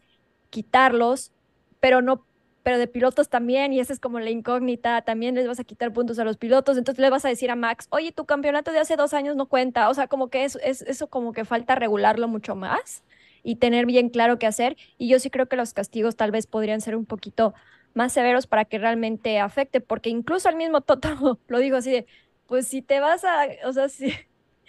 quitarlos, 0.51 1.33
pero 1.81 2.03
no, 2.03 2.27
pero 2.63 2.79
de 2.79 2.87
pilotos 2.87 3.29
también, 3.29 3.73
y 3.73 3.81
esa 3.81 3.93
es 3.93 4.01
como 4.01 4.21
la 4.21 4.31
incógnita, 4.31 5.03
también 5.03 5.35
les 5.35 5.47
vas 5.47 5.61
a 5.61 5.65
quitar 5.65 5.93
puntos 5.93 6.19
a 6.19 6.25
los 6.25 6.37
pilotos, 6.37 6.79
entonces 6.79 7.01
le 7.01 7.11
vas 7.11 7.25
a 7.25 7.29
decir 7.29 7.51
a 7.51 7.57
Max, 7.57 7.87
oye, 7.91 8.13
tu 8.13 8.25
campeonato 8.25 8.73
de 8.73 8.79
hace 8.79 8.97
dos 8.97 9.15
años 9.15 9.37
no 9.37 9.47
cuenta, 9.47 9.89
o 9.89 9.95
sea, 9.95 10.07
como 10.07 10.29
que 10.29 10.45
es, 10.45 10.57
es 10.63 10.83
eso 10.83 11.09
como 11.09 11.33
que 11.33 11.45
falta 11.45 11.75
regularlo 11.75 12.29
mucho 12.29 12.55
más 12.55 13.03
y 13.43 13.57
tener 13.57 13.87
bien 13.87 14.09
claro 14.09 14.39
qué 14.39 14.47
hacer, 14.47 14.77
y 14.99 15.09
yo 15.09 15.19
sí 15.19 15.31
creo 15.31 15.47
que 15.47 15.57
los 15.57 15.75
castigos 15.75 16.17
tal 16.17 16.31
vez 16.31 16.47
podrían 16.47 16.81
ser 16.81 16.97
un 16.97 17.07
poquito 17.07 17.55
más 17.95 18.13
severos 18.13 18.47
para 18.47 18.65
que 18.65 18.79
realmente 18.79 19.41
afecte, 19.41 19.81
porque 19.81 20.11
incluso 20.11 20.49
el 20.49 20.57
mismo 20.57 20.81
Toto 20.81 21.39
lo 21.49 21.59
dijo 21.59 21.77
así 21.77 21.91
de, 21.91 22.07
pues 22.47 22.69
si 22.69 22.83
te 22.83 23.01
vas 23.01 23.25
a, 23.25 23.47
o 23.65 23.73
sea, 23.73 23.89
si, 23.89 24.13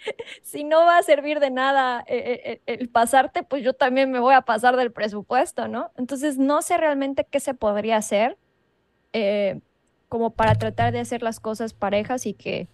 si 0.42 0.64
no 0.64 0.84
va 0.84 0.98
a 0.98 1.02
servir 1.02 1.40
de 1.40 1.50
nada 1.50 2.04
eh, 2.06 2.16
eh, 2.44 2.62
eh, 2.66 2.78
el 2.78 2.88
pasarte, 2.88 3.42
pues 3.42 3.62
yo 3.62 3.72
también 3.72 4.10
me 4.10 4.20
voy 4.20 4.34
a 4.34 4.42
pasar 4.42 4.76
del 4.76 4.92
presupuesto, 4.92 5.68
¿no? 5.68 5.90
Entonces 5.96 6.38
no 6.38 6.62
sé 6.62 6.76
realmente 6.76 7.26
qué 7.28 7.40
se 7.40 7.54
podría 7.54 7.96
hacer 7.96 8.36
como 10.08 10.30
para 10.30 10.56
tratar 10.56 10.92
de 10.92 10.98
hacer 10.98 11.22
las 11.22 11.38
cosas 11.38 11.72
parejas 11.72 12.26
y 12.26 12.34
que 12.34 12.66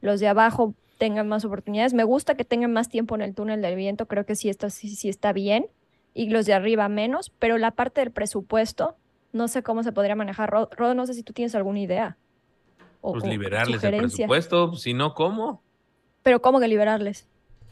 los 0.00 0.20
de 0.20 0.28
abajo 0.28 0.74
tengan 0.96 1.28
más 1.28 1.44
oportunidades. 1.44 1.92
Me 1.92 2.04
gusta 2.04 2.34
que 2.34 2.44
tengan 2.44 2.72
más 2.72 2.88
tiempo 2.88 3.14
en 3.14 3.22
el 3.22 3.34
túnel 3.34 3.60
del 3.60 3.76
viento, 3.76 4.06
creo 4.06 4.24
que 4.24 4.34
sí, 4.34 4.48
esto 4.48 4.70
sí, 4.70 4.94
sí 4.94 5.10
está 5.10 5.34
bien, 5.34 5.66
y 6.14 6.30
los 6.30 6.46
de 6.46 6.54
arriba 6.54 6.88
menos, 6.88 7.30
pero 7.38 7.58
la 7.58 7.72
parte 7.72 8.00
del 8.00 8.10
presupuesto, 8.10 8.96
no 9.32 9.48
sé 9.48 9.62
cómo 9.62 9.82
se 9.82 9.92
podría 9.92 10.14
manejar. 10.14 10.50
Rodo, 10.50 10.94
no 10.94 11.06
sé 11.06 11.14
si 11.14 11.22
tú 11.22 11.32
tienes 11.32 11.54
alguna 11.54 11.80
idea. 11.80 12.16
O, 13.00 13.12
pues 13.12 13.24
liberarles 13.24 13.82
el 13.82 13.96
presupuesto, 13.96 14.74
si 14.76 14.94
no, 14.94 15.14
¿cómo? 15.14 15.62
Pero 16.22 16.40
¿cómo 16.42 16.60
que 16.60 16.68
liberarles? 16.68 17.28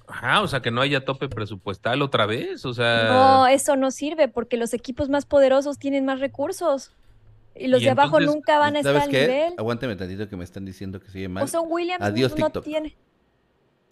Ajá, 0.08 0.42
o 0.42 0.48
sea, 0.48 0.60
que 0.60 0.70
no 0.70 0.80
haya 0.80 1.04
tope 1.04 1.28
presupuestal 1.28 2.02
otra 2.02 2.26
vez, 2.26 2.64
o 2.64 2.74
sea... 2.74 3.04
No, 3.08 3.46
eso 3.46 3.76
no 3.76 3.92
sirve 3.92 4.26
porque 4.26 4.56
los 4.56 4.74
equipos 4.74 5.08
más 5.08 5.24
poderosos 5.24 5.78
tienen 5.78 6.04
más 6.04 6.18
recursos. 6.18 6.92
Y 7.54 7.68
los 7.68 7.80
de 7.80 7.90
abajo 7.90 8.20
nunca 8.20 8.58
van 8.58 8.76
a 8.76 8.80
estar 8.80 8.96
al 8.96 9.08
qué? 9.08 9.20
nivel. 9.22 9.54
Aguántame 9.56 9.94
tantito 9.96 10.28
que 10.28 10.36
me 10.36 10.44
están 10.44 10.64
diciendo 10.64 11.00
que 11.00 11.10
sigue 11.10 11.28
mal. 11.28 11.44
O 11.44 11.46
sea, 11.46 11.60
Williams 11.60 12.02
Adiós, 12.02 12.36
no 12.36 12.50
tiene. 12.50 12.96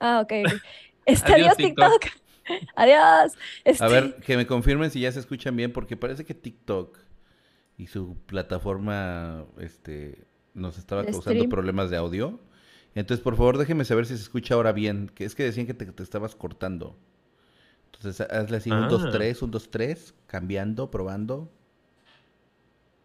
Ah, 0.01 0.21
ok. 0.23 0.33
Está 1.07 1.35
adiós, 1.35 1.57
TikTok. 1.57 2.07
adiós. 2.77 3.35
A 3.81 3.89
ver, 3.89 4.05
este 4.05 4.23
que 4.23 4.37
me 4.37 4.47
confirmen 4.47 4.91
si 4.91 5.01
ya 5.01 5.13
se 5.13 5.21
escuchan 5.21 5.57
bien, 5.57 5.73
porque 5.73 5.97
parece 5.97 6.25
que 6.25 6.35
TikTok 6.35 6.99
y 7.77 7.87
su 7.87 8.17
plataforma 8.27 9.45
este, 9.59 10.27
nos 10.55 10.79
estaba 10.79 11.05
causando 11.05 11.49
problemas 11.49 11.91
de 11.91 11.97
audio. 11.97 12.41
Entonces, 12.99 13.22
por 13.22 13.36
favor, 13.36 13.59
déjeme 13.59 13.84
saber 13.84 14.07
si 14.07 14.16
se 14.16 14.22
escucha 14.22 14.55
ahora 14.55 14.72
bien. 14.72 15.11
Que 15.14 15.24
es 15.24 15.34
que 15.34 15.44
decían 15.44 15.66
que 15.66 15.74
te, 15.74 16.03
estabas 16.03 16.34
cortando. 16.34 16.96
Entonces, 17.86 18.26
hazle 18.28 18.57
así, 18.57 18.70
un 18.70 18.88
2, 18.88 19.12
3, 19.12 19.38
ah. 19.40 19.44
un 19.44 19.51
2, 19.53 19.70
3, 19.70 20.14
cambiando, 20.26 20.90
probando. 20.90 21.51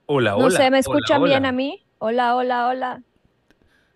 Hola, 0.07 0.35
hola. 0.35 0.45
No 0.45 0.51
sé, 0.51 0.71
¿me 0.71 0.79
escuchan 0.79 1.23
bien 1.23 1.45
a 1.45 1.51
mí? 1.51 1.85
Hola, 1.99 2.35
hola, 2.35 2.67
hola. 2.67 3.03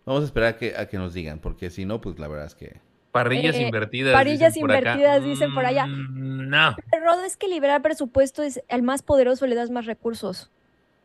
Vamos 0.05 0.21
a 0.21 0.25
esperar 0.25 0.53
a 0.53 0.57
que, 0.57 0.75
a 0.77 0.87
que 0.87 0.97
nos 0.97 1.13
digan, 1.13 1.39
porque 1.39 1.69
si 1.69 1.85
no, 1.85 1.99
pues 1.99 2.17
la 2.19 2.27
verdad 2.27 2.45
es 2.45 2.55
que... 2.55 2.79
Parrillas 3.11 3.55
eh, 3.55 3.63
invertidas. 3.63 4.13
Parillas 4.13 4.55
invertidas, 4.55 5.23
dicen 5.23 5.53
por 5.53 5.65
allá. 5.65 5.87
Mm, 5.87 6.49
no. 6.49 6.75
Pero 6.91 7.13
es 7.25 7.35
que 7.35 7.47
liberar 7.47 7.81
presupuesto 7.81 8.43
es 8.43 8.61
al 8.69 8.83
más 8.83 9.01
poderoso 9.01 9.47
le 9.47 9.55
das 9.55 9.71
más 9.71 9.85
recursos 9.85 10.51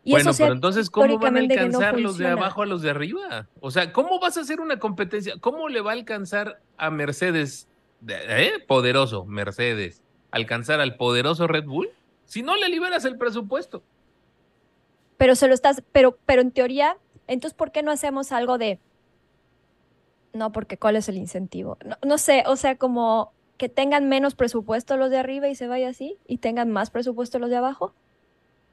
bueno, 0.04 0.32
pero 0.36 0.52
entonces, 0.52 0.90
¿cómo 0.90 1.18
van 1.18 1.36
a 1.36 1.40
alcanzar 1.40 1.98
los 1.98 2.18
de 2.18 2.26
abajo 2.26 2.62
a 2.62 2.66
los 2.66 2.82
de 2.82 2.90
arriba? 2.90 3.48
O 3.60 3.70
sea, 3.70 3.92
¿cómo 3.92 4.18
vas 4.18 4.36
a 4.36 4.40
hacer 4.40 4.60
una 4.60 4.78
competencia? 4.78 5.34
¿Cómo 5.40 5.68
le 5.68 5.80
va 5.80 5.92
a 5.92 5.94
alcanzar 5.94 6.60
a 6.76 6.90
Mercedes, 6.90 7.68
eh, 8.08 8.52
poderoso 8.66 9.24
Mercedes, 9.24 10.02
alcanzar 10.30 10.80
al 10.80 10.96
poderoso 10.96 11.46
Red 11.46 11.66
Bull 11.66 11.88
si 12.24 12.42
no 12.42 12.56
le 12.56 12.68
liberas 12.68 13.04
el 13.04 13.16
presupuesto? 13.16 13.82
Pero 15.18 15.36
se 15.36 15.46
lo 15.46 15.54
estás, 15.54 15.82
pero, 15.92 16.18
pero 16.26 16.42
en 16.42 16.50
teoría, 16.50 16.96
entonces, 17.28 17.56
¿por 17.56 17.70
qué 17.70 17.82
no 17.82 17.92
hacemos 17.92 18.32
algo 18.32 18.58
de... 18.58 18.80
No, 20.32 20.50
porque 20.50 20.78
¿cuál 20.78 20.96
es 20.96 21.08
el 21.08 21.16
incentivo? 21.16 21.78
No, 21.84 21.96
no 22.04 22.18
sé, 22.18 22.42
o 22.46 22.56
sea, 22.56 22.76
como 22.76 23.32
que 23.56 23.68
tengan 23.68 24.08
menos 24.08 24.34
presupuesto 24.34 24.96
los 24.96 25.10
de 25.10 25.18
arriba 25.18 25.46
y 25.48 25.54
se 25.54 25.68
vaya 25.68 25.90
así, 25.90 26.16
y 26.26 26.38
tengan 26.38 26.72
más 26.72 26.90
presupuesto 26.90 27.38
los 27.38 27.50
de 27.50 27.56
abajo. 27.56 27.94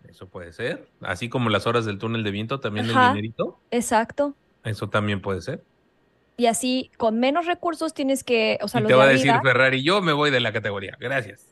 Eso 0.09 0.27
puede 0.27 0.51
ser. 0.53 0.87
Así 1.01 1.29
como 1.29 1.49
las 1.49 1.67
horas 1.67 1.85
del 1.85 1.99
túnel 1.99 2.23
de 2.23 2.31
viento, 2.31 2.59
también 2.59 2.87
el 2.87 2.93
dinerito. 2.93 3.59
Exacto. 3.69 4.33
Eso 4.63 4.89
también 4.89 5.21
puede 5.21 5.41
ser. 5.41 5.63
Y 6.35 6.47
así, 6.47 6.89
con 6.97 7.19
menos 7.19 7.45
recursos 7.45 7.93
tienes 7.93 8.23
que, 8.23 8.57
o 8.61 8.67
sea, 8.67 8.81
y 8.81 8.85
te 8.85 8.93
va 8.93 9.03
a 9.03 9.07
decir 9.07 9.33
Ferrari, 9.43 9.83
yo 9.83 10.01
me 10.01 10.13
voy 10.13 10.31
de 10.31 10.39
la 10.39 10.51
categoría. 10.51 10.97
Gracias. 10.99 11.45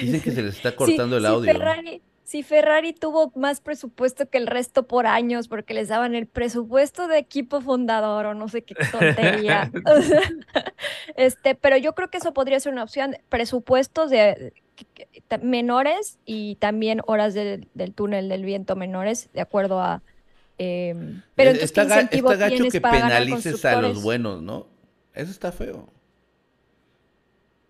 Dicen 0.00 0.20
que 0.20 0.30
se 0.32 0.42
les 0.42 0.56
está 0.56 0.74
cortando 0.76 1.16
el 1.18 1.26
audio. 1.26 1.52
Ferrari, 1.52 2.02
si 2.28 2.42
Ferrari 2.42 2.92
tuvo 2.92 3.32
más 3.36 3.62
presupuesto 3.62 4.28
que 4.28 4.36
el 4.36 4.46
resto 4.46 4.86
por 4.86 5.06
años 5.06 5.48
porque 5.48 5.72
les 5.72 5.88
daban 5.88 6.14
el 6.14 6.26
presupuesto 6.26 7.08
de 7.08 7.16
equipo 7.16 7.62
fundador 7.62 8.26
o 8.26 8.34
no 8.34 8.48
sé 8.48 8.60
qué 8.60 8.74
tontería. 8.74 9.70
este, 11.16 11.54
pero 11.54 11.78
yo 11.78 11.94
creo 11.94 12.10
que 12.10 12.18
eso 12.18 12.34
podría 12.34 12.60
ser 12.60 12.74
una 12.74 12.82
opción. 12.82 13.16
Presupuestos 13.30 14.10
de 14.10 14.52
menores 15.40 16.18
y 16.26 16.56
también 16.56 17.00
horas 17.06 17.32
del 17.32 17.94
túnel 17.94 18.28
del 18.28 18.44
viento 18.44 18.76
menores, 18.76 19.30
de 19.32 19.40
acuerdo 19.40 19.80
a... 19.80 20.02
Em, 20.58 21.22
pero 21.34 21.52
entonces, 21.52 21.70
está, 21.70 21.84
incentivo 21.84 22.30
está 22.30 22.50
gacho 22.50 22.68
que 22.68 22.80
penalices 22.82 23.64
a 23.64 23.80
los 23.80 24.02
buenos, 24.02 24.42
¿no? 24.42 24.66
Eso 25.14 25.30
está 25.30 25.50
feo. 25.50 25.88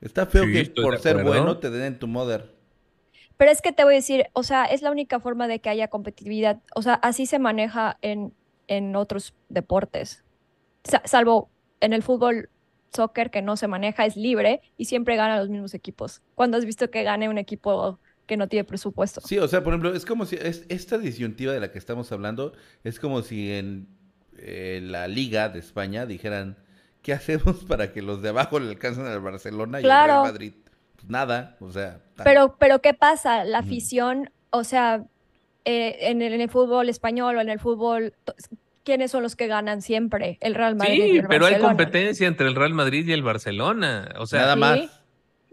Está 0.00 0.26
feo 0.26 0.46
que 0.46 0.64
por 0.82 0.98
ser 0.98 1.22
bueno 1.22 1.58
te 1.58 1.70
den 1.70 1.84
en 1.84 1.98
tu 2.00 2.08
mother. 2.08 2.57
Pero 3.38 3.50
es 3.50 3.62
que 3.62 3.72
te 3.72 3.84
voy 3.84 3.94
a 3.94 3.96
decir, 3.96 4.26
o 4.34 4.42
sea, 4.42 4.64
es 4.64 4.82
la 4.82 4.90
única 4.90 5.20
forma 5.20 5.48
de 5.48 5.60
que 5.60 5.70
haya 5.70 5.88
competitividad. 5.88 6.60
O 6.74 6.82
sea, 6.82 6.94
así 6.94 7.24
se 7.24 7.38
maneja 7.38 7.96
en, 8.02 8.34
en 8.66 8.94
otros 8.96 9.32
deportes. 9.48 10.24
salvo 11.04 11.48
en 11.80 11.92
el 11.92 12.02
fútbol 12.02 12.50
soccer 12.94 13.30
que 13.30 13.40
no 13.40 13.56
se 13.56 13.68
maneja 13.68 14.06
es 14.06 14.16
libre 14.16 14.60
y 14.76 14.86
siempre 14.86 15.16
gana 15.16 15.38
los 15.38 15.48
mismos 15.48 15.72
equipos. 15.74 16.20
¿Cuándo 16.34 16.56
has 16.56 16.64
visto 16.64 16.90
que 16.90 17.04
gane 17.04 17.28
un 17.28 17.38
equipo 17.38 18.00
que 18.26 18.36
no 18.36 18.48
tiene 18.48 18.64
presupuesto? 18.64 19.20
Sí, 19.20 19.38
o 19.38 19.46
sea, 19.46 19.62
por 19.62 19.72
ejemplo, 19.72 19.94
es 19.94 20.04
como 20.04 20.26
si 20.26 20.36
esta 20.40 20.98
disyuntiva 20.98 21.52
de 21.52 21.60
la 21.60 21.70
que 21.70 21.78
estamos 21.78 22.10
hablando 22.10 22.52
es 22.82 22.98
como 22.98 23.22
si 23.22 23.52
en 23.52 23.88
eh, 24.36 24.80
la 24.82 25.06
liga 25.06 25.48
de 25.48 25.60
España 25.60 26.06
dijeran, 26.06 26.56
¿qué 27.02 27.12
hacemos 27.12 27.64
para 27.68 27.92
que 27.92 28.02
los 28.02 28.20
de 28.22 28.30
abajo 28.30 28.58
le 28.58 28.70
alcancen 28.70 29.06
al 29.06 29.20
Barcelona 29.20 29.80
y 29.80 29.84
al 29.84 30.06
Real 30.06 30.22
Madrid? 30.22 30.54
Pues 30.98 31.08
nada, 31.08 31.56
o 31.60 31.70
sea. 31.70 32.00
Pero, 32.24 32.56
pero 32.58 32.80
¿qué 32.80 32.92
pasa? 32.92 33.44
La 33.44 33.58
afición, 33.58 34.30
o 34.50 34.64
sea, 34.64 35.04
eh, 35.64 35.96
en, 36.00 36.22
el, 36.22 36.32
en, 36.32 36.40
el, 36.40 36.50
fútbol 36.50 36.88
español 36.88 37.36
o 37.36 37.40
en 37.40 37.48
el 37.48 37.60
fútbol 37.60 38.14
quiénes 38.84 39.12
son 39.12 39.22
los 39.22 39.36
que 39.36 39.46
ganan 39.46 39.80
siempre, 39.80 40.38
el 40.40 40.54
Real 40.54 40.74
Madrid. 40.74 41.02
Sí, 41.02 41.10
y 41.12 41.18
el 41.18 41.28
pero 41.28 41.46
hay 41.46 41.58
competencia 41.60 42.26
entre 42.26 42.48
el 42.48 42.56
Real 42.56 42.74
Madrid 42.74 43.06
y 43.06 43.12
el 43.12 43.22
Barcelona. 43.22 44.14
O 44.18 44.26
sea, 44.26 44.40
nada 44.40 44.56
más. 44.56 44.80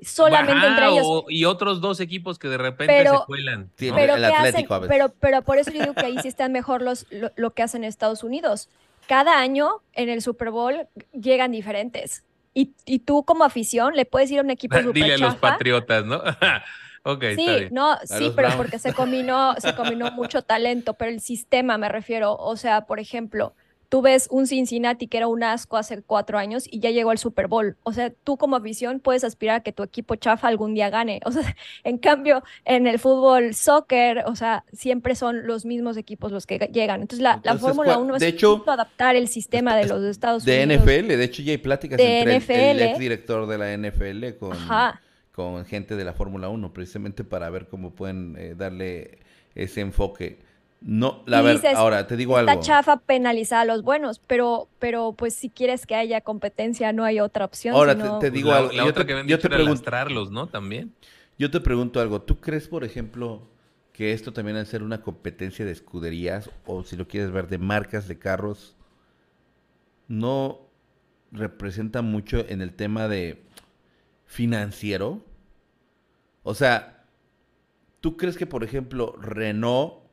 Solamente 0.02 0.68
entre 0.68 0.88
ellos. 0.88 1.24
y 1.30 1.46
otros 1.46 1.80
dos 1.80 2.00
equipos 2.00 2.40
que 2.40 2.48
de 2.48 2.58
repente 2.58 3.08
se 3.08 3.16
cuelan. 3.26 3.70
pero, 3.78 4.16
el 4.16 4.26
Atlético 4.26 4.82
Pero, 4.88 5.10
pero 5.20 5.42
por 5.42 5.58
eso 5.58 5.72
digo 5.72 5.94
que 5.94 6.06
ahí 6.06 6.18
sí 6.22 6.28
están 6.28 6.52
mejor 6.52 6.82
los, 6.82 7.06
lo, 7.36 7.52
que 7.52 7.64
hacen 7.64 7.84
Estados 7.84 8.24
Unidos. 8.24 8.70
Cada 9.08 9.40
año 9.40 9.82
en 9.94 10.10
el 10.10 10.22
Super 10.22 10.50
Bowl 10.50 10.88
llegan 11.14 11.52
diferentes. 11.52 12.24
Y, 12.56 12.74
y 12.86 13.00
tú 13.00 13.24
como 13.24 13.44
afición 13.44 13.96
le 13.96 14.06
puedes 14.06 14.32
ir 14.32 14.40
a 14.40 14.42
un 14.42 14.50
equipo 14.58 14.76
super 14.78 14.94
Dile 14.94 15.14
a 15.14 15.18
los 15.20 15.36
patriotas, 15.36 16.06
¿no? 16.06 16.24
sí, 17.36 17.68
no, 17.72 17.98
sí, 18.04 18.32
pero 18.36 18.50
porque 18.58 18.80
se 18.80 18.94
combinó, 18.94 19.54
se 19.60 19.76
combinó 19.76 20.12
mucho 20.12 20.42
talento, 20.42 20.96
pero 20.96 21.12
el 21.12 21.22
sistema 21.22 21.78
me 21.78 21.88
refiero, 21.88 22.36
o 22.36 22.58
sea, 22.58 22.88
por 22.88 23.00
ejemplo, 23.00 23.54
tú 23.90 24.02
ves 24.02 24.28
un 24.32 24.48
Cincinnati 24.48 25.08
que 25.08 25.18
era 25.18 25.28
un 25.28 25.44
asco 25.44 25.78
hace 25.78 26.02
cuatro 26.02 26.38
años 26.38 26.66
y 26.70 26.80
ya 26.80 26.92
llegó 26.92 27.12
al 27.12 27.18
Super 27.18 27.48
Bowl. 27.48 27.78
O 27.84 27.94
sea, 27.94 28.12
tú 28.24 28.38
como 28.38 28.56
afición 28.56 29.00
puedes 29.00 29.24
aspirar 29.24 29.58
a 29.58 29.60
que 29.62 29.72
tu 29.72 29.84
equipo 29.84 30.16
chafa 30.16 30.48
algún 30.48 30.74
día 30.74 30.90
gane. 30.90 31.22
O 31.26 31.32
sea, 31.32 31.56
en 31.84 31.98
cambio, 31.98 32.44
en 32.66 32.88
el 32.88 33.00
fútbol, 33.00 33.56
soccer, 33.56 34.24
o 34.28 34.36
sea, 34.36 34.64
siempre 34.72 35.16
son 35.16 35.48
los 35.48 35.66
mismos 35.66 35.98
equipos 35.98 36.32
los 36.32 36.46
que 36.46 36.60
llegan. 36.72 37.02
Entonces, 37.02 37.24
la, 37.24 37.42
la 37.44 37.58
Fórmula 37.58 37.98
1 37.98 38.16
es 38.18 38.22
hecho, 38.22 38.64
adaptar 38.68 39.16
el 39.16 39.28
sistema 39.28 39.76
de 39.76 39.88
los 39.88 40.04
Estados 40.04 40.44
Unidos. 40.44 40.68
De 40.68 40.78
NFL, 40.78 41.08
de 41.08 41.24
hecho 41.24 41.42
ya 41.42 41.52
hay 41.52 41.58
pláticas 41.58 42.00
entre 42.00 42.72
el, 42.72 42.82
ex 42.82 43.00
director 43.00 43.48
de 43.48 43.58
la 43.58 43.76
NFL 43.76 44.38
con... 44.40 44.54
Ajá 44.54 45.02
con 45.36 45.66
gente 45.66 45.98
de 45.98 46.06
la 46.06 46.14
Fórmula 46.14 46.48
1, 46.48 46.72
precisamente 46.72 47.26
para 47.26 47.50
ver 47.50 47.68
cómo 47.68 47.94
pueden 47.94 48.38
eh, 48.40 48.56
darle 48.56 49.20
ese 49.54 49.82
enfoque. 49.82 50.40
No, 50.88 51.24
la 51.26 51.42
verdad, 51.42 51.74
ahora 51.76 52.06
te 52.06 52.16
digo 52.16 52.38
algo. 52.38 52.46
La 52.46 52.60
chafa 52.60 52.98
penaliza 52.98 53.60
a 53.60 53.66
los 53.66 53.82
buenos, 53.82 54.22
pero, 54.28 54.70
pero 54.78 55.14
pues 55.14 55.34
si 55.34 55.50
quieres 55.50 55.88
que 55.88 55.96
haya 55.96 56.22
competencia, 56.22 56.94
no 56.94 57.04
hay 57.04 57.20
otra 57.20 57.44
opción. 57.44 57.74
Ahora 57.74 58.20
te, 58.20 58.30
digo 58.30 58.52
algo. 58.52 58.72
La, 58.72 58.86
otra 58.86 59.04
que 59.04 59.24
yo 59.26 59.40
te 59.40 59.50
pregunto, 59.50 59.92
¿no? 60.30 60.46
También. 60.46 60.94
Yo 61.40 61.50
te 61.50 61.60
pregunto 61.60 62.00
algo. 62.00 62.22
¿Tú 62.22 62.40
crees, 62.40 62.68
por 62.68 62.84
ejemplo, 62.84 63.50
que 63.94 64.14
esto 64.14 64.32
también 64.32 64.58
al 64.58 64.68
ser 64.68 64.84
una 64.84 65.02
competencia 65.02 65.66
de 65.66 65.72
escuderías, 65.72 66.52
o 66.68 66.84
si 66.84 66.96
lo 66.96 67.08
quieres 67.08 67.32
ver, 67.32 67.48
de 67.48 67.58
marcas 67.58 68.08
de 68.08 68.20
carros, 68.20 68.76
no 70.08 70.60
representa 71.32 72.04
mucho 72.04 72.46
en 72.48 72.62
el 72.62 72.76
tema 72.76 73.08
de 73.08 73.42
financiero? 74.28 75.26
O 76.44 76.54
sea, 76.54 77.06
¿tú 78.02 78.18
crees 78.18 78.38
que, 78.38 78.46
por 78.46 78.64
ejemplo, 78.64 79.16
Renault, 79.20 80.05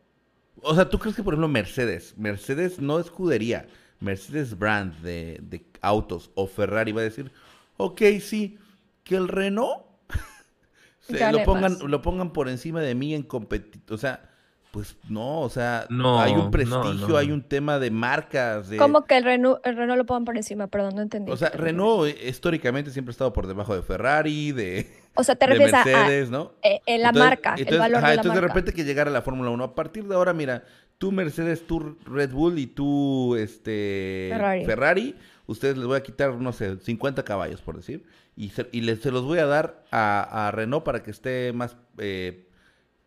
o 0.60 0.74
sea, 0.74 0.88
¿tú 0.88 0.98
crees 0.98 1.16
que, 1.16 1.22
por 1.22 1.34
ejemplo, 1.34 1.48
Mercedes, 1.48 2.14
Mercedes 2.18 2.78
no 2.80 2.98
escudería, 2.98 3.66
Mercedes 4.00 4.58
brand 4.58 4.94
de, 5.00 5.38
de 5.42 5.64
autos 5.80 6.30
o 6.34 6.46
Ferrari 6.46 6.92
va 6.92 7.00
a 7.00 7.04
decir, 7.04 7.32
ok, 7.76 8.00
sí, 8.20 8.58
que 9.04 9.16
el 9.16 9.28
Renault 9.28 9.82
se- 11.00 11.32
lo 11.32 11.42
pongan, 11.44 11.72
más. 11.72 11.82
lo 11.82 12.02
pongan 12.02 12.32
por 12.32 12.48
encima 12.48 12.80
de 12.80 12.94
mí 12.94 13.14
en 13.14 13.22
competición. 13.22 13.82
O 13.90 13.96
sea, 13.98 14.28
pues 14.70 14.96
no, 15.08 15.40
o 15.42 15.50
sea, 15.50 15.86
No, 15.90 16.18
hay 16.20 16.32
un 16.32 16.50
prestigio, 16.50 17.08
no. 17.08 17.16
hay 17.16 17.30
un 17.30 17.42
tema 17.42 17.78
de 17.78 17.90
marcas. 17.90 18.68
De, 18.70 18.78
¿Cómo 18.78 19.04
que 19.04 19.18
el 19.18 19.24
Renault, 19.24 19.60
el 19.66 19.76
Renault 19.76 19.98
lo 19.98 20.06
pongan 20.06 20.24
por 20.24 20.36
encima? 20.36 20.66
Perdón, 20.68 20.94
no 20.96 21.02
entendí. 21.02 21.30
O 21.30 21.36
sea, 21.36 21.50
Renault 21.50 22.08
eh, 22.08 22.28
históricamente 22.28 22.90
siempre 22.90 23.10
ha 23.10 23.12
estado 23.14 23.32
por 23.34 23.46
debajo 23.46 23.74
de 23.74 23.82
Ferrari, 23.82 24.52
de, 24.52 24.90
O 25.14 25.24
sea, 25.24 25.34
te 25.36 25.46
de 25.46 25.52
refieres 25.52 25.74
a- 25.74 25.82
a, 25.82 25.84
Mercedes, 25.84 26.30
¿no? 26.30 26.52
eh, 26.62 26.80
en 26.86 27.02
la 27.02 27.08
Entonces- 27.08 27.28
marca, 27.28 27.54
el 27.56 27.78
valor 27.78 27.98
ajá, 27.98 28.08
de 28.10 28.16
la 28.16 28.20
entonces 28.22 28.40
de 28.40 28.48
repente 28.48 28.72
que 28.72 28.84
llegara 28.84 29.10
la 29.10 29.22
Fórmula 29.22 29.50
1. 29.50 29.62
A 29.64 29.74
partir 29.74 30.04
de 30.08 30.14
ahora, 30.14 30.32
mira, 30.32 30.64
tú 30.98 31.12
Mercedes, 31.12 31.66
tú 31.66 31.96
Red 32.06 32.30
Bull 32.32 32.58
y 32.58 32.66
tú 32.66 33.36
este 33.36 34.28
Ferrari. 34.64 35.14
ustedes 35.46 35.76
les 35.76 35.86
voy 35.86 35.96
a 35.98 36.02
quitar, 36.02 36.32
no 36.34 36.52
sé, 36.52 36.78
50 36.78 37.24
caballos, 37.24 37.60
por 37.60 37.76
decir. 37.76 38.04
Y 38.36 38.48
se, 38.50 38.66
y 38.72 38.80
les, 38.80 39.00
se 39.00 39.10
los 39.10 39.24
voy 39.24 39.38
a 39.40 39.46
dar 39.46 39.84
a, 39.90 40.48
a 40.48 40.50
Renault 40.52 40.84
para 40.84 41.02
que 41.02 41.10
esté 41.10 41.52
más 41.52 41.76
eh, 41.98 42.48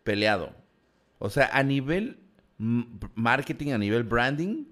peleado. 0.04 0.52
O 1.18 1.30
sea, 1.30 1.50
a 1.52 1.62
nivel 1.64 2.20
marketing, 3.14 3.72
a 3.72 3.78
nivel 3.78 4.04
branding, 4.04 4.66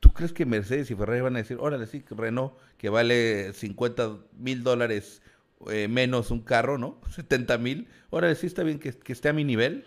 ¿tú 0.00 0.12
crees 0.12 0.32
que 0.32 0.46
Mercedes 0.46 0.90
y 0.90 0.94
Ferrari 0.94 1.20
van 1.20 1.34
a 1.36 1.40
decir, 1.40 1.58
órale, 1.60 1.86
sí, 1.86 2.02
Renault, 2.10 2.54
que 2.78 2.88
vale 2.88 3.52
50 3.52 4.16
mil 4.38 4.62
dólares 4.62 5.22
eh, 5.70 5.88
menos 5.88 6.30
un 6.30 6.40
carro, 6.40 6.78
¿no? 6.78 7.00
70 7.10 7.58
mil. 7.58 7.88
Órale, 8.10 8.34
sí 8.34 8.46
está 8.46 8.62
bien 8.62 8.78
que, 8.78 8.92
que 8.92 9.12
esté 9.12 9.28
a 9.28 9.32
mi 9.32 9.44
nivel. 9.44 9.84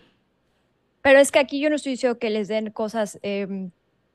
Pero 1.02 1.20
es 1.20 1.32
que 1.32 1.40
aquí 1.40 1.60
yo 1.60 1.70
no 1.70 1.76
estoy 1.76 1.94
diciendo 1.94 2.18
que 2.18 2.30
les 2.32 2.48
den 2.48 2.72
cosas, 2.72 3.20
em, 3.22 3.70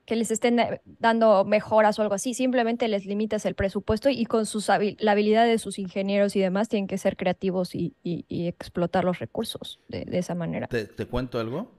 que 0.06 0.16
les 0.16 0.30
estén 0.32 0.58
eh, 0.58 0.80
dando 0.98 1.44
mejoras 1.44 1.98
o 1.98 2.02
algo 2.02 2.14
así, 2.14 2.34
simplemente 2.34 2.88
les 2.88 3.06
limitas 3.06 3.46
el 3.46 3.54
presupuesto 3.54 4.08
y 4.10 4.24
con 4.26 4.44
sus 4.46 4.66
la 4.68 5.12
habilidad 5.12 5.46
de 5.46 5.58
sus 5.58 5.78
ingenieros 5.78 6.34
y 6.34 6.40
demás 6.40 6.68
tienen 6.68 6.88
que 6.88 6.98
ser 6.98 7.16
creativos 7.16 7.74
y, 7.76 7.94
y- 8.02 8.24
y 8.28 8.48
explotar 8.48 9.04
los 9.04 9.20
recursos 9.20 9.78
de, 9.88 10.04
de 10.04 10.18
esa 10.18 10.34
manera. 10.34 10.66
¿Te, 10.66 10.86
te 10.86 11.06
cuento 11.06 11.38
algo? 11.38 11.70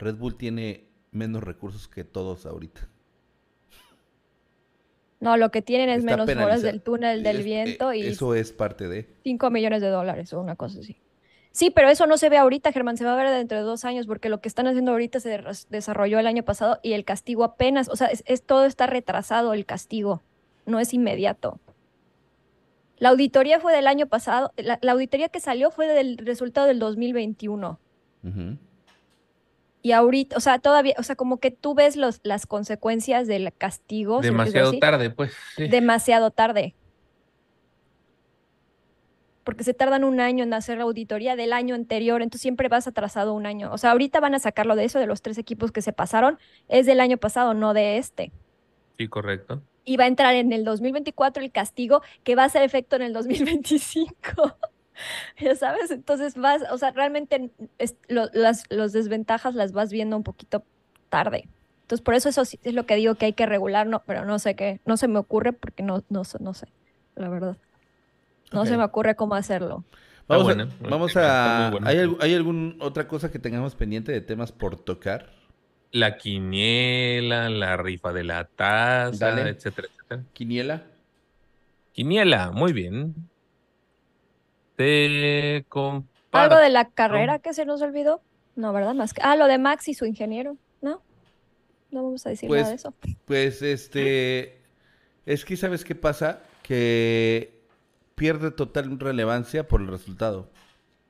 Red 0.00 0.16
Bull 0.16 0.36
tiene 0.36 0.88
menos 1.12 1.44
recursos 1.44 1.86
que 1.86 2.02
todos 2.02 2.44
ahorita. 2.44 2.88
No, 5.20 5.36
lo 5.36 5.50
que 5.50 5.62
tienen 5.62 5.88
es 5.90 6.04
menos 6.04 6.28
horas 6.28 6.62
del 6.62 6.80
túnel 6.80 7.22
del 7.24 7.36
Es- 7.38 7.42
eh, 7.42 7.44
viento 7.44 7.92
y 7.92 8.06
Eso 8.06 8.34
es 8.34 8.52
parte 8.52 8.88
de... 8.88 9.08
5 9.24 9.50
millones 9.50 9.82
de 9.82 9.88
dólares 9.88 10.32
o 10.32 10.40
una 10.40 10.54
cosa 10.56 10.78
así. 10.80 10.96
Sí, 11.50 11.70
pero 11.70 11.88
eso 11.88 12.06
no 12.06 12.18
se 12.18 12.28
ve 12.28 12.36
ahorita, 12.36 12.70
Germán, 12.70 12.96
se 12.96 13.04
va 13.04 13.14
a 13.14 13.16
ver 13.16 13.28
dentro 13.30 13.58
de 13.58 13.64
dos 13.64 13.84
años, 13.84 14.06
porque 14.06 14.28
lo 14.28 14.40
que 14.40 14.46
están 14.48 14.68
haciendo 14.68 14.92
ahorita 14.92 15.18
se 15.18 15.40
desarrolló 15.70 16.20
el 16.20 16.26
año 16.28 16.44
pasado 16.44 16.78
y 16.84 16.92
el 16.92 17.04
castigo 17.04 17.42
apenas, 17.42 17.88
o 17.88 17.96
sea, 17.96 18.06
es, 18.08 18.22
es- 18.26 18.42
todo 18.44 18.64
está 18.64 18.86
retrasado 18.86 19.54
el 19.54 19.66
castigo, 19.66 20.22
no 20.66 20.78
es 20.78 20.94
inmediato. 20.94 21.58
La 22.98 23.08
auditoría 23.10 23.58
fue 23.60 23.72
del 23.74 23.86
año 23.88 24.06
pasado, 24.06 24.52
la, 24.56 24.78
la 24.82 24.92
auditoría 24.92 25.28
que 25.28 25.40
salió 25.40 25.70
fue 25.70 25.86
del 25.88 26.18
resultado 26.18 26.66
del 26.68 26.78
2021. 26.78 27.78
Ujú. 28.24 28.56
Y 29.88 29.92
ahorita, 29.92 30.36
o 30.36 30.40
sea, 30.40 30.58
todavía, 30.58 30.94
o 30.98 31.02
sea, 31.02 31.16
como 31.16 31.38
que 31.40 31.50
tú 31.50 31.74
ves 31.74 31.96
los, 31.96 32.20
las 32.22 32.44
consecuencias 32.44 33.26
del 33.26 33.50
castigo, 33.56 34.20
Demasiado 34.20 34.78
tarde, 34.78 35.08
pues. 35.08 35.32
sí. 35.56 35.66
demasiado 35.66 36.30
tarde. 36.30 36.74
Porque 39.44 39.64
se 39.64 39.72
tardan 39.72 40.04
un 40.04 40.20
año 40.20 40.44
en 40.44 40.52
hacer 40.52 40.76
la 40.76 40.84
auditoría 40.84 41.36
del 41.36 41.54
año 41.54 41.74
anterior, 41.74 42.20
entonces 42.20 42.42
siempre 42.42 42.68
vas 42.68 42.86
atrasado 42.86 43.32
un 43.32 43.46
año. 43.46 43.72
O 43.72 43.78
sea, 43.78 43.92
ahorita 43.92 44.20
van 44.20 44.34
a 44.34 44.40
sacarlo 44.40 44.76
de 44.76 44.84
eso, 44.84 44.98
de 44.98 45.06
los 45.06 45.22
tres 45.22 45.38
equipos 45.38 45.72
que 45.72 45.80
se 45.80 45.94
pasaron, 45.94 46.38
es 46.68 46.84
del 46.84 47.00
año 47.00 47.16
pasado, 47.16 47.54
no 47.54 47.72
de 47.72 47.96
este. 47.96 48.30
Sí, 48.98 49.08
correcto. 49.08 49.62
Y 49.86 49.96
va 49.96 50.04
a 50.04 50.08
entrar 50.08 50.34
en 50.34 50.52
el 50.52 50.64
2024 50.64 51.42
el 51.42 51.50
castigo 51.50 52.02
que 52.24 52.34
va 52.34 52.42
a 52.42 52.46
hacer 52.46 52.62
efecto 52.62 52.96
en 52.96 53.00
el 53.00 53.14
2025. 53.14 54.54
Ya 55.40 55.54
sabes, 55.56 55.90
entonces 55.90 56.34
vas, 56.36 56.62
o 56.70 56.78
sea, 56.78 56.90
realmente 56.92 57.50
es- 57.78 57.96
lo- 58.08 58.28
las 58.32 58.64
los 58.70 58.92
desventajas 58.92 59.54
las 59.54 59.72
vas 59.72 59.90
viendo 59.92 60.16
un 60.16 60.22
poquito 60.24 60.64
tarde. 61.08 61.48
Entonces, 61.82 62.04
por 62.04 62.14
eso 62.14 62.28
eso 62.28 62.44
sí 62.44 62.58
es 62.62 62.74
lo 62.74 62.86
que 62.86 62.96
digo 62.96 63.14
que 63.14 63.26
hay 63.26 63.32
que 63.32 63.46
regular, 63.46 63.86
no, 63.86 64.02
pero 64.04 64.24
no 64.24 64.38
sé 64.38 64.54
qué, 64.56 64.80
no 64.84 64.96
se 64.96 65.08
me 65.08 65.18
ocurre 65.18 65.52
porque 65.54 65.82
no, 65.82 66.04
no, 66.10 66.24
sé- 66.24 66.38
no 66.40 66.54
sé, 66.54 66.66
la 67.16 67.28
verdad. 67.28 67.56
No 68.52 68.64
se 68.66 68.76
me 68.76 68.84
ocurre 68.84 69.14
cómo 69.14 69.34
hacerlo. 69.34 69.84
Vamos, 70.26 70.44
buena, 70.44 70.64
a, 70.64 70.80
vamos 70.82 71.16
a... 71.16 71.70
¿hay, 71.84 71.98
¿Hay 72.20 72.34
alguna 72.34 72.74
otra 72.80 73.06
cosa 73.08 73.30
que 73.30 73.38
tengamos 73.38 73.74
pendiente 73.74 74.12
de 74.12 74.20
temas 74.20 74.52
por 74.52 74.76
tocar? 74.76 75.30
La 75.90 76.16
quiniela, 76.18 77.48
la 77.48 77.76
rifa 77.76 78.12
de 78.12 78.24
la 78.24 78.44
taza, 78.44 79.18
Dale. 79.18 79.50
etcétera, 79.50 79.88
etcétera. 79.88 80.24
¿Quiniela? 80.34 80.82
Quiniela, 81.92 82.50
muy 82.50 82.72
bien. 82.72 83.28
Te 84.78 85.64
comparto. 85.68 86.08
¿Algo 86.30 86.56
de 86.56 86.70
la 86.70 86.88
carrera 86.88 87.40
que 87.40 87.52
se 87.52 87.64
nos 87.64 87.82
olvidó? 87.82 88.22
No, 88.54 88.72
¿verdad? 88.72 88.94
Más 88.94 89.12
que... 89.12 89.20
Ah, 89.24 89.34
lo 89.34 89.48
de 89.48 89.58
Max 89.58 89.88
y 89.88 89.94
su 89.94 90.04
ingeniero, 90.04 90.56
¿no? 90.80 91.02
No 91.90 92.04
vamos 92.04 92.24
a 92.26 92.30
decir 92.30 92.48
nada 92.48 92.62
Pues, 92.62 92.68
de 92.68 92.74
eso. 92.76 92.94
Pues 93.24 93.62
este... 93.62 94.62
Es 95.26 95.44
que 95.44 95.56
¿sabes 95.56 95.84
qué 95.84 95.96
pasa? 95.96 96.42
Que 96.62 97.60
pierde 98.14 98.52
total 98.52 99.00
relevancia 99.00 99.66
por 99.66 99.80
el 99.80 99.88
resultado. 99.88 100.48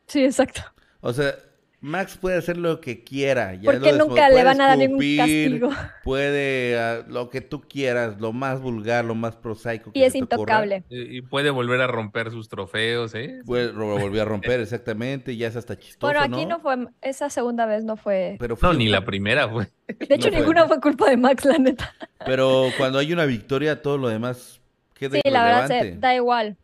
Sí, 0.07 0.25
exacto. 0.25 0.63
O 1.03 1.13
sea, 1.13 1.35
Max 1.81 2.19
puede 2.21 2.37
hacer 2.37 2.57
lo 2.57 2.81
que 2.81 3.05
quiera. 3.05 3.55
ya 3.55 3.71
Porque 3.71 3.93
lo 3.93 4.07
nunca 4.07 4.29
le 4.29 4.35
puede 4.35 4.45
van 4.45 4.61
a 4.61 4.67
dar 4.67 4.79
ningún 4.79 5.17
castigo. 5.17 5.71
Puede 6.03 6.79
ah, 6.79 7.05
lo 7.07 7.31
que 7.31 7.41
tú 7.41 7.61
quieras, 7.61 8.21
lo 8.21 8.33
más 8.33 8.61
vulgar, 8.61 9.05
lo 9.05 9.15
más 9.15 9.37
prosaico 9.37 9.93
que 9.93 9.99
Y 9.99 10.03
es 10.03 10.13
se 10.13 10.19
intocable. 10.19 10.85
Y 10.91 11.19
y 11.19 11.23
puede 11.23 11.51
volver 11.51 11.81
a 11.81 11.87
romper 11.87 12.31
sus 12.31 12.49
trofeos, 12.49 13.15
¿eh? 13.15 13.41
Lo 13.47 13.99
volvió 13.99 14.23
a 14.23 14.25
romper, 14.25 14.61
exactamente, 14.61 15.37
ya 15.37 15.49
es 15.49 15.57
hasta 15.57 15.79
chistoso, 15.79 16.01
Bueno, 16.01 16.21
aquí 16.21 16.47
no 16.47 16.61
fue, 16.61 16.89
esa 17.01 17.31
segunda 17.31 17.67
vez 17.67 17.85
no 17.85 17.97
fue. 17.97 18.37
Pero, 18.39 18.59
No, 18.61 18.73
ni 18.73 18.89
la 18.89 19.05
primera 19.05 19.49
fue. 19.49 19.69
De 19.87 20.15
hecho, 20.15 20.31
no 20.31 20.39
ninguna 20.39 20.67
fue 20.67 20.81
culpa 20.81 21.09
de 21.09 21.17
Max, 21.17 21.45
la 21.45 21.59
neta. 21.59 21.95
pero 22.25 22.69
cuando 22.77 22.99
hay 22.99 23.13
una 23.13 23.25
victoria, 23.25 23.83
todo 23.83 23.99
lo 23.99 24.09
demás 24.09 24.61
queda 24.95 25.19
Sí, 25.23 25.31
la 25.31 25.45
verdad, 25.45 25.67
se, 25.69 25.97
da 25.97 26.15
igual. 26.15 26.57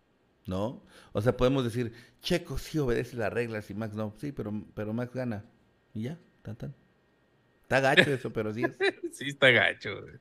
¿no? 0.46 0.82
O 1.12 1.20
sea, 1.20 1.36
podemos 1.36 1.64
decir, 1.64 1.92
Checo 2.24 2.58
sí 2.58 2.78
obedece 2.78 3.16
las 3.16 3.32
reglas 3.32 3.70
y 3.70 3.74
Max 3.74 3.94
no. 3.94 4.14
Sí, 4.18 4.32
pero, 4.32 4.52
pero 4.74 4.92
Max 4.92 5.12
gana. 5.14 5.44
Y 5.92 6.02
ya, 6.02 6.18
tan 6.42 6.56
tan. 6.56 6.74
Está 7.62 7.80
gacho 7.80 8.10
eso, 8.12 8.32
pero 8.32 8.52
sí 8.52 8.64
es. 8.64 8.76
Sí, 9.12 9.28
está 9.28 9.50
gacho. 9.50 10.00
güey. 10.02 10.14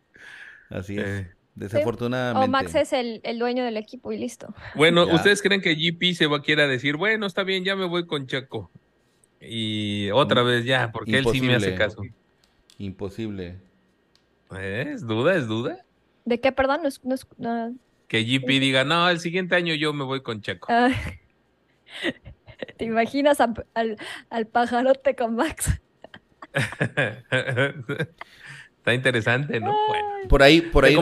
Así 0.69 0.97
es. 0.97 1.05
Eh, 1.05 1.31
Desafortunadamente. 1.55 2.45
O 2.47 2.51
Max 2.51 2.75
es 2.75 2.93
el, 2.93 3.21
el 3.23 3.39
dueño 3.39 3.63
del 3.63 3.77
equipo 3.77 4.11
y 4.11 4.17
listo. 4.17 4.53
Bueno, 4.75 5.05
Ya. 5.07 5.15
¿ustedes 5.15 5.41
creen 5.41 5.61
que 5.61 5.75
GP 5.75 6.13
se 6.15 6.27
va 6.27 6.37
a 6.37 6.41
quiera 6.41 6.67
decir, 6.67 6.97
bueno, 6.97 7.25
está 7.25 7.43
bien, 7.43 7.63
ya 7.63 7.75
me 7.75 7.85
voy 7.85 8.05
con 8.05 8.27
Checo? 8.27 8.69
Y 9.39 10.09
otra 10.11 10.43
Mm, 10.43 10.47
vez 10.47 10.65
ya, 10.65 10.91
porque 10.91 11.17
él 11.17 11.25
sí 11.31 11.41
me 11.41 11.55
hace 11.55 11.75
caso. 11.75 12.01
Imposible. 12.77 13.57
¿Eh? 14.55 14.91
¿Es 14.93 15.05
duda? 15.05 15.35
¿Es 15.35 15.47
duda? 15.47 15.85
¿De 16.25 16.39
qué, 16.39 16.51
perdón? 16.51 16.81
No 16.83 16.87
es- 16.87 17.03
no 17.03 17.15
es- 17.15 17.27
no- 17.37 17.75
Que 18.07 18.23
GP 18.23 18.59
diga, 18.59 18.83
no, 18.83 19.09
el 19.09 19.19
siguiente 19.19 19.55
año 19.55 19.73
yo 19.75 19.93
me 19.93 20.03
voy 20.03 20.21
con 20.21 20.41
Checo. 20.41 20.67
ah. 20.69 20.89
¿Te 22.77 22.85
imaginas 22.85 23.39
a- 23.41 23.53
al, 23.73 23.97
al 24.29 24.47
pajarote 24.47 25.15
con 25.15 25.35
Max? 25.35 25.81
Está 28.77 28.93
interesante, 28.93 29.59
¿no? 29.59 29.71
Bueno. 29.87 30.07
Por 30.29 30.43
ahí, 30.43 30.61
por 30.61 30.85
ahí, 30.85 30.95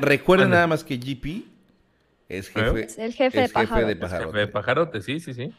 recuerden, 0.00 0.50
nada 0.50 0.66
más 0.66 0.84
que 0.84 0.96
GP 0.98 1.44
es 2.28 2.48
jefe, 2.48 2.84
Es 2.84 2.98
el 2.98 3.12
jefe 3.14 3.38
de 3.42 3.48
jefe 3.48 3.52
pájaro. 3.54 3.86
de 3.86 3.92
Es 3.92 3.98
pajarote. 3.98 4.26
jefe 4.32 4.38
de 4.40 4.48
pajarote, 4.48 5.00
sí, 5.02 5.20
sí, 5.20 5.34
sí. 5.34 5.54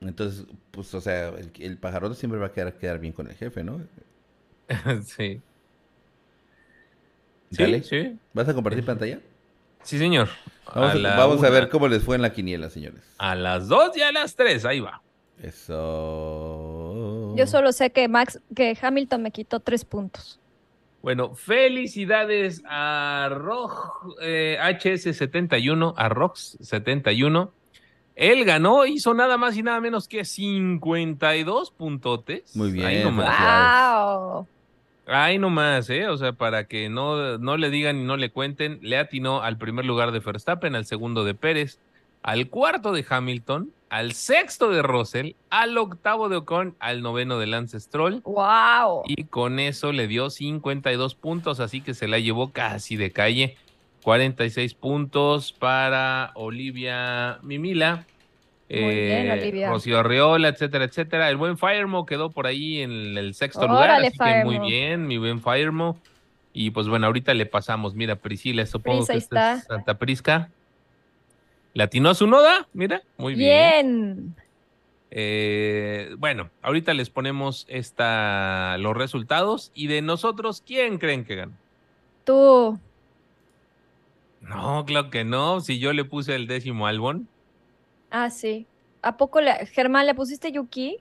Entonces, 0.00 0.46
pues, 0.72 0.92
o 0.94 1.00
sea, 1.00 1.28
el, 1.28 1.52
el 1.60 1.78
pajarote 1.78 2.16
siempre 2.16 2.40
va 2.40 2.46
a 2.46 2.52
quedar, 2.52 2.76
quedar 2.76 2.98
bien 2.98 3.12
con 3.12 3.28
el 3.28 3.34
jefe, 3.36 3.62
¿no? 3.62 3.80
sí. 5.04 5.40
Dale. 7.50 7.82
Sí, 7.82 7.88
sí. 7.88 8.18
¿Vas 8.32 8.48
a 8.48 8.54
compartir 8.54 8.84
pantalla? 8.84 9.20
Sí, 9.82 9.98
señor. 9.98 10.28
Vamos, 10.74 11.04
a, 11.04 11.16
vamos 11.16 11.40
ver 11.40 11.68
cómo 11.68 11.88
les 11.88 12.02
fue 12.02 12.16
en 12.16 12.22
la 12.22 12.32
quiniela, 12.32 12.70
señores. 12.70 13.02
A 13.18 13.34
las 13.34 13.68
dos 13.68 13.96
y 13.96 14.02
a 14.02 14.12
las 14.12 14.36
tres, 14.36 14.64
ahí 14.64 14.80
va. 14.80 15.02
Eso. 15.42 17.34
Yo 17.36 17.46
solo 17.46 17.72
sé 17.72 17.90
que 17.90 18.08
Max, 18.08 18.40
que 18.54 18.76
Hamilton 18.80 19.22
me 19.22 19.30
quitó 19.32 19.60
tres 19.60 19.84
puntos. 19.84 20.38
Bueno, 21.02 21.34
felicidades 21.34 22.62
a 22.64 23.28
Roj 23.28 24.16
eh, 24.22 24.56
HS71, 24.60 25.94
a 25.96 26.08
Rox71. 26.08 27.50
Él 28.14 28.44
ganó, 28.44 28.86
hizo 28.86 29.12
nada 29.14 29.36
más 29.36 29.56
y 29.56 29.64
nada 29.64 29.80
menos 29.80 30.06
que 30.06 30.24
52 30.24 31.72
puntotes. 31.72 32.54
Muy 32.54 32.70
bien, 32.70 32.86
Ahí 32.86 33.02
nomás. 33.02 34.36
¡Wow! 34.36 34.46
Ahí 35.06 35.38
nomás, 35.38 35.90
¿eh? 35.90 36.08
O 36.08 36.16
sea, 36.16 36.32
para 36.32 36.64
que 36.68 36.88
no, 36.88 37.38
no 37.38 37.56
le 37.56 37.70
digan 37.70 37.98
y 37.98 38.04
no 38.04 38.16
le 38.16 38.30
cuenten, 38.30 38.78
le 38.82 38.98
atinó 38.98 39.42
al 39.42 39.58
primer 39.58 39.84
lugar 39.84 40.12
de 40.12 40.20
Verstappen, 40.20 40.76
al 40.76 40.86
segundo 40.86 41.24
de 41.24 41.34
Pérez, 41.34 41.80
al 42.22 42.48
cuarto 42.48 42.92
de 42.92 43.04
Hamilton, 43.08 43.72
al 43.88 44.12
sexto 44.12 44.70
de 44.70 44.80
Russell, 44.80 45.32
al 45.50 45.76
octavo 45.76 46.28
de 46.28 46.36
Ocon, 46.36 46.76
al 46.78 47.02
noveno 47.02 47.38
de 47.38 47.46
Lance 47.46 47.78
Stroll. 47.80 48.22
¡Wow! 48.22 49.02
Y 49.06 49.24
con 49.24 49.58
eso 49.58 49.92
le 49.92 50.06
dio 50.06 50.30
52 50.30 51.14
puntos, 51.16 51.60
así 51.60 51.80
que 51.80 51.94
se 51.94 52.08
la 52.08 52.18
llevó 52.18 52.52
casi 52.52 52.96
de 52.96 53.10
calle. 53.10 53.56
46 54.04 54.74
puntos 54.74 55.52
para 55.52 56.32
Olivia 56.34 57.38
Mimila. 57.42 58.06
Bien, 58.80 59.56
eh. 59.56 59.68
Rocío 59.68 59.98
Arriola, 59.98 60.48
etcétera, 60.48 60.84
etcétera. 60.84 61.28
El 61.28 61.36
buen 61.36 61.58
Firemo 61.58 62.06
quedó 62.06 62.30
por 62.30 62.46
ahí 62.46 62.80
en 62.80 63.18
el 63.18 63.34
sexto 63.34 63.66
lugar, 63.66 63.90
así 63.90 64.16
que 64.16 64.44
muy 64.44 64.58
bien, 64.58 65.06
mi 65.06 65.18
buen 65.18 65.42
Firemo. 65.42 65.98
Y 66.52 66.70
pues 66.70 66.88
bueno, 66.88 67.06
ahorita 67.06 67.34
le 67.34 67.46
pasamos, 67.46 67.94
mira, 67.94 68.16
Priscila, 68.16 68.64
supongo 68.66 69.06
Pris, 69.06 69.10
que 69.10 69.18
esta 69.18 69.52
es 69.54 69.60
está. 69.62 69.74
Santa 69.74 69.98
Prisca. 69.98 70.50
¿Latinó 71.74 72.10
a 72.10 72.14
su 72.14 72.26
noda? 72.26 72.68
Mira, 72.74 73.02
muy 73.16 73.34
bien. 73.34 74.16
Bien. 74.16 74.36
Eh, 75.10 76.14
bueno, 76.18 76.50
ahorita 76.62 76.94
les 76.94 77.10
ponemos 77.10 77.66
esta, 77.68 78.76
los 78.78 78.96
resultados 78.96 79.70
y 79.74 79.86
de 79.86 80.02
nosotros, 80.02 80.62
¿quién 80.66 80.98
creen 80.98 81.24
que 81.24 81.36
ganó? 81.36 81.52
Tú. 82.24 82.78
No, 84.40 84.84
claro 84.84 85.10
que 85.10 85.24
no. 85.24 85.60
Si 85.60 85.78
yo 85.78 85.92
le 85.92 86.04
puse 86.04 86.34
el 86.34 86.46
décimo 86.46 86.86
álbum. 86.86 87.26
Ah, 88.12 88.30
sí. 88.30 88.66
¿A 89.02 89.16
poco 89.16 89.40
le... 89.40 89.66
Germán, 89.66 90.06
le 90.06 90.14
pusiste 90.14 90.52
Yuki? 90.52 90.98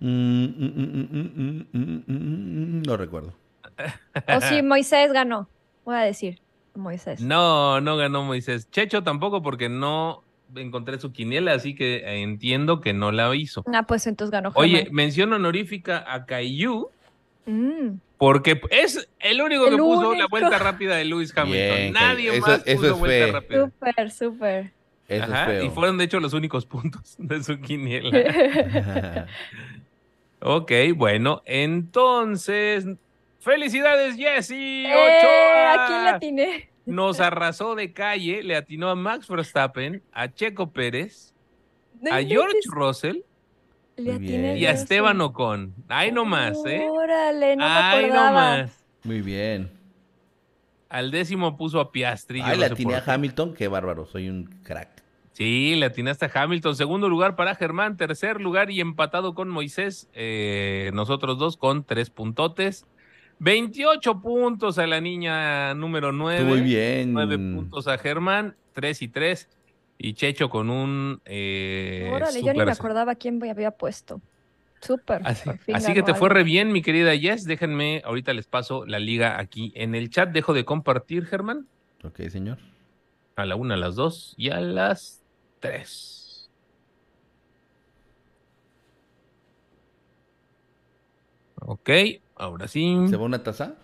Mm, 0.00 0.44
mm, 0.44 1.66
mm, 1.72 2.02
mm, 2.06 2.82
no 2.82 2.96
recuerdo. 2.96 3.32
O 4.36 4.40
si 4.40 4.62
Moisés 4.62 5.12
ganó. 5.12 5.48
Voy 5.84 5.94
a 5.96 6.00
decir 6.00 6.40
Moisés. 6.74 7.20
No, 7.20 7.80
no 7.80 7.96
ganó 7.96 8.22
Moisés. 8.24 8.68
Checho 8.70 9.02
tampoco 9.02 9.42
porque 9.42 9.68
no 9.68 10.22
encontré 10.54 10.98
su 10.98 11.12
quiniela, 11.12 11.52
así 11.54 11.74
que 11.74 11.96
eh, 11.98 12.22
entiendo 12.22 12.80
que 12.80 12.92
no 12.92 13.12
la 13.12 13.34
hizo. 13.36 13.64
Ah, 13.72 13.84
pues 13.84 14.06
entonces 14.06 14.30
ganó 14.32 14.50
Germán. 14.52 14.64
Oye, 14.70 14.88
mención 14.90 15.32
honorífica 15.32 16.04
a 16.12 16.26
Caillou 16.26 16.90
Mm. 17.48 17.98
porque 18.18 18.60
es 18.70 19.08
el 19.20 19.40
único 19.40 19.66
El 19.68 19.76
que 19.76 19.76
puso 19.78 20.14
la 20.16 20.26
vuelta 20.26 20.58
rápida 20.58 20.96
de 20.96 21.04
Lewis 21.04 21.32
Hamilton. 21.36 21.76
Bien, 21.76 21.92
Nadie 21.92 22.40
más 22.40 22.48
Eso- 22.50 22.62
eso 22.66 22.76
puso 22.80 22.92
es 22.94 22.98
vuelta 22.98 23.26
fe. 23.26 23.32
rápida. 23.32 23.64
Súper, 23.64 24.10
súper. 24.10 24.72
Eso 25.08 25.24
Ajá, 25.24 25.42
es 25.42 25.46
feo. 25.60 25.64
y 25.64 25.70
fueron 25.70 25.98
de 25.98 26.04
hecho 26.04 26.18
los 26.20 26.32
únicos 26.32 26.66
puntos 26.66 27.14
de 27.18 27.42
su 27.42 27.60
quiniela. 27.60 29.26
ok, 30.40 30.72
bueno, 30.94 31.42
entonces, 31.44 32.86
felicidades 33.40 34.16
Jesse 34.16 34.50
¡Eh! 34.52 34.92
Ochoa. 34.92 35.84
¿A 35.84 35.86
quién 35.86 36.04
le 36.04 36.10
atiné? 36.10 36.68
Nos 36.86 37.20
arrasó 37.20 37.74
de 37.74 37.92
calle, 37.92 38.42
le 38.42 38.56
atinó 38.56 38.90
a 38.90 38.94
Max 38.94 39.28
Verstappen, 39.28 40.02
a 40.12 40.32
Checo 40.32 40.70
Pérez, 40.70 41.34
No 42.00 42.12
a 42.14 42.22
George 42.22 42.58
Russell 42.66 43.18
y 43.96 44.66
a 44.66 44.70
Esteban. 44.70 45.20
Ocon. 45.20 45.74
Ahí 45.88 46.12
nomás, 46.12 46.58
¿eh? 46.66 46.86
Órale, 46.88 47.56
no 47.56 47.64
Ahí 47.64 48.06
nomás. 48.08 48.84
Muy 49.02 49.20
bien. 49.20 49.70
Al 50.88 51.10
décimo 51.10 51.56
puso 51.56 51.80
a 51.80 51.90
Piastri. 51.90 52.40
Ay, 52.40 52.56
no 52.58 52.68
la 52.68 52.74
por 52.76 52.94
a. 52.94 53.14
Hamilton. 53.14 53.54
Qué 53.54 53.66
bárbaro. 53.68 54.06
Soy 54.06 54.28
un 54.28 54.44
crack. 54.62 54.95
Sí, 55.36 55.74
le 55.76 55.84
atinaste 55.84 56.24
a 56.24 56.30
Hamilton. 56.32 56.76
Segundo 56.76 57.10
lugar 57.10 57.36
para 57.36 57.54
Germán. 57.54 57.98
Tercer 57.98 58.40
lugar 58.40 58.70
y 58.70 58.80
empatado 58.80 59.34
con 59.34 59.50
Moisés. 59.50 60.08
eh, 60.14 60.90
nosotros 60.94 61.36
dos 61.36 61.58
con 61.58 61.84
tres 61.84 62.08
puntotes. 62.08 62.86
28 63.40 64.22
puntos 64.22 64.78
a 64.78 64.86
la 64.86 64.98
niña 65.02 65.74
número 65.74 66.10
9. 66.10 66.38
Estuvo 66.38 66.54
muy 66.56 66.62
bien. 66.62 67.12
9 67.12 67.36
puntos 67.36 67.86
a 67.86 67.98
Germán. 67.98 68.56
3 68.72 69.02
y 69.02 69.08
3. 69.08 69.48
Y 69.98 70.14
Checho 70.14 70.48
con 70.48 70.70
un. 70.70 71.20
Eh, 71.26 72.10
Órale, 72.14 72.42
yo 72.42 72.54
ni 72.54 72.64
me 72.64 72.72
acordaba 72.72 73.14
quién 73.14 73.36
me 73.36 73.50
había 73.50 73.72
puesto. 73.72 74.22
Súper. 74.80 75.20
Así, 75.22 75.50
así 75.70 75.92
que 75.92 76.02
te 76.02 76.14
fue 76.14 76.30
re 76.30 76.44
bien, 76.44 76.72
mi 76.72 76.80
querida 76.80 77.14
Jess. 77.14 77.44
Déjenme, 77.44 78.00
ahorita 78.06 78.32
les 78.32 78.46
paso 78.46 78.86
la 78.86 78.98
liga 78.98 79.38
aquí 79.38 79.70
en 79.74 79.94
el 79.94 80.08
chat. 80.08 80.30
Dejo 80.30 80.54
de 80.54 80.64
compartir, 80.64 81.26
Germán. 81.26 81.66
Ok, 82.04 82.22
señor. 82.30 82.56
A 83.36 83.44
la 83.44 83.56
una, 83.56 83.74
a 83.74 83.76
las 83.76 83.96
dos 83.96 84.32
y 84.38 84.48
a 84.48 84.62
las 84.62 85.25
tres. 85.66 86.50
Ok, 91.60 91.90
ahora 92.36 92.68
sí. 92.68 92.96
¿Se 93.08 93.16
va 93.16 93.24
una 93.24 93.42
taza? 93.42 93.76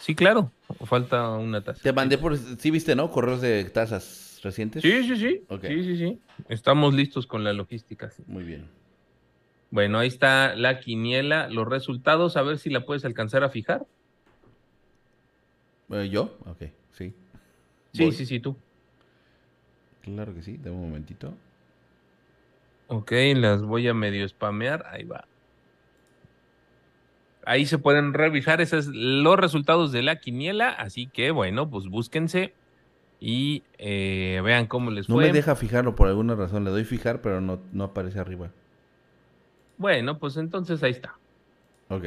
Sí, 0.00 0.14
claro. 0.14 0.50
Falta 0.84 1.30
una 1.30 1.62
taza. 1.62 1.80
Te 1.82 1.92
mandé 1.92 2.18
por... 2.18 2.36
Sí 2.36 2.70
viste, 2.70 2.94
¿no? 2.94 3.10
Correos 3.10 3.40
de 3.40 3.64
tazas 3.64 4.40
recientes. 4.42 4.82
Sí, 4.82 5.04
sí, 5.04 5.16
sí. 5.16 5.44
Ok. 5.48 5.64
Sí, 5.66 5.84
sí, 5.84 5.96
sí. 5.96 6.20
Estamos 6.48 6.92
listos 6.94 7.26
con 7.26 7.44
la 7.44 7.52
logística. 7.52 8.10
sí. 8.10 8.24
Muy 8.26 8.44
bien. 8.44 8.68
Bueno, 9.70 9.98
ahí 10.00 10.08
está 10.08 10.54
la 10.54 10.80
quiniela, 10.80 11.48
los 11.48 11.66
resultados. 11.66 12.36
A 12.36 12.42
ver 12.42 12.58
si 12.58 12.68
la 12.68 12.84
puedes 12.84 13.04
alcanzar 13.04 13.44
a 13.44 13.48
fijar. 13.48 13.86
Eh, 15.90 16.08
¿Yo? 16.10 16.36
Ok, 16.46 16.64
sí. 16.92 17.14
Sí, 17.92 18.04
Voy. 18.04 18.12
sí, 18.12 18.26
sí, 18.26 18.40
tú. 18.40 18.56
Claro 20.02 20.34
que 20.34 20.42
sí. 20.42 20.58
Dame 20.58 20.76
un 20.76 20.82
momentito. 20.88 21.34
Ok, 22.88 23.12
las 23.36 23.62
voy 23.62 23.88
a 23.88 23.94
medio 23.94 24.28
spamear. 24.28 24.84
Ahí 24.90 25.04
va. 25.04 25.24
Ahí 27.44 27.66
se 27.66 27.78
pueden 27.78 28.14
revisar 28.14 28.60
esos 28.60 28.86
los 28.86 29.36
resultados 29.36 29.92
de 29.92 30.02
la 30.02 30.16
quiniela. 30.16 30.70
Así 30.70 31.06
que, 31.06 31.30
bueno, 31.30 31.68
pues 31.70 31.86
búsquense 31.86 32.54
y 33.20 33.62
eh, 33.78 34.40
vean 34.44 34.66
cómo 34.66 34.90
les 34.90 35.08
No 35.08 35.16
fue. 35.16 35.26
me 35.26 35.32
deja 35.32 35.54
fijarlo 35.56 35.94
por 35.94 36.08
alguna 36.08 36.34
razón. 36.34 36.64
Le 36.64 36.70
doy 36.70 36.84
fijar, 36.84 37.20
pero 37.20 37.40
no, 37.40 37.60
no 37.72 37.84
aparece 37.84 38.18
arriba. 38.18 38.50
Bueno, 39.78 40.18
pues 40.18 40.36
entonces 40.36 40.82
ahí 40.82 40.92
está. 40.92 41.14
Ok. 41.88 42.06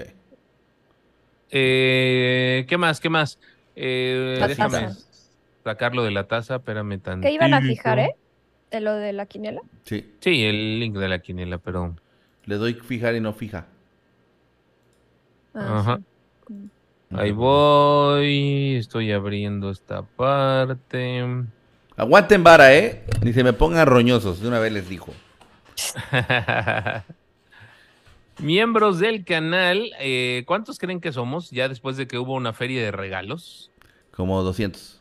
Eh, 1.52 2.66
¿Qué 2.68 2.78
más? 2.78 3.00
¿Qué 3.00 3.10
más? 3.10 3.40
Eh, 3.76 4.44
déjame. 4.48 4.90
Sacarlo 5.66 6.04
de 6.04 6.12
la 6.12 6.28
taza. 6.28 6.56
Espérame 6.56 7.00
tan. 7.00 7.20
¿Qué 7.22 7.32
iban 7.32 7.54
a 7.54 7.62
fijar, 7.62 8.00
eh? 8.00 8.16
De 8.72 8.80
lo 8.80 8.94
de 8.94 9.12
la 9.12 9.26
quiniela. 9.26 9.62
Sí. 9.84 10.14
Sí, 10.22 10.46
el 10.46 10.80
link 10.80 10.96
de 10.96 11.10
la 11.10 11.20
quiniela, 11.20 11.58
pero. 11.58 11.96
Le 12.46 12.56
doy 12.56 12.76
fijar 12.76 13.16
y 13.16 13.20
no 13.20 13.34
fija. 13.34 13.66
Ah, 15.54 15.80
Ajá. 15.80 16.00
sí. 16.48 16.70
Ahí 17.12 17.32
voy. 17.32 18.76
Estoy 18.76 19.12
abriendo 19.12 19.70
esta 19.72 20.04
parte. 20.04 21.24
Aguanten 21.98 22.44
vara, 22.44 22.74
¿eh? 22.76 23.04
Ni 23.24 23.34
se 23.34 23.44
me 23.44 23.54
pongan 23.54 23.88
roñosos. 23.88 24.42
De 24.42 24.48
una 24.48 24.60
vez 24.60 24.72
les 24.72 24.88
dijo. 24.88 25.12
Miembros 28.40 29.00
del 29.00 29.24
canal, 29.24 29.92
eh, 30.00 30.44
¿cuántos 30.46 30.78
creen 30.78 31.00
que 31.00 31.14
somos 31.14 31.52
ya 31.52 31.70
después 31.70 31.96
de 31.96 32.06
que 32.06 32.18
hubo 32.18 32.34
una 32.34 32.52
feria 32.52 32.84
de 32.84 32.92
regalos? 32.92 33.72
Como 34.12 34.44
200. 34.44 34.95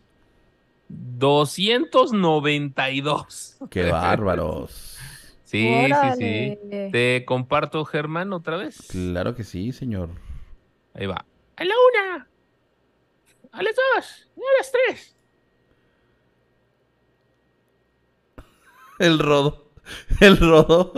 292. 0.89 3.59
Qué 3.71 3.91
bárbaros. 3.91 4.99
Sí, 5.45 5.69
sí, 5.69 5.93
sí. 6.19 6.59
Te 6.91 7.25
comparto, 7.25 7.85
Germán, 7.85 8.33
otra 8.33 8.57
vez. 8.57 8.89
Claro 8.89 9.35
que 9.35 9.45
sí, 9.45 9.73
señor. 9.73 10.11
Ahí 10.95 11.07
va. 11.07 11.25
A 11.57 11.65
la 11.65 11.75
una. 11.93 12.29
A 13.53 13.63
las 13.63 13.77
dos. 13.77 14.29
A 14.37 14.41
las 14.59 14.73
tres. 14.73 15.15
El 18.99 19.19
rodo. 19.19 19.71
El 20.21 20.39
rodo. 20.39 20.93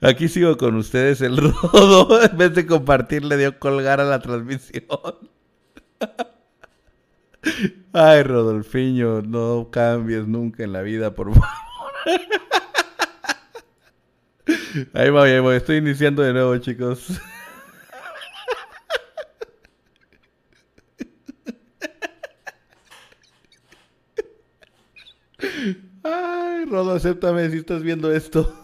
Aquí 0.00 0.28
sigo 0.28 0.56
con 0.56 0.76
ustedes. 0.76 1.20
El 1.20 1.36
rodo, 1.36 2.22
en 2.24 2.36
vez 2.36 2.54
de 2.54 2.66
compartir, 2.66 3.24
le 3.24 3.36
dio 3.36 3.58
colgar 3.58 4.00
a 4.00 4.04
la 4.04 4.20
transmisión. 4.20 4.84
Ay, 7.92 8.22
Rodolfiño, 8.22 9.22
no 9.22 9.68
cambies 9.70 10.26
nunca 10.26 10.62
en 10.62 10.72
la 10.72 10.82
vida, 10.82 11.14
por 11.14 11.32
favor. 11.32 11.48
Ahí 14.92 15.10
voy, 15.10 15.30
ahí 15.30 15.40
voy. 15.40 15.56
Estoy 15.56 15.76
iniciando 15.78 16.22
de 16.22 16.32
nuevo, 16.32 16.56
chicos. 16.58 17.20
Ay, 26.02 26.64
Rodo, 26.66 26.92
acéptame 26.92 27.50
si 27.50 27.58
estás 27.58 27.82
viendo 27.82 28.12
esto. 28.12 28.54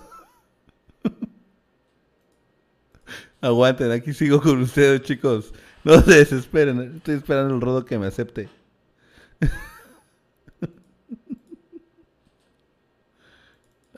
Aguanten, 3.40 3.90
aquí 3.92 4.12
sigo 4.12 4.40
con 4.40 4.62
ustedes, 4.62 5.02
chicos. 5.02 5.52
No 5.84 6.00
se 6.00 6.14
desesperen, 6.14 6.96
estoy 6.96 7.16
esperando 7.16 7.54
el 7.54 7.60
Rodo 7.60 7.84
que 7.84 7.98
me 7.98 8.06
acepte. 8.06 8.48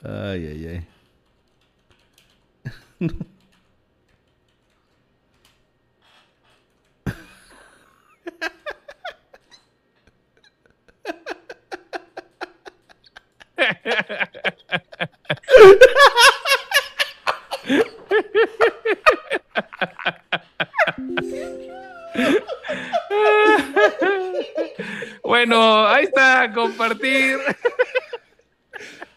Ay, 0.01 0.47
ay, 0.47 0.65
ay. 0.67 0.87
Bueno, 25.29 25.85
ahí 25.85 26.05
está, 26.05 26.51
compartir. 26.51 27.37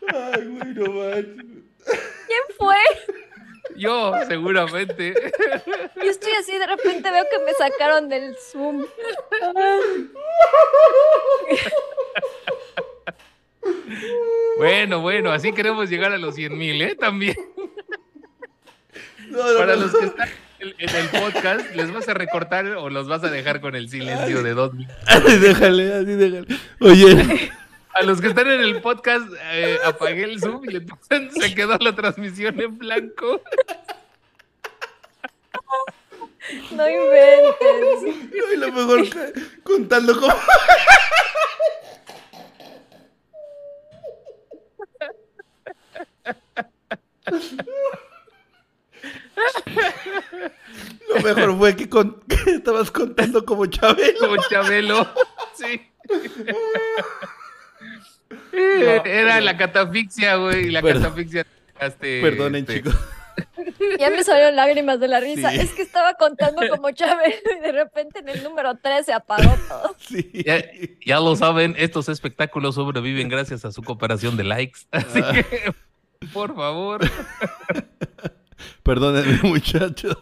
Ay, 0.08 0.44
güey, 0.44 0.74
no 0.74 0.92
manches. 0.92 1.46
¿Quién 2.26 2.42
fue? 2.58 2.76
Yo, 3.76 4.12
seguramente. 4.28 5.14
Yo 5.96 6.10
estoy 6.10 6.32
así, 6.32 6.58
de 6.58 6.66
repente 6.66 7.10
veo 7.10 7.24
que 7.30 7.38
me 7.38 7.54
sacaron 7.54 8.10
del 8.10 8.36
Zoom. 8.36 8.84
Bueno, 14.58 15.00
bueno, 15.00 15.32
así 15.32 15.50
queremos 15.54 15.88
llegar 15.88 16.12
a 16.12 16.18
los 16.18 16.34
100 16.34 16.58
mil, 16.58 16.82
¿eh? 16.82 16.94
También. 16.94 17.36
No, 19.30 19.50
no, 19.50 19.58
Para 19.58 19.76
no. 19.76 19.82
los 19.82 19.94
que 19.96 20.04
están 20.04 20.28
en 20.62 20.74
en 20.78 20.96
el 20.96 21.08
podcast, 21.08 21.74
¿les 21.74 21.92
vas 21.92 22.08
a 22.08 22.14
recortar 22.14 22.66
o 22.66 22.88
los 22.88 23.08
vas 23.08 23.24
a 23.24 23.30
dejar 23.30 23.60
con 23.60 23.74
el 23.74 23.88
silencio 23.88 24.42
de 24.42 24.54
dos 24.54 24.72
minutos? 24.72 24.96
Así 25.06 25.38
déjale, 25.38 25.94
así 25.94 26.14
déjale. 26.14 26.46
Oye, 26.80 27.50
A 27.94 28.02
los 28.02 28.20
que 28.20 28.28
están 28.28 28.48
en 28.50 28.60
el 28.62 28.80
podcast, 28.80 29.26
eh, 29.52 29.78
apagué 29.84 30.24
el 30.24 30.40
Zoom 30.40 30.62
y 30.70 30.76
entonces 30.76 31.34
se 31.34 31.54
quedó 31.54 31.76
la 31.78 31.94
transmisión 31.94 32.58
en 32.60 32.78
blanco. 32.78 33.42
No 36.72 36.88
inventes. 36.88 38.32
y 38.52 38.56
lo 38.56 38.72
mejor 38.72 39.06
contando 39.62 40.18
cómo. 40.18 40.34
Lo 51.14 51.20
mejor 51.22 51.58
fue 51.58 51.76
que, 51.76 51.88
con- 51.88 52.20
que 52.28 52.50
estabas 52.52 52.90
contando 52.90 53.44
como 53.44 53.66
Chabelo. 53.66 54.18
Como 54.20 54.36
Chabelo. 54.48 55.08
Sí. 55.54 55.80
Eh, 58.52 59.02
Era 59.04 59.40
la 59.40 59.56
catafixia, 59.56 60.36
güey. 60.36 60.70
La 60.70 60.80
Perdón. 60.82 61.02
catafixia. 61.04 61.46
Este, 61.80 62.20
Perdonen, 62.22 62.62
este, 62.62 62.76
chicos. 62.76 62.94
Ya 63.98 64.10
me 64.10 64.22
salieron 64.24 64.56
lágrimas 64.56 64.98
de 65.00 65.08
la 65.08 65.20
risa. 65.20 65.50
Sí. 65.50 65.60
Es 65.60 65.72
que 65.72 65.82
estaba 65.82 66.14
contando 66.14 66.62
como 66.68 66.90
Chávez 66.90 67.40
y 67.56 67.60
de 67.60 67.72
repente 67.72 68.20
en 68.20 68.28
el 68.28 68.42
número 68.42 68.76
3 68.76 69.04
se 69.06 69.12
apagó 69.12 69.54
todo. 69.68 69.94
Sí. 69.98 70.30
Ya, 70.44 70.62
ya 71.04 71.20
lo 71.20 71.34
saben, 71.36 71.74
estos 71.78 72.08
espectáculos 72.08 72.74
sobreviven 72.76 73.28
gracias 73.28 73.64
a 73.64 73.72
su 73.72 73.82
cooperación 73.82 74.36
de 74.36 74.44
likes. 74.44 74.80
Así 74.90 75.20
Ah. 75.22 75.32
que, 75.32 75.72
por 76.32 76.54
favor, 76.54 77.00
Perdónenme, 78.82 79.38
muchachos. 79.48 80.16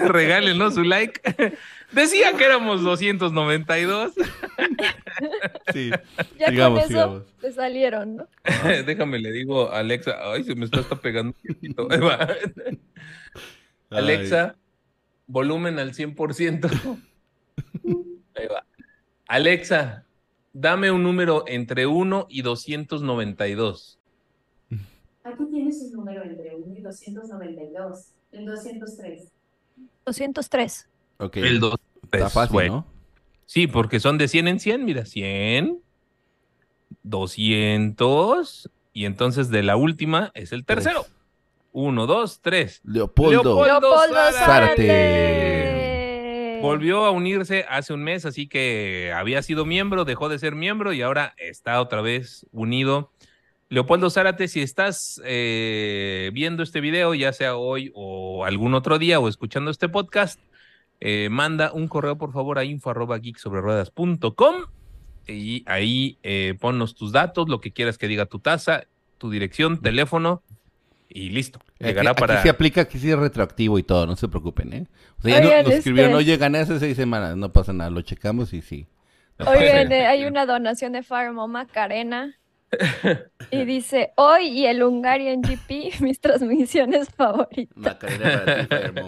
regálenos 0.00 0.74
su 0.74 0.82
like. 0.82 1.20
Decía 1.92 2.32
que 2.36 2.44
éramos 2.44 2.82
292. 2.82 4.12
Sí. 5.72 5.90
Ya 6.38 6.48
Sigamos, 6.48 6.80
con 6.80 6.90
eso 6.90 6.98
sigamos. 7.02 7.22
te 7.40 7.52
salieron, 7.52 8.16
¿no? 8.16 8.28
Déjame 8.86 9.18
le 9.18 9.30
digo 9.32 9.70
a 9.70 9.80
Alexa. 9.80 10.16
Ay, 10.22 10.44
se 10.44 10.54
me 10.54 10.64
está, 10.64 10.80
está 10.80 10.96
pegando 10.96 11.34
un 11.44 11.54
poquito. 11.54 11.88
Ahí 11.90 12.00
va. 12.00 12.28
Alexa, 13.90 14.56
volumen 15.26 15.78
al 15.78 15.92
100%. 15.92 16.98
Ahí 18.34 18.46
va. 18.46 18.64
Alexa, 19.28 20.04
dame 20.52 20.90
un 20.90 21.02
número 21.02 21.44
entre 21.46 21.86
1 21.86 22.26
y 22.30 22.42
292. 22.42 23.98
Aquí 25.24 25.44
tienes 25.50 25.80
un 25.82 25.92
número 25.92 26.22
entre 26.24 26.54
1 26.56 26.74
y 26.76 26.80
292. 26.80 28.06
El 28.32 28.46
203. 28.46 29.32
203. 30.04 30.88
Ay, 31.18 31.26
ok. 31.26 31.36
El 31.36 31.60
2. 31.60 31.74
Está 32.12 32.28
fácil, 32.30 32.66
¿no? 32.68 32.86
Sí, 33.46 33.66
porque 33.66 34.00
son 34.00 34.18
de 34.18 34.28
100 34.28 34.48
en 34.48 34.60
100, 34.60 34.84
mira, 34.84 35.04
100, 35.04 35.80
200, 37.02 38.70
y 38.92 39.04
entonces 39.04 39.50
de 39.50 39.62
la 39.62 39.76
última 39.76 40.30
es 40.34 40.52
el 40.52 40.64
tercero. 40.64 41.06
1, 41.72 42.06
2, 42.06 42.40
3. 42.42 42.80
Leopoldo. 42.84 43.30
Leopoldo. 43.30 43.66
Leopoldo 43.66 44.14
Zárate. 44.32 44.86
Zárate. 44.86 46.58
Volvió 46.62 47.04
a 47.04 47.10
unirse 47.10 47.64
hace 47.68 47.92
un 47.92 48.04
mes, 48.04 48.24
así 48.24 48.46
que 48.46 49.12
había 49.14 49.42
sido 49.42 49.64
miembro, 49.64 50.04
dejó 50.04 50.28
de 50.28 50.38
ser 50.38 50.54
miembro 50.54 50.92
y 50.92 51.02
ahora 51.02 51.34
está 51.36 51.80
otra 51.80 52.02
vez 52.02 52.46
unido. 52.52 53.10
Leopoldo 53.72 54.10
Zárate, 54.10 54.48
si 54.48 54.60
estás 54.60 55.18
eh, 55.24 56.30
viendo 56.34 56.62
este 56.62 56.82
video, 56.82 57.14
ya 57.14 57.32
sea 57.32 57.56
hoy 57.56 57.90
o 57.94 58.44
algún 58.44 58.74
otro 58.74 58.98
día 58.98 59.18
o 59.18 59.28
escuchando 59.28 59.70
este 59.70 59.88
podcast, 59.88 60.38
eh, 61.00 61.28
manda 61.30 61.72
un 61.72 61.88
correo 61.88 62.18
por 62.18 62.34
favor 62.34 62.58
a 62.58 62.64
info 62.64 62.90
arroba 62.90 63.18
geeksobreruedas.com 63.18 64.56
y 65.26 65.64
ahí 65.66 66.18
eh, 66.22 66.54
ponnos 66.60 66.94
tus 66.94 67.12
datos, 67.12 67.48
lo 67.48 67.62
que 67.62 67.72
quieras 67.72 67.96
que 67.96 68.08
diga 68.08 68.26
tu 68.26 68.40
taza, 68.40 68.84
tu 69.16 69.30
dirección, 69.30 69.80
teléfono 69.80 70.42
y 71.08 71.30
listo. 71.30 71.58
Aquí, 71.76 71.86
Llegará 71.86 72.10
aquí 72.10 72.20
para... 72.20 72.42
se 72.42 72.50
aplica, 72.50 72.82
aquí 72.82 72.98
sí 72.98 73.10
es 73.10 73.18
retroactivo 73.18 73.78
y 73.78 73.84
todo, 73.84 74.06
no 74.06 74.16
se 74.16 74.28
preocupen, 74.28 74.72
¿eh? 74.74 74.86
O 75.18 75.22
sea, 75.22 75.40
ya 75.42 75.62
no- 75.62 75.68
nos 75.70 75.78
escribieron, 75.78 76.10
este- 76.12 76.18
oye, 76.18 76.36
gané 76.36 76.58
hace 76.58 76.78
seis 76.78 76.94
semanas, 76.94 77.38
no 77.38 77.50
pasa 77.52 77.72
nada, 77.72 77.88
lo 77.88 78.02
checamos 78.02 78.52
y 78.52 78.60
sí. 78.60 78.86
No 79.38 79.46
Oigan, 79.46 79.90
eh, 79.92 80.06
hay 80.06 80.26
una 80.26 80.44
donación 80.44 80.92
de 80.92 81.02
Farmo 81.02 81.48
Macarena. 81.48 82.36
Y 83.50 83.64
dice, 83.64 84.12
hoy 84.16 84.48
y 84.48 84.66
el 84.66 84.82
Hungarian 84.82 85.42
GP, 85.42 86.00
mis 86.00 86.20
transmisiones 86.20 87.08
favoritas. 87.10 87.76
Macarena 87.76 88.44
para 88.44 88.60
ti, 88.60 88.66
Fermo. 88.66 89.06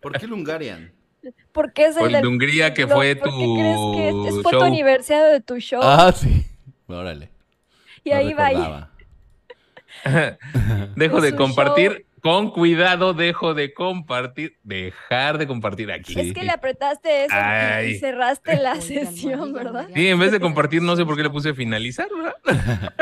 ¿Por 0.00 0.18
qué 0.18 0.24
el 0.26 0.32
Hungarian? 0.32 0.92
Porque 1.52 1.86
es 1.86 1.96
el 1.96 2.14
el 2.14 2.22
de 2.22 2.28
Hungría 2.28 2.74
que 2.74 2.86
no, 2.86 2.96
fue 2.96 3.14
¿por 3.16 3.28
tu 3.30 3.38
qué 3.38 3.60
crees 3.60 3.78
que 3.94 4.08
es, 4.08 4.34
es- 4.36 4.42
fue 4.42 4.52
tu 4.52 4.58
show. 4.58 4.62
aniversario 4.64 5.24
de 5.32 5.40
tu 5.40 5.58
show? 5.60 5.80
Ah, 5.82 6.12
sí. 6.14 6.44
Órale. 6.88 7.30
y 8.04 8.10
no 8.10 8.16
ahí 8.16 8.32
va. 8.34 8.46
ahí. 8.46 8.56
Dejo 10.96 11.20
de 11.20 11.36
compartir. 11.36 12.06
Con 12.22 12.52
cuidado, 12.52 13.14
dejo 13.14 13.52
de 13.52 13.74
compartir. 13.74 14.56
Dejar 14.62 15.38
de 15.38 15.48
compartir 15.48 15.90
aquí. 15.90 16.18
Es 16.18 16.32
que 16.32 16.44
le 16.44 16.50
apretaste 16.52 17.24
eso 17.24 17.34
y- 17.88 17.98
cerraste 17.98 18.56
la 18.56 18.80
sesión, 18.80 19.52
¿verdad? 19.52 19.88
Sí, 19.92 20.06
en 20.06 20.20
vez 20.20 20.30
de 20.30 20.38
compartir, 20.38 20.82
no 20.82 20.94
sé 20.94 21.04
por 21.04 21.16
qué 21.16 21.24
le 21.24 21.30
puse 21.30 21.52
finalizar, 21.52 22.08
¿verdad? 22.16 22.92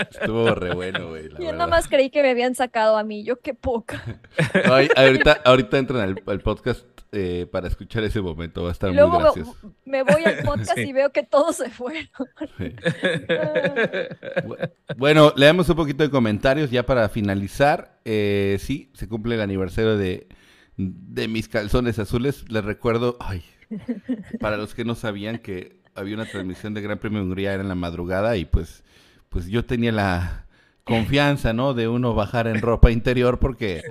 Estuvo 0.10 0.52
re 0.54 0.74
bueno, 0.74 1.10
güey. 1.10 1.28
Yo 1.28 1.34
verdad. 1.38 1.52
nada 1.52 1.66
más 1.68 1.86
creí 1.86 2.10
que 2.10 2.22
me 2.22 2.30
habían 2.30 2.56
sacado 2.56 2.96
a 2.98 3.04
mí, 3.04 3.22
yo 3.24 3.38
qué 3.40 3.54
poca. 3.54 4.02
Ahorita, 4.96 5.40
ahorita 5.44 5.78
entran 5.78 6.00
al, 6.00 6.22
al 6.26 6.40
podcast 6.40 6.84
eh, 7.12 7.46
para 7.50 7.68
escuchar 7.68 8.04
ese 8.04 8.20
momento, 8.20 8.62
va 8.62 8.68
a 8.68 8.72
estar 8.72 8.90
luego 8.92 9.10
muy 9.10 9.22
gracioso. 9.22 9.56
me 9.84 10.02
voy 10.02 10.24
al 10.24 10.38
podcast 10.44 10.76
Sí. 10.78 10.82
y 10.82 10.92
veo 10.92 11.10
que 11.10 11.22
todos 11.24 11.56
se 11.56 11.70
fueron. 11.70 12.08
Sí. 12.58 12.74
Bueno, 14.96 15.32
leemos 15.36 15.68
un 15.68 15.76
poquito 15.76 16.02
de 16.02 16.10
comentarios 16.10 16.70
ya 16.70 16.84
para 16.84 17.08
finalizar. 17.08 18.00
Eh, 18.04 18.58
sí, 18.60 18.90
se 18.94 19.08
cumple 19.08 19.34
el 19.36 19.40
aniversario 19.40 19.96
de, 19.96 20.28
de 20.76 21.28
mis 21.28 21.48
calzones 21.48 21.98
azules. 21.98 22.44
Les 22.50 22.64
recuerdo, 22.64 23.16
ay, 23.20 23.42
para 24.40 24.56
los 24.56 24.74
que 24.74 24.84
no 24.84 24.94
sabían 24.94 25.38
que 25.38 25.80
había 25.94 26.14
una 26.14 26.26
transmisión 26.26 26.74
de 26.74 26.80
Gran 26.82 26.98
Premio 26.98 27.20
de 27.20 27.24
Hungría 27.26 27.52
era 27.52 27.62
en 27.62 27.68
la 27.68 27.74
madrugada 27.74 28.36
y 28.36 28.44
pues, 28.44 28.84
pues 29.28 29.46
yo 29.46 29.64
tenía 29.64 29.92
la 29.92 30.46
confianza, 30.90 31.52
¿no? 31.52 31.74
De 31.74 31.88
uno 31.88 32.14
bajar 32.14 32.46
en 32.46 32.60
ropa 32.60 32.90
interior 32.90 33.38
porque, 33.38 33.82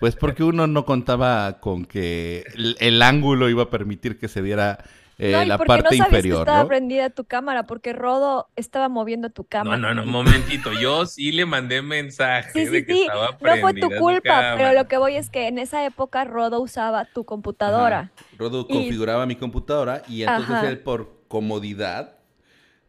pues 0.00 0.16
porque 0.16 0.42
uno 0.44 0.66
no 0.66 0.84
contaba 0.84 1.60
con 1.60 1.84
que 1.84 2.44
el, 2.54 2.76
el 2.80 3.02
ángulo 3.02 3.48
iba 3.50 3.64
a 3.64 3.70
permitir 3.70 4.18
que 4.18 4.28
se 4.28 4.40
viera 4.40 4.78
eh, 5.16 5.30
no, 5.30 5.42
y 5.44 5.46
la 5.46 5.58
porque 5.58 5.68
parte 5.68 5.84
no 5.84 5.90
sabías 5.90 6.08
que 6.08 6.16
inferior, 6.16 6.40
estaba 6.40 6.62
¿no? 6.62 6.68
prendida 6.68 7.10
tu 7.10 7.24
cámara, 7.24 7.66
porque 7.66 7.92
Rodo 7.92 8.48
estaba 8.56 8.88
moviendo 8.88 9.30
tu 9.30 9.42
No, 9.42 9.48
cámara. 9.48 9.76
no, 9.76 9.94
no, 9.94 10.02
un 10.02 10.10
momentito. 10.10 10.72
Yo 10.72 11.06
sí 11.06 11.30
le 11.30 11.46
mandé 11.46 11.82
mensaje 11.82 12.50
Sí, 12.52 12.66
sí, 12.66 12.72
de 12.72 12.84
que 12.86 12.94
sí. 12.94 13.00
estaba 13.02 13.30
No 13.30 13.38
fue 13.38 13.74
tu 13.74 13.90
culpa, 14.00 14.54
pero 14.56 14.72
lo 14.72 14.88
que 14.88 14.98
voy 14.98 15.14
es 15.16 15.30
que 15.30 15.46
en 15.46 15.58
esa 15.58 15.84
época 15.86 16.24
Rodo 16.24 16.60
usaba 16.60 17.04
tu 17.04 17.24
computadora. 17.24 18.10
Rodo 18.36 18.66
Y- 18.68 18.72
configuraba 18.72 19.24
mi 19.26 19.36
computadora 19.36 20.02
y 20.08 20.22
entonces 20.22 20.50
Ajá. 20.50 20.68
él 20.68 20.78
por 20.80 21.22
comodidad 21.28 22.18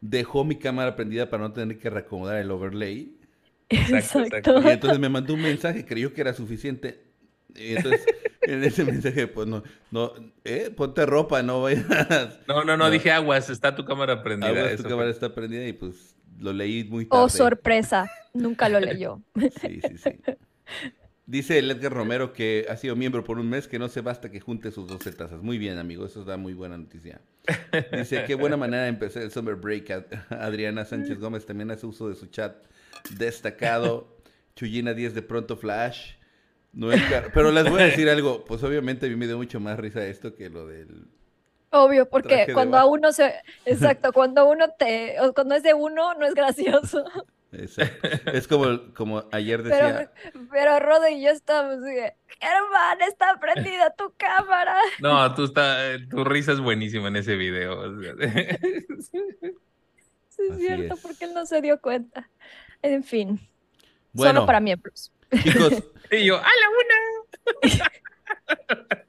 dejó 0.00 0.44
mi 0.44 0.56
cámara 0.56 0.96
prendida 0.96 1.30
para 1.30 1.44
no 1.44 1.52
tener 1.52 1.78
que 1.78 1.90
reacomodar 1.90 2.36
el 2.38 2.50
overlay. 2.50 3.15
Exacto, 3.68 4.20
Exacto. 4.20 4.62
Y 4.62 4.68
entonces 4.68 4.98
me 4.98 5.08
mandó 5.08 5.34
un 5.34 5.42
mensaje, 5.42 5.84
creyó 5.84 6.12
que 6.12 6.20
era 6.20 6.32
suficiente. 6.34 7.04
Y 7.54 7.76
entonces 7.76 8.04
en 8.42 8.64
ese 8.64 8.84
mensaje, 8.84 9.26
pues 9.26 9.46
no, 9.46 9.62
no, 9.90 10.12
eh, 10.44 10.70
ponte 10.74 11.04
ropa, 11.06 11.42
no 11.42 11.62
vayas. 11.62 11.84
No, 12.46 12.64
no, 12.64 12.76
no, 12.76 12.90
dije 12.90 13.10
aguas, 13.10 13.50
está 13.50 13.74
tu 13.74 13.84
cámara 13.84 14.22
prendida. 14.22 14.50
Aguas, 14.50 14.72
eso 14.72 14.82
tu 14.84 14.88
cámara 14.88 15.10
está 15.10 15.34
prendida 15.34 15.66
y 15.66 15.72
pues 15.72 16.16
lo 16.38 16.52
leí 16.52 16.84
muy 16.84 17.06
tarde. 17.06 17.24
Oh, 17.24 17.28
sorpresa, 17.28 18.10
nunca 18.34 18.68
lo 18.68 18.80
leyó. 18.80 19.20
Sí, 19.60 19.80
sí, 19.88 19.98
sí. 19.98 20.10
Dice 21.26 21.58
el 21.58 21.70
Edgar 21.70 21.92
Romero 21.92 22.32
que 22.32 22.66
ha 22.68 22.76
sido 22.76 22.94
miembro 22.94 23.24
por 23.24 23.40
un 23.40 23.48
mes, 23.48 23.66
que 23.66 23.80
no 23.80 23.88
se 23.88 24.00
basta 24.00 24.30
que 24.30 24.38
junte 24.38 24.70
sus 24.70 24.86
12 24.86 25.10
tazas. 25.12 25.42
Muy 25.42 25.58
bien, 25.58 25.78
amigo, 25.78 26.06
eso 26.06 26.24
da 26.24 26.36
muy 26.36 26.54
buena 26.54 26.78
noticia. 26.78 27.20
Dice, 27.92 28.24
qué 28.26 28.34
buena 28.34 28.56
manera 28.56 28.84
de 28.84 28.88
empezar 28.88 29.22
el 29.22 29.30
Summer 29.30 29.54
Break. 29.54 29.90
Ad- 29.90 30.04
Adriana 30.30 30.84
Sánchez 30.84 31.18
Gómez 31.18 31.46
también 31.46 31.70
hace 31.70 31.86
uso 31.86 32.08
de 32.08 32.14
su 32.14 32.26
chat 32.26 32.56
destacado. 33.18 34.16
Chuyina 34.54 34.94
10 34.94 35.14
de 35.14 35.22
pronto 35.22 35.56
Flash. 35.56 36.14
Car- 37.10 37.30
Pero 37.32 37.52
les 37.52 37.68
voy 37.70 37.80
a 37.82 37.84
decir 37.86 38.08
algo, 38.08 38.44
pues 38.44 38.62
obviamente 38.62 39.06
a 39.06 39.08
mí 39.08 39.16
me 39.16 39.26
dio 39.26 39.36
mucho 39.38 39.60
más 39.60 39.78
risa 39.78 40.04
esto 40.06 40.34
que 40.34 40.50
lo 40.50 40.66
del... 40.66 41.06
Obvio, 41.70 42.08
porque 42.08 42.46
cuando 42.54 42.76
a 42.78 42.86
uno 42.86 43.12
se... 43.12 43.34
Exacto, 43.64 44.12
cuando 44.12 44.48
uno 44.48 44.66
te... 44.78 45.16
cuando 45.34 45.54
es 45.54 45.62
de 45.62 45.74
uno, 45.74 46.14
no 46.14 46.26
es 46.26 46.34
gracioso. 46.34 47.04
Exacto. 47.58 48.08
Es 48.32 48.46
como, 48.48 48.92
como 48.94 49.24
ayer 49.32 49.62
Pero, 49.62 49.86
decía, 49.86 50.12
pero 50.50 50.78
Rodo 50.80 51.08
y 51.08 51.22
yo 51.22 51.30
estamos 51.30 51.76
Germán, 51.84 53.00
está 53.08 53.38
prendida 53.40 53.94
tu 53.96 54.12
cámara. 54.16 54.76
No, 55.00 55.34
tú 55.34 55.44
está, 55.44 55.78
tu 56.10 56.24
risa 56.24 56.52
es 56.52 56.60
buenísima 56.60 57.08
en 57.08 57.16
ese 57.16 57.34
video. 57.36 57.94
Sí, 59.08 59.18
es 60.44 60.50
Así 60.52 60.60
cierto, 60.66 60.94
es. 60.94 61.00
porque 61.00 61.24
él 61.24 61.34
no 61.34 61.46
se 61.46 61.62
dio 61.62 61.80
cuenta. 61.80 62.28
En 62.82 63.02
fin, 63.02 63.40
bueno, 64.12 64.34
solo 64.34 64.46
para 64.46 64.60
miembros. 64.60 65.12
chicos, 65.42 65.82
Y 66.10 66.24
yo, 66.26 66.36
¡a 66.36 66.40
la 66.42 66.68
una! 67.70 67.90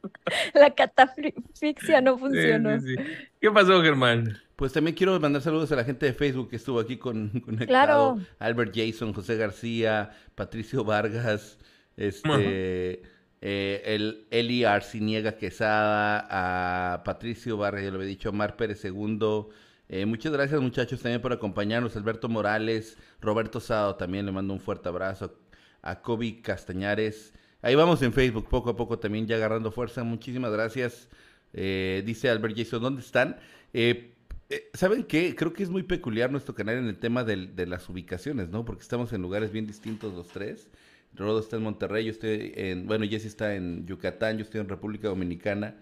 La 0.53 0.73
catafixia 0.73 2.01
no 2.01 2.17
funcionó. 2.17 2.79
sí, 2.79 2.95
sí. 2.95 3.03
¿Qué 3.39 3.51
pasó, 3.51 3.81
Germán? 3.81 4.37
pues 4.57 4.73
también 4.73 4.95
quiero 4.95 5.17
mandar 5.19 5.43
saludos 5.43 5.71
a 5.71 5.75
la 5.75 5.83
gente 5.83 6.07
de 6.07 6.13
Facebook 6.13 6.49
que 6.49 6.55
estuvo 6.55 6.79
aquí 6.79 6.97
con, 6.97 7.29
conectado. 7.45 7.67
Claro. 7.67 8.19
Albert 8.39 8.73
Jason, 8.75 9.13
José 9.13 9.37
García, 9.37 10.09
Patricio 10.33 10.83
Vargas, 10.83 11.59
este, 11.95 13.03
eh, 13.41 13.81
el 13.85 14.25
Eli 14.31 14.63
Arciniega 14.63 15.37
Quesada, 15.37 16.27
a 16.31 17.03
Patricio 17.03 17.55
Vargas, 17.55 17.83
ya 17.83 17.91
lo 17.91 17.97
había 17.97 18.07
dicho, 18.07 18.33
Mar 18.33 18.57
Pérez 18.57 18.83
II. 18.83 19.45
Eh, 19.89 20.07
muchas 20.07 20.33
gracias 20.33 20.59
muchachos 20.59 21.03
también 21.03 21.21
por 21.21 21.33
acompañarnos. 21.33 21.95
Alberto 21.95 22.27
Morales, 22.27 22.97
Roberto 23.21 23.59
Sado 23.59 23.95
también 23.95 24.25
le 24.25 24.31
mando 24.31 24.55
un 24.55 24.59
fuerte 24.59 24.89
abrazo. 24.89 25.37
A 25.83 26.01
Kobe 26.01 26.41
Castañares. 26.41 27.31
Ahí 27.61 27.75
vamos 27.75 28.01
en 28.01 28.13
Facebook, 28.13 28.47
poco 28.49 28.69
a 28.69 28.75
poco 28.75 28.99
también 28.99 29.25
ya 29.27 29.35
agarrando 29.35 29.71
fuerza. 29.71 30.03
Muchísimas 30.03 30.51
gracias. 30.51 31.09
Eh, 31.53 32.03
dice 32.05 32.29
Albert 32.29 32.55
Jason, 32.57 32.81
¿dónde 32.81 33.01
están? 33.01 33.37
Eh, 33.73 34.13
eh, 34.49 34.69
¿Saben 34.73 35.03
qué? 35.03 35.35
Creo 35.35 35.53
que 35.53 35.63
es 35.63 35.69
muy 35.69 35.83
peculiar 35.83 36.31
nuestro 36.31 36.53
canal 36.55 36.77
en 36.77 36.85
el 36.87 36.97
tema 36.97 37.23
del- 37.23 37.55
de 37.55 37.65
las 37.65 37.89
ubicaciones, 37.89 38.49
¿no? 38.49 38.63
Porque 38.63 38.81
estamos 38.83 39.11
en 39.13 39.21
lugares 39.21 39.51
bien 39.51 39.65
distintos 39.67 40.13
los 40.13 40.27
tres. 40.27 40.69
Rodo 41.15 41.39
está 41.39 41.55
en 41.55 41.63
Monterrey, 41.63 42.05
yo 42.05 42.11
estoy 42.11 42.53
en, 42.55 42.85
bueno, 42.85 43.05
Jesse 43.07 43.25
está 43.25 43.55
en 43.55 43.85
Yucatán, 43.87 44.37
yo 44.37 44.43
estoy 44.43 44.61
en 44.61 44.69
República 44.69 45.07
Dominicana. 45.07 45.75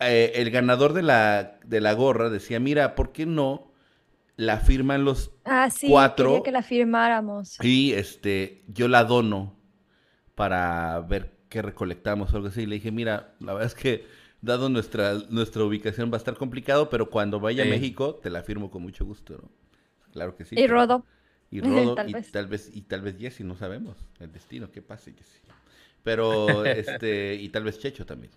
Eh, 0.00 0.32
el 0.36 0.50
ganador 0.50 0.94
de 0.94 1.02
la, 1.02 1.58
de 1.66 1.80
la 1.82 1.92
gorra 1.92 2.30
decía, 2.30 2.58
mira, 2.60 2.94
¿por 2.94 3.12
qué 3.12 3.26
no 3.26 3.70
la 4.36 4.58
firman 4.58 5.04
los 5.04 5.32
Ah, 5.44 5.68
sí, 5.70 5.88
Cuatro. 5.88 6.28
quería 6.30 6.42
que 6.44 6.52
la 6.52 6.62
firmáramos. 6.62 7.58
y 7.62 7.92
este, 7.92 8.62
yo 8.68 8.88
la 8.88 9.04
dono 9.04 9.54
para 10.40 10.98
ver 11.00 11.32
qué 11.50 11.60
recolectamos 11.60 12.32
o 12.32 12.36
algo 12.36 12.48
así. 12.48 12.64
Le 12.64 12.76
dije, 12.76 12.90
mira, 12.90 13.34
la 13.40 13.52
verdad 13.52 13.66
es 13.66 13.74
que 13.74 14.06
dado 14.40 14.70
nuestra, 14.70 15.12
nuestra 15.28 15.62
ubicación 15.64 16.10
va 16.10 16.14
a 16.14 16.16
estar 16.16 16.34
complicado, 16.34 16.88
pero 16.88 17.10
cuando 17.10 17.40
vaya 17.40 17.62
Sí. 17.64 17.68
a 17.68 17.72
México 17.72 18.14
te 18.14 18.30
la 18.30 18.42
firmo 18.42 18.70
con 18.70 18.80
mucho 18.80 19.04
gusto, 19.04 19.34
¿no? 19.42 19.50
Claro 20.12 20.34
que 20.36 20.46
sí. 20.46 20.54
Y 20.54 20.62
pero- 20.62 20.74
Rodo. 20.76 21.06
Y 21.50 21.60
Rodo, 21.90 21.94
Tal 21.94 22.08
y 22.08 22.12
vez. 22.14 22.32
tal 22.32 22.46
vez, 22.46 22.70
y 22.74 22.80
tal 22.80 23.02
vez 23.02 23.18
Jesse, 23.18 23.40
no 23.40 23.54
sabemos 23.54 23.98
el 24.18 24.32
destino, 24.32 24.70
qué 24.70 24.80
pase 24.80 25.12
Jesse. 25.12 25.42
Pero, 26.02 26.64
este, 26.64 27.34
y 27.34 27.50
tal 27.50 27.64
vez 27.64 27.78
Checho 27.78 28.06
también. 28.06 28.32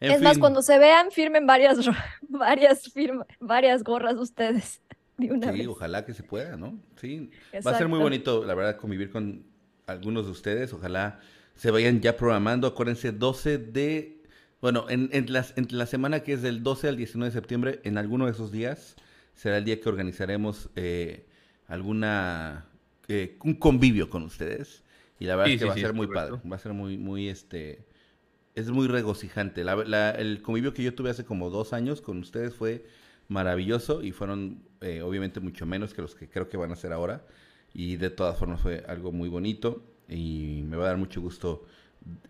En 0.00 0.12
es 0.12 0.20
más, 0.20 0.36
cuando 0.36 0.60
se 0.60 0.78
vean, 0.78 1.10
firmen 1.10 1.46
varias, 1.46 1.78
varias, 2.28 2.92
firma, 2.92 3.24
varias 3.40 3.82
gorras 3.82 4.16
ustedes 4.16 4.82
de 5.16 5.32
una 5.32 5.50
Sí, 5.50 5.58
vez. 5.60 5.66
ojalá 5.68 6.04
que 6.04 6.12
se 6.12 6.22
pueda, 6.22 6.58
¿no? 6.58 6.78
Sí, 7.00 7.30
va 7.66 7.70
a 7.70 7.78
ser 7.78 7.88
muy 7.88 8.00
bonito, 8.00 8.44
la 8.44 8.54
verdad, 8.54 8.76
convivir 8.76 9.10
con 9.10 9.46
algunos 9.86 10.26
de 10.26 10.32
ustedes. 10.32 10.72
Ojalá 10.72 11.20
se 11.54 11.70
vayan 11.70 12.00
ya 12.00 12.16
programando. 12.16 12.66
Acuérdense, 12.66 13.12
12 13.12 13.58
de, 13.58 14.22
bueno, 14.60 14.86
en, 14.88 15.08
en, 15.12 15.32
las, 15.32 15.54
en 15.56 15.68
la 15.70 15.86
semana 15.86 16.20
que 16.20 16.32
es 16.34 16.42
del 16.42 16.62
12 16.62 16.88
al 16.88 16.96
19 16.96 17.30
de 17.32 17.38
septiembre, 17.40 17.80
en 17.84 17.98
alguno 17.98 18.26
de 18.26 18.32
esos 18.32 18.52
días, 18.52 18.96
será 19.34 19.58
el 19.58 19.64
día 19.64 19.80
que 19.80 19.88
organizaremos 19.88 20.70
eh, 20.76 21.26
alguna, 21.68 22.66
eh, 23.08 23.38
un 23.44 23.54
convivio 23.54 24.10
con 24.10 24.22
ustedes. 24.24 24.82
Y 25.18 25.26
la 25.26 25.36
verdad 25.36 25.50
Sí, 25.50 25.52
es 25.52 25.58
que 25.58 25.64
sí, 25.64 25.64
va 25.64 25.74
a 25.74 25.76
sí, 25.76 25.80
ser 25.80 25.94
muy 25.94 26.06
correcto. 26.06 26.08
padre, 26.08 26.40
va 26.50 26.56
a 26.56 26.58
ser 26.58 26.72
muy, 26.72 26.98
muy, 26.98 27.28
este, 27.28 27.86
es 28.54 28.70
muy 28.70 28.86
regocijante. 28.88 29.64
La- 29.64 29.76
la- 29.76 30.10
el 30.12 30.42
convivio 30.42 30.72
que 30.74 30.82
yo 30.82 30.94
tuve 30.94 31.10
hace 31.10 31.24
como 31.24 31.50
dos 31.50 31.72
años 31.72 32.00
con 32.00 32.18
ustedes 32.18 32.54
fue 32.54 32.86
maravilloso 33.28 34.02
y 34.02 34.12
fueron 34.12 34.62
eh, 34.80 35.02
obviamente 35.02 35.40
mucho 35.40 35.66
menos 35.66 35.94
que 35.94 36.02
los 36.02 36.14
que 36.14 36.28
creo 36.28 36.48
que 36.48 36.56
van 36.56 36.72
a 36.72 36.76
ser 36.76 36.92
ahora. 36.92 37.26
Y 37.76 37.96
de 37.96 38.10
todas 38.10 38.38
formas 38.38 38.60
fue 38.62 38.84
algo 38.88 39.12
muy 39.12 39.28
bonito 39.28 39.82
y 40.08 40.62
me 40.66 40.78
va 40.78 40.86
a 40.86 40.88
dar 40.88 40.98
mucho 40.98 41.20
gusto 41.20 41.64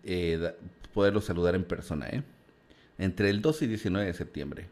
eh, 0.03 0.37
da- 0.41 0.55
poderlos 0.93 1.25
saludar 1.25 1.55
en 1.55 1.63
persona, 1.65 2.09
¿eh? 2.09 2.23
Entre 2.99 3.29
el 3.29 3.41
12 3.41 3.65
y 3.65 3.69
19 3.69 4.07
de 4.07 4.13
septiembre. 4.13 4.69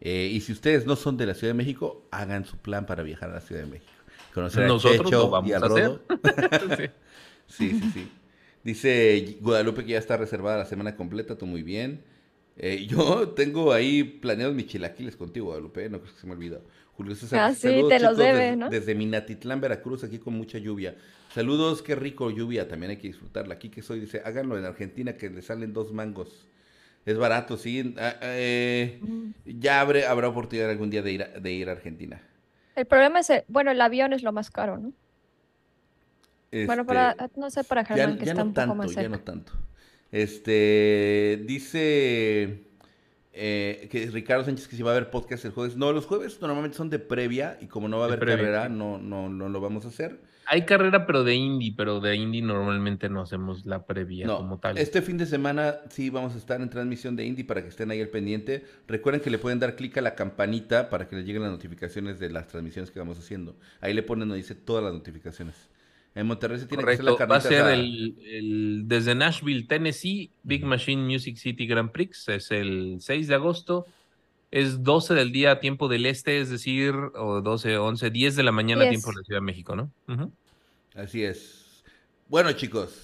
Eh, 0.00 0.30
y 0.32 0.40
si 0.40 0.52
ustedes 0.52 0.86
no 0.86 0.96
son 0.96 1.16
de 1.16 1.26
la 1.26 1.34
Ciudad 1.34 1.54
de 1.54 1.58
México, 1.58 2.02
hagan 2.10 2.44
su 2.44 2.58
plan 2.58 2.86
para 2.86 3.02
viajar 3.02 3.30
a 3.30 3.34
la 3.34 3.40
Ciudad 3.40 3.62
de 3.62 3.68
México. 3.68 3.92
Conocer 4.34 4.64
a 4.64 4.66
Nosotros 4.68 5.10
Checho 5.10 5.18
lo 5.24 5.30
vamos 5.30 5.50
y 5.50 5.54
a 5.54 5.58
a 5.58 5.66
hacer. 5.66 6.00
Sí. 6.76 6.90
Sí, 7.48 7.74
sí, 7.74 7.86
sí. 7.92 8.12
Dice 8.64 9.38
Guadalupe 9.40 9.84
que 9.84 9.92
ya 9.92 9.98
está 9.98 10.16
reservada 10.16 10.58
la 10.58 10.64
semana 10.66 10.96
completa, 10.96 11.38
tú 11.38 11.46
muy 11.46 11.62
bien. 11.62 12.02
Eh, 12.56 12.86
yo 12.88 13.28
tengo 13.30 13.72
ahí 13.72 14.02
planeados 14.02 14.54
mis 14.54 14.66
chilaquiles 14.66 15.16
contigo, 15.16 15.46
Guadalupe, 15.46 15.84
¿eh? 15.84 15.90
no 15.90 16.00
creo 16.00 16.12
que 16.14 16.20
se 16.20 16.26
me 16.26 16.32
olvida. 16.32 16.60
Julio 16.96 17.14
César, 17.14 17.40
Ah, 17.40 17.52
sí, 17.54 17.68
saludos, 17.68 17.88
te 17.88 18.00
los 18.00 18.16
chicos, 18.16 18.18
debe, 18.18 18.32
desde, 18.32 18.56
¿no? 18.56 18.70
desde 18.70 18.94
Minatitlán, 18.94 19.60
Veracruz, 19.60 20.02
aquí 20.04 20.18
con 20.18 20.34
mucha 20.34 20.58
lluvia. 20.58 20.96
Saludos, 21.34 21.82
qué 21.82 21.94
rico 21.94 22.30
lluvia, 22.30 22.68
también 22.68 22.90
hay 22.90 22.96
que 22.96 23.08
disfrutarla. 23.08 23.54
Aquí 23.54 23.68
que 23.68 23.82
soy, 23.82 24.00
dice, 24.00 24.22
háganlo 24.24 24.58
en 24.58 24.64
Argentina 24.64 25.16
que 25.16 25.28
le 25.30 25.42
salen 25.42 25.72
dos 25.74 25.92
mangos. 25.92 26.46
Es 27.06 27.18
barato, 27.18 27.56
sí. 27.58 27.94
Ah, 27.98 28.16
eh, 28.22 29.02
ya 29.44 29.80
habré, 29.80 30.06
habrá 30.06 30.28
oportunidad 30.28 30.70
algún 30.70 30.90
día 30.90 31.02
de 31.02 31.12
ir 31.12 31.22
a, 31.22 31.28
de 31.28 31.52
ir 31.52 31.68
a 31.68 31.72
Argentina. 31.72 32.22
El 32.76 32.86
problema 32.86 33.18
es, 33.18 33.30
el- 33.30 33.44
bueno, 33.48 33.72
el 33.72 33.80
avión 33.80 34.12
es 34.12 34.22
lo 34.22 34.30
más 34.32 34.52
caro, 34.52 34.78
¿no? 34.78 34.92
Bueno, 36.64 36.84
Este, 36.84 36.86
para, 36.86 37.16
no 37.36 37.50
sé, 37.50 37.64
para 37.64 37.84
Ya, 37.92 38.06
Germán, 38.06 38.18
que 38.18 38.24
ya 38.24 38.32
está 38.32 38.42
no 38.42 38.44
un 38.44 38.54
poco 38.54 38.74
más 38.74 38.92
ya 38.96 39.08
cerca. 39.08 39.16
no 39.16 39.20
tanto. 39.20 39.52
Este, 40.12 41.42
dice 41.46 42.65
eh, 43.36 43.88
que 43.90 44.06
Ricardo 44.10 44.44
Sánchez 44.44 44.66
que 44.66 44.76
si 44.76 44.82
va 44.82 44.92
a 44.92 44.96
haber 44.96 45.10
podcast 45.10 45.44
el 45.44 45.52
jueves. 45.52 45.76
No, 45.76 45.92
los 45.92 46.06
jueves 46.06 46.40
normalmente 46.40 46.76
son 46.76 46.90
de 46.90 46.98
previa 46.98 47.58
y 47.60 47.66
como 47.66 47.86
no 47.88 47.98
va 47.98 48.04
a 48.04 48.06
haber 48.08 48.18
previa, 48.18 48.36
carrera, 48.36 48.68
no, 48.68 48.98
no, 48.98 49.28
no 49.28 49.48
lo 49.48 49.60
vamos 49.60 49.84
a 49.84 49.88
hacer. 49.88 50.18
Hay 50.48 50.64
carrera, 50.64 51.06
pero 51.06 51.24
de 51.24 51.34
indie, 51.34 51.74
pero 51.76 52.00
de 52.00 52.14
indie 52.14 52.40
normalmente 52.40 53.08
no 53.08 53.20
hacemos 53.20 53.66
la 53.66 53.84
previa 53.84 54.26
No, 54.26 54.36
como 54.38 54.58
tal. 54.60 54.78
este 54.78 55.02
fin 55.02 55.18
de 55.18 55.26
semana 55.26 55.76
sí 55.90 56.08
vamos 56.08 56.34
a 56.34 56.38
estar 56.38 56.60
en 56.60 56.70
transmisión 56.70 57.16
de 57.16 57.24
Indie 57.24 57.44
para 57.44 57.62
que 57.62 57.68
estén 57.68 57.90
ahí 57.90 58.00
al 58.00 58.08
pendiente. 58.08 58.64
Recuerden 58.86 59.20
que 59.20 59.30
le 59.30 59.38
pueden 59.38 59.58
dar 59.58 59.74
clic 59.74 59.98
a 59.98 60.00
la 60.02 60.14
campanita 60.14 60.88
para 60.88 61.08
que 61.08 61.16
les 61.16 61.26
lleguen 61.26 61.42
las 61.42 61.50
notificaciones 61.50 62.20
de 62.20 62.30
las 62.30 62.46
transmisiones 62.46 62.92
que 62.92 62.98
vamos 63.00 63.18
haciendo. 63.18 63.56
Ahí 63.80 63.92
le 63.92 64.04
ponen 64.04 64.28
donde 64.28 64.36
dice 64.40 64.54
todas 64.54 64.84
las 64.84 64.92
notificaciones. 64.92 65.54
En 66.16 66.26
Monterrey 66.26 66.58
se 66.58 66.66
tiene 66.66 66.82
que 66.82 66.90
hacer 66.92 67.04
la 67.04 67.12
va 67.26 67.36
a 67.36 67.40
ser 67.40 67.66
el, 67.68 68.16
el- 68.26 68.82
desde 68.86 69.14
Nashville, 69.14 69.64
Tennessee, 69.68 70.30
Big 70.42 70.64
Machine 70.64 71.02
Music 71.04 71.36
City 71.36 71.66
Grand 71.66 71.90
Prix, 71.92 72.28
es 72.30 72.50
el 72.50 72.96
6 73.00 73.28
de 73.28 73.34
agosto, 73.34 73.86
es 74.50 74.82
12 74.82 75.12
del 75.14 75.30
día 75.30 75.60
tiempo 75.60 75.88
del 75.88 76.06
este, 76.06 76.40
es 76.40 76.48
decir, 76.48 76.94
o 77.14 77.42
12, 77.42 77.76
11, 77.76 78.10
10 78.10 78.34
de 78.34 78.42
la 78.42 78.50
mañana 78.52 78.82
10. 78.82 78.92
tiempo 78.92 79.10
de 79.10 79.16
la 79.16 79.22
Ciudad 79.24 79.40
de 79.40 79.44
México, 79.44 79.76
¿no? 79.76 79.92
Así 80.94 81.22
es. 81.22 81.84
Bueno, 82.28 82.50
chicos, 82.52 82.94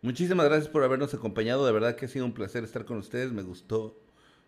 muchísimas 0.00 0.46
gracias 0.46 0.68
por 0.68 0.84
habernos 0.84 1.12
acompañado. 1.14 1.66
De 1.66 1.72
verdad 1.72 1.96
que 1.96 2.04
ha 2.06 2.08
sido 2.08 2.24
un 2.24 2.32
placer 2.32 2.62
estar 2.62 2.84
con 2.84 2.96
ustedes. 2.98 3.32
Me 3.32 3.42
gustó 3.42 3.98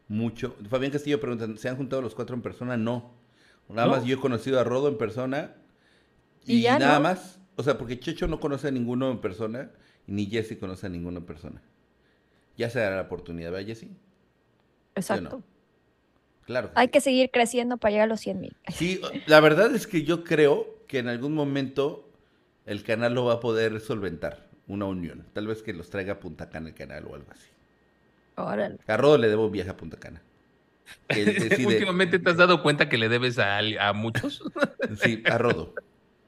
mucho. 0.06 0.54
Fabián 0.70 0.92
Castillo 0.92 1.18
pregunta, 1.18 1.48
¿se 1.56 1.68
han 1.68 1.76
juntado 1.76 2.00
los 2.00 2.14
cuatro 2.14 2.36
en 2.36 2.42
persona? 2.42 2.76
No. 2.76 3.12
Nada 3.68 3.88
¿No? 3.88 3.94
más 3.96 4.04
yo 4.04 4.16
he 4.16 4.20
conocido 4.20 4.60
a 4.60 4.64
Rodo 4.64 4.86
en 4.88 4.98
persona. 4.98 5.56
Y, 6.46 6.58
Y 6.58 6.60
ya, 6.62 6.78
nada 6.78 6.94
¿no? 6.96 7.00
más. 7.00 7.40
O 7.56 7.62
sea, 7.62 7.78
porque 7.78 7.98
Checho 8.00 8.26
no 8.26 8.40
conoce 8.40 8.68
a 8.68 8.70
ninguno 8.70 9.10
en 9.10 9.18
persona. 9.20 9.70
Y 10.06 10.12
ni 10.12 10.26
Jesse 10.26 10.58
conoce 10.58 10.86
a 10.86 10.90
ninguno 10.90 11.18
en 11.18 11.24
persona. 11.24 11.62
Ya 12.56 12.68
se 12.70 12.78
dará 12.78 12.96
la 12.96 13.02
oportunidad, 13.02 13.50
¿verdad, 13.52 13.66
Jesse? 13.66 13.88
Exacto. 14.94 15.38
no? 15.38 15.42
Claro. 16.46 16.70
Hay 16.74 16.86
sí. 16.88 16.90
que 16.92 17.00
seguir 17.00 17.30
creciendo 17.32 17.78
para 17.78 17.92
llegar 17.92 18.04
a 18.04 18.08
los 18.08 18.20
100 18.20 18.40
mil. 18.40 18.56
Sí, 18.72 19.00
la 19.26 19.40
verdad 19.40 19.74
es 19.74 19.86
que 19.86 20.02
yo 20.02 20.24
creo 20.24 20.66
que 20.86 20.98
en 20.98 21.08
algún 21.08 21.34
momento 21.34 22.08
el 22.66 22.82
canal 22.82 23.14
lo 23.14 23.24
va 23.24 23.34
a 23.34 23.40
poder 23.40 23.80
solventar, 23.80 24.46
una 24.68 24.84
unión. 24.84 25.24
Tal 25.32 25.46
vez 25.46 25.62
que 25.62 25.72
los 25.72 25.90
traiga 25.90 26.14
a 26.14 26.20
Punta 26.20 26.50
Cana 26.50 26.68
el 26.68 26.74
canal 26.74 27.06
o 27.06 27.14
algo 27.14 27.30
así. 27.30 27.48
Órale. 28.36 28.78
A 28.86 28.96
Rodo 28.96 29.16
le 29.18 29.28
debo 29.28 29.46
un 29.46 29.52
viaje 29.52 29.70
a 29.70 29.76
Punta 29.76 29.96
Cana. 29.96 30.22
Decide- 31.08 31.66
Últimamente 31.66 32.18
te 32.18 32.30
has 32.30 32.36
dado 32.36 32.62
cuenta 32.62 32.88
que 32.90 32.98
le 32.98 33.08
debes 33.08 33.38
a, 33.38 33.58
a 33.58 33.92
muchos 33.94 34.42
Sí, 35.02 35.22
a 35.24 35.38
Rodo. 35.38 35.74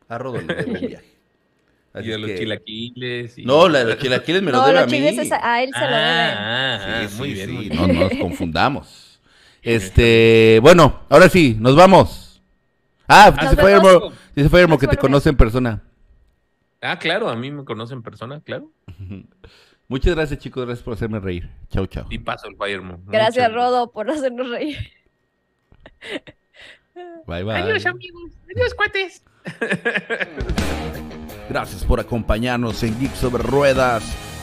A 0.09 0.17
Rodo 0.19 0.41
le 0.41 0.55
debo 0.55 0.73
un 0.73 0.81
viaje. 0.89 1.16
Así 1.97 2.09
y 2.09 2.13
a 2.13 2.15
es 2.15 2.21
los 2.21 2.31
que- 2.31 2.39
chilaquiles. 2.39 3.39
y- 3.39 3.45
No, 3.45 3.69
la 3.69 3.79
de 3.81 3.85
los 3.95 3.99
chilaquiles 3.99 4.43
me 4.43 4.53
lo 4.53 4.59
No, 4.59 4.67
debe 4.67 4.79
a 4.79 4.83
los 4.83 4.91
mí. 4.91 4.99
chiles 4.99 5.19
es 5.19 5.33
a, 5.33 5.55
a 5.55 5.63
él 5.63 5.71
se 5.73 5.81
lo 5.81 5.87
deben. 5.87 6.01
Ah, 6.05 7.01
ah, 7.03 7.09
Sí, 7.09 7.17
muy 7.19 7.29
sí, 7.29 7.35
bien, 7.35 7.49
sí, 7.49 7.55
muy 7.55 7.69
no, 7.71 7.85
bien. 7.87 7.99
no 7.99 8.09
nos 8.09 8.19
confundamos. 8.21 9.03
Este, 9.63 10.61
bueno, 10.63 11.01
ahora 11.09 11.29
sí, 11.29 11.57
nos 11.59 11.75
vamos. 11.75 12.41
Ah, 13.09 13.33
dice. 13.41 13.57
Firemo, 13.57 14.13
dice 14.35 14.49
Firemo 14.49 14.79
que 14.79 14.87
te 14.87 14.97
conoce 14.97 15.29
en 15.29 15.37
persona. 15.37 15.83
Ah, 16.81 16.97
claro, 17.01 17.29
a 17.29 17.35
mí 17.35 17.51
me 17.51 17.65
conocen 17.65 17.97
en 17.97 18.03
persona, 18.05 18.41
claro. 18.45 18.71
Muchas 19.89 20.15
gracias, 20.15 20.39
chicos, 20.39 20.65
gracias 20.67 20.85
por 20.85 20.95
hacerme 20.95 21.19
reír. 21.19 21.49
Chau, 21.71 21.87
chau. 21.89 22.07
Y 22.11 22.19
paso 22.21 22.47
el 22.47 22.55
Firemo. 22.57 23.01
Gracias, 23.07 23.49
Muchas 23.49 23.55
Rodo, 23.55 23.91
por 23.91 24.09
hacernos 24.09 24.51
reír. 24.51 24.79
Bye, 27.27 27.43
bye. 27.43 27.57
Adiós, 27.57 27.87
amigos. 27.87 28.31
Adiós, 28.55 28.73
cuates. 28.75 29.23
Gracias 31.49 31.85
por 31.85 32.01
acompañarnos 32.01 32.83
en 32.83 32.99
Geek 32.99 33.15
sobre 33.15 33.43
Ruedas. 33.43 34.03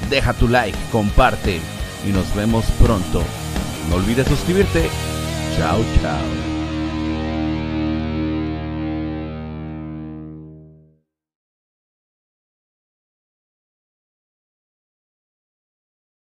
Deja 0.09 0.33
tu 0.33 0.47
like, 0.47 0.77
comparte 0.91 1.59
y 2.07 2.11
nos 2.11 2.33
vemos 2.35 2.65
pronto. 2.81 3.21
No 3.89 3.95
olvides 3.95 4.27
suscribirte. 4.27 4.89
Chao, 5.57 5.79
chao. 6.01 6.52